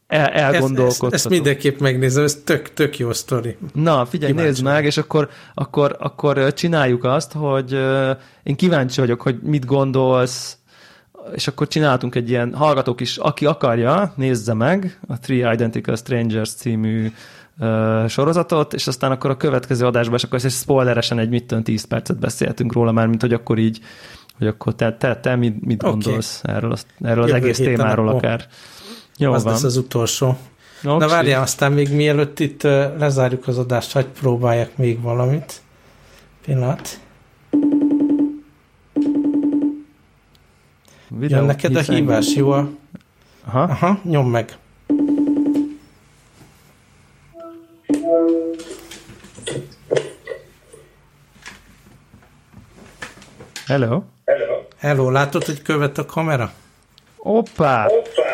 el, 0.07 0.27
elgondolkodhatok. 0.27 0.93
Ezt, 0.93 1.03
ezt, 1.03 1.13
ezt 1.13 1.29
mindenképp 1.29 1.79
megnézem, 1.79 2.23
ez 2.23 2.41
tök, 2.43 2.73
tök 2.73 2.97
jó 2.97 3.13
sztori. 3.13 3.57
Na, 3.73 4.05
figyelj, 4.05 4.31
kíváncsi 4.31 4.51
nézd 4.51 4.63
meg, 4.63 4.85
és 4.85 4.97
akkor, 4.97 5.29
akkor, 5.53 5.95
akkor 5.99 6.53
csináljuk 6.53 7.03
azt, 7.03 7.31
hogy 7.31 7.71
én 8.43 8.55
kíváncsi 8.55 8.99
vagyok, 8.99 9.21
hogy 9.21 9.39
mit 9.41 9.65
gondolsz, 9.65 10.57
és 11.33 11.47
akkor 11.47 11.67
csináltunk 11.67 12.15
egy 12.15 12.29
ilyen 12.29 12.53
hallgatók 12.53 13.01
is, 13.01 13.17
aki 13.17 13.45
akarja, 13.45 14.13
nézze 14.15 14.53
meg 14.53 14.99
a 15.07 15.19
Three 15.19 15.53
Identical 15.53 15.95
Strangers 15.95 16.53
című 16.53 17.11
sorozatot, 18.07 18.73
és 18.73 18.87
aztán 18.87 19.11
akkor 19.11 19.29
a 19.29 19.37
következő 19.37 19.85
adásban, 19.85 20.15
és 20.15 20.23
akkor 20.23 20.39
ezt 20.43 20.61
spoileresen 20.61 21.19
egy 21.19 21.29
mit 21.29 21.55
10 21.63 21.83
percet 21.83 22.19
beszéltünk 22.19 22.73
róla 22.73 22.91
már, 22.91 23.07
mint 23.07 23.21
hogy 23.21 23.33
akkor 23.33 23.57
így, 23.57 23.79
hogy 24.37 24.47
akkor 24.47 24.75
te, 24.75 24.93
te, 24.93 25.15
te 25.19 25.35
mit, 25.35 25.65
mit 25.65 25.83
okay. 25.83 25.91
gondolsz 25.91 26.41
erről, 26.43 26.75
erről 27.01 27.23
az 27.23 27.31
egész 27.31 27.57
témáról 27.57 28.07
akár. 28.07 28.47
Jó 29.17 29.33
az 29.33 29.43
van. 29.43 29.53
lesz 29.53 29.63
az 29.63 29.77
utolsó. 29.77 30.37
Okay. 30.83 30.97
Na 30.97 31.07
várjál, 31.07 31.41
aztán 31.41 31.71
még 31.71 31.93
mielőtt 31.93 32.39
itt 32.39 32.63
lezárjuk 32.97 33.47
az 33.47 33.57
adást, 33.57 33.91
hogy 33.91 34.05
próbálják 34.05 34.77
még 34.77 35.01
valamit. 35.01 35.61
Pillanat. 36.45 36.99
Videó, 41.07 41.37
Jön 41.37 41.45
neked 41.45 41.75
a 41.75 41.81
hívás, 41.81 42.35
jó? 42.35 42.51
Aha. 43.45 43.61
Aha, 43.61 43.99
nyom 44.03 44.29
meg. 44.29 44.57
Hello. 53.65 54.03
Hello. 54.25 54.61
Hello, 54.77 55.11
látod, 55.11 55.45
hogy 55.45 55.61
követ 55.61 55.97
a 55.97 56.05
kamera? 56.05 56.51
Oppá! 57.17 57.85
Oppá! 57.85 58.26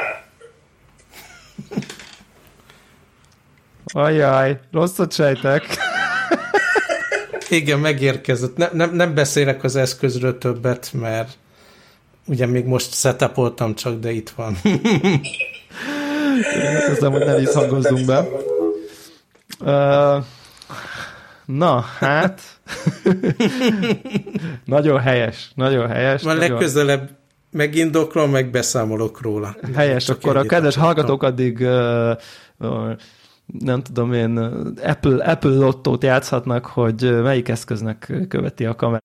Ajaj, 3.86 4.60
rosszat 4.72 5.14
sejtek. 5.14 5.78
Igen, 7.50 7.80
megérkezett. 7.80 8.58
Ne, 8.58 8.70
nem, 8.74 8.96
nem 8.96 9.14
beszélek 9.14 9.64
az 9.64 9.76
eszközről 9.76 10.38
többet, 10.38 10.90
mert 10.94 11.38
ugye 12.26 12.46
még 12.46 12.66
most 12.66 12.94
setupoltam 12.94 13.76
csak, 13.76 14.00
de 14.00 14.12
itt 14.12 14.30
van. 14.30 14.58
Köszönöm, 16.88 17.12
hogy 17.12 17.26
ne 17.26 17.52
hangozzunk 17.54 18.06
be. 18.06 18.28
Uh, 19.60 20.24
na, 21.46 21.80
hát 22.00 22.42
nagyon 24.66 25.00
helyes, 25.00 25.52
nagyon 25.56 25.88
helyes. 25.88 26.22
Már 26.22 26.36
nagyon... 26.36 26.50
legközelebb 26.50 27.10
megindoklom, 27.54 28.32
meg 28.32 28.50
beszámolok 28.50 29.22
róla. 29.22 29.56
Helyes, 29.76 30.04
Csak 30.04 30.18
akkor 30.18 30.38
a 30.38 30.44
kedves 30.44 30.76
hallgatók 30.76 31.24
addig 31.24 31.60
uh, 31.60 32.12
uh, 32.60 32.92
nem 33.46 33.82
tudom 33.82 34.14
én, 34.14 34.38
Apple, 34.84 35.24
Apple 35.26 35.50
lottót 35.56 36.04
játszhatnak, 36.04 36.66
hogy 36.66 37.22
melyik 37.22 37.50
eszköznek 37.50 38.14
követi 38.28 38.66
a 38.66 38.76
kamera 38.76 39.02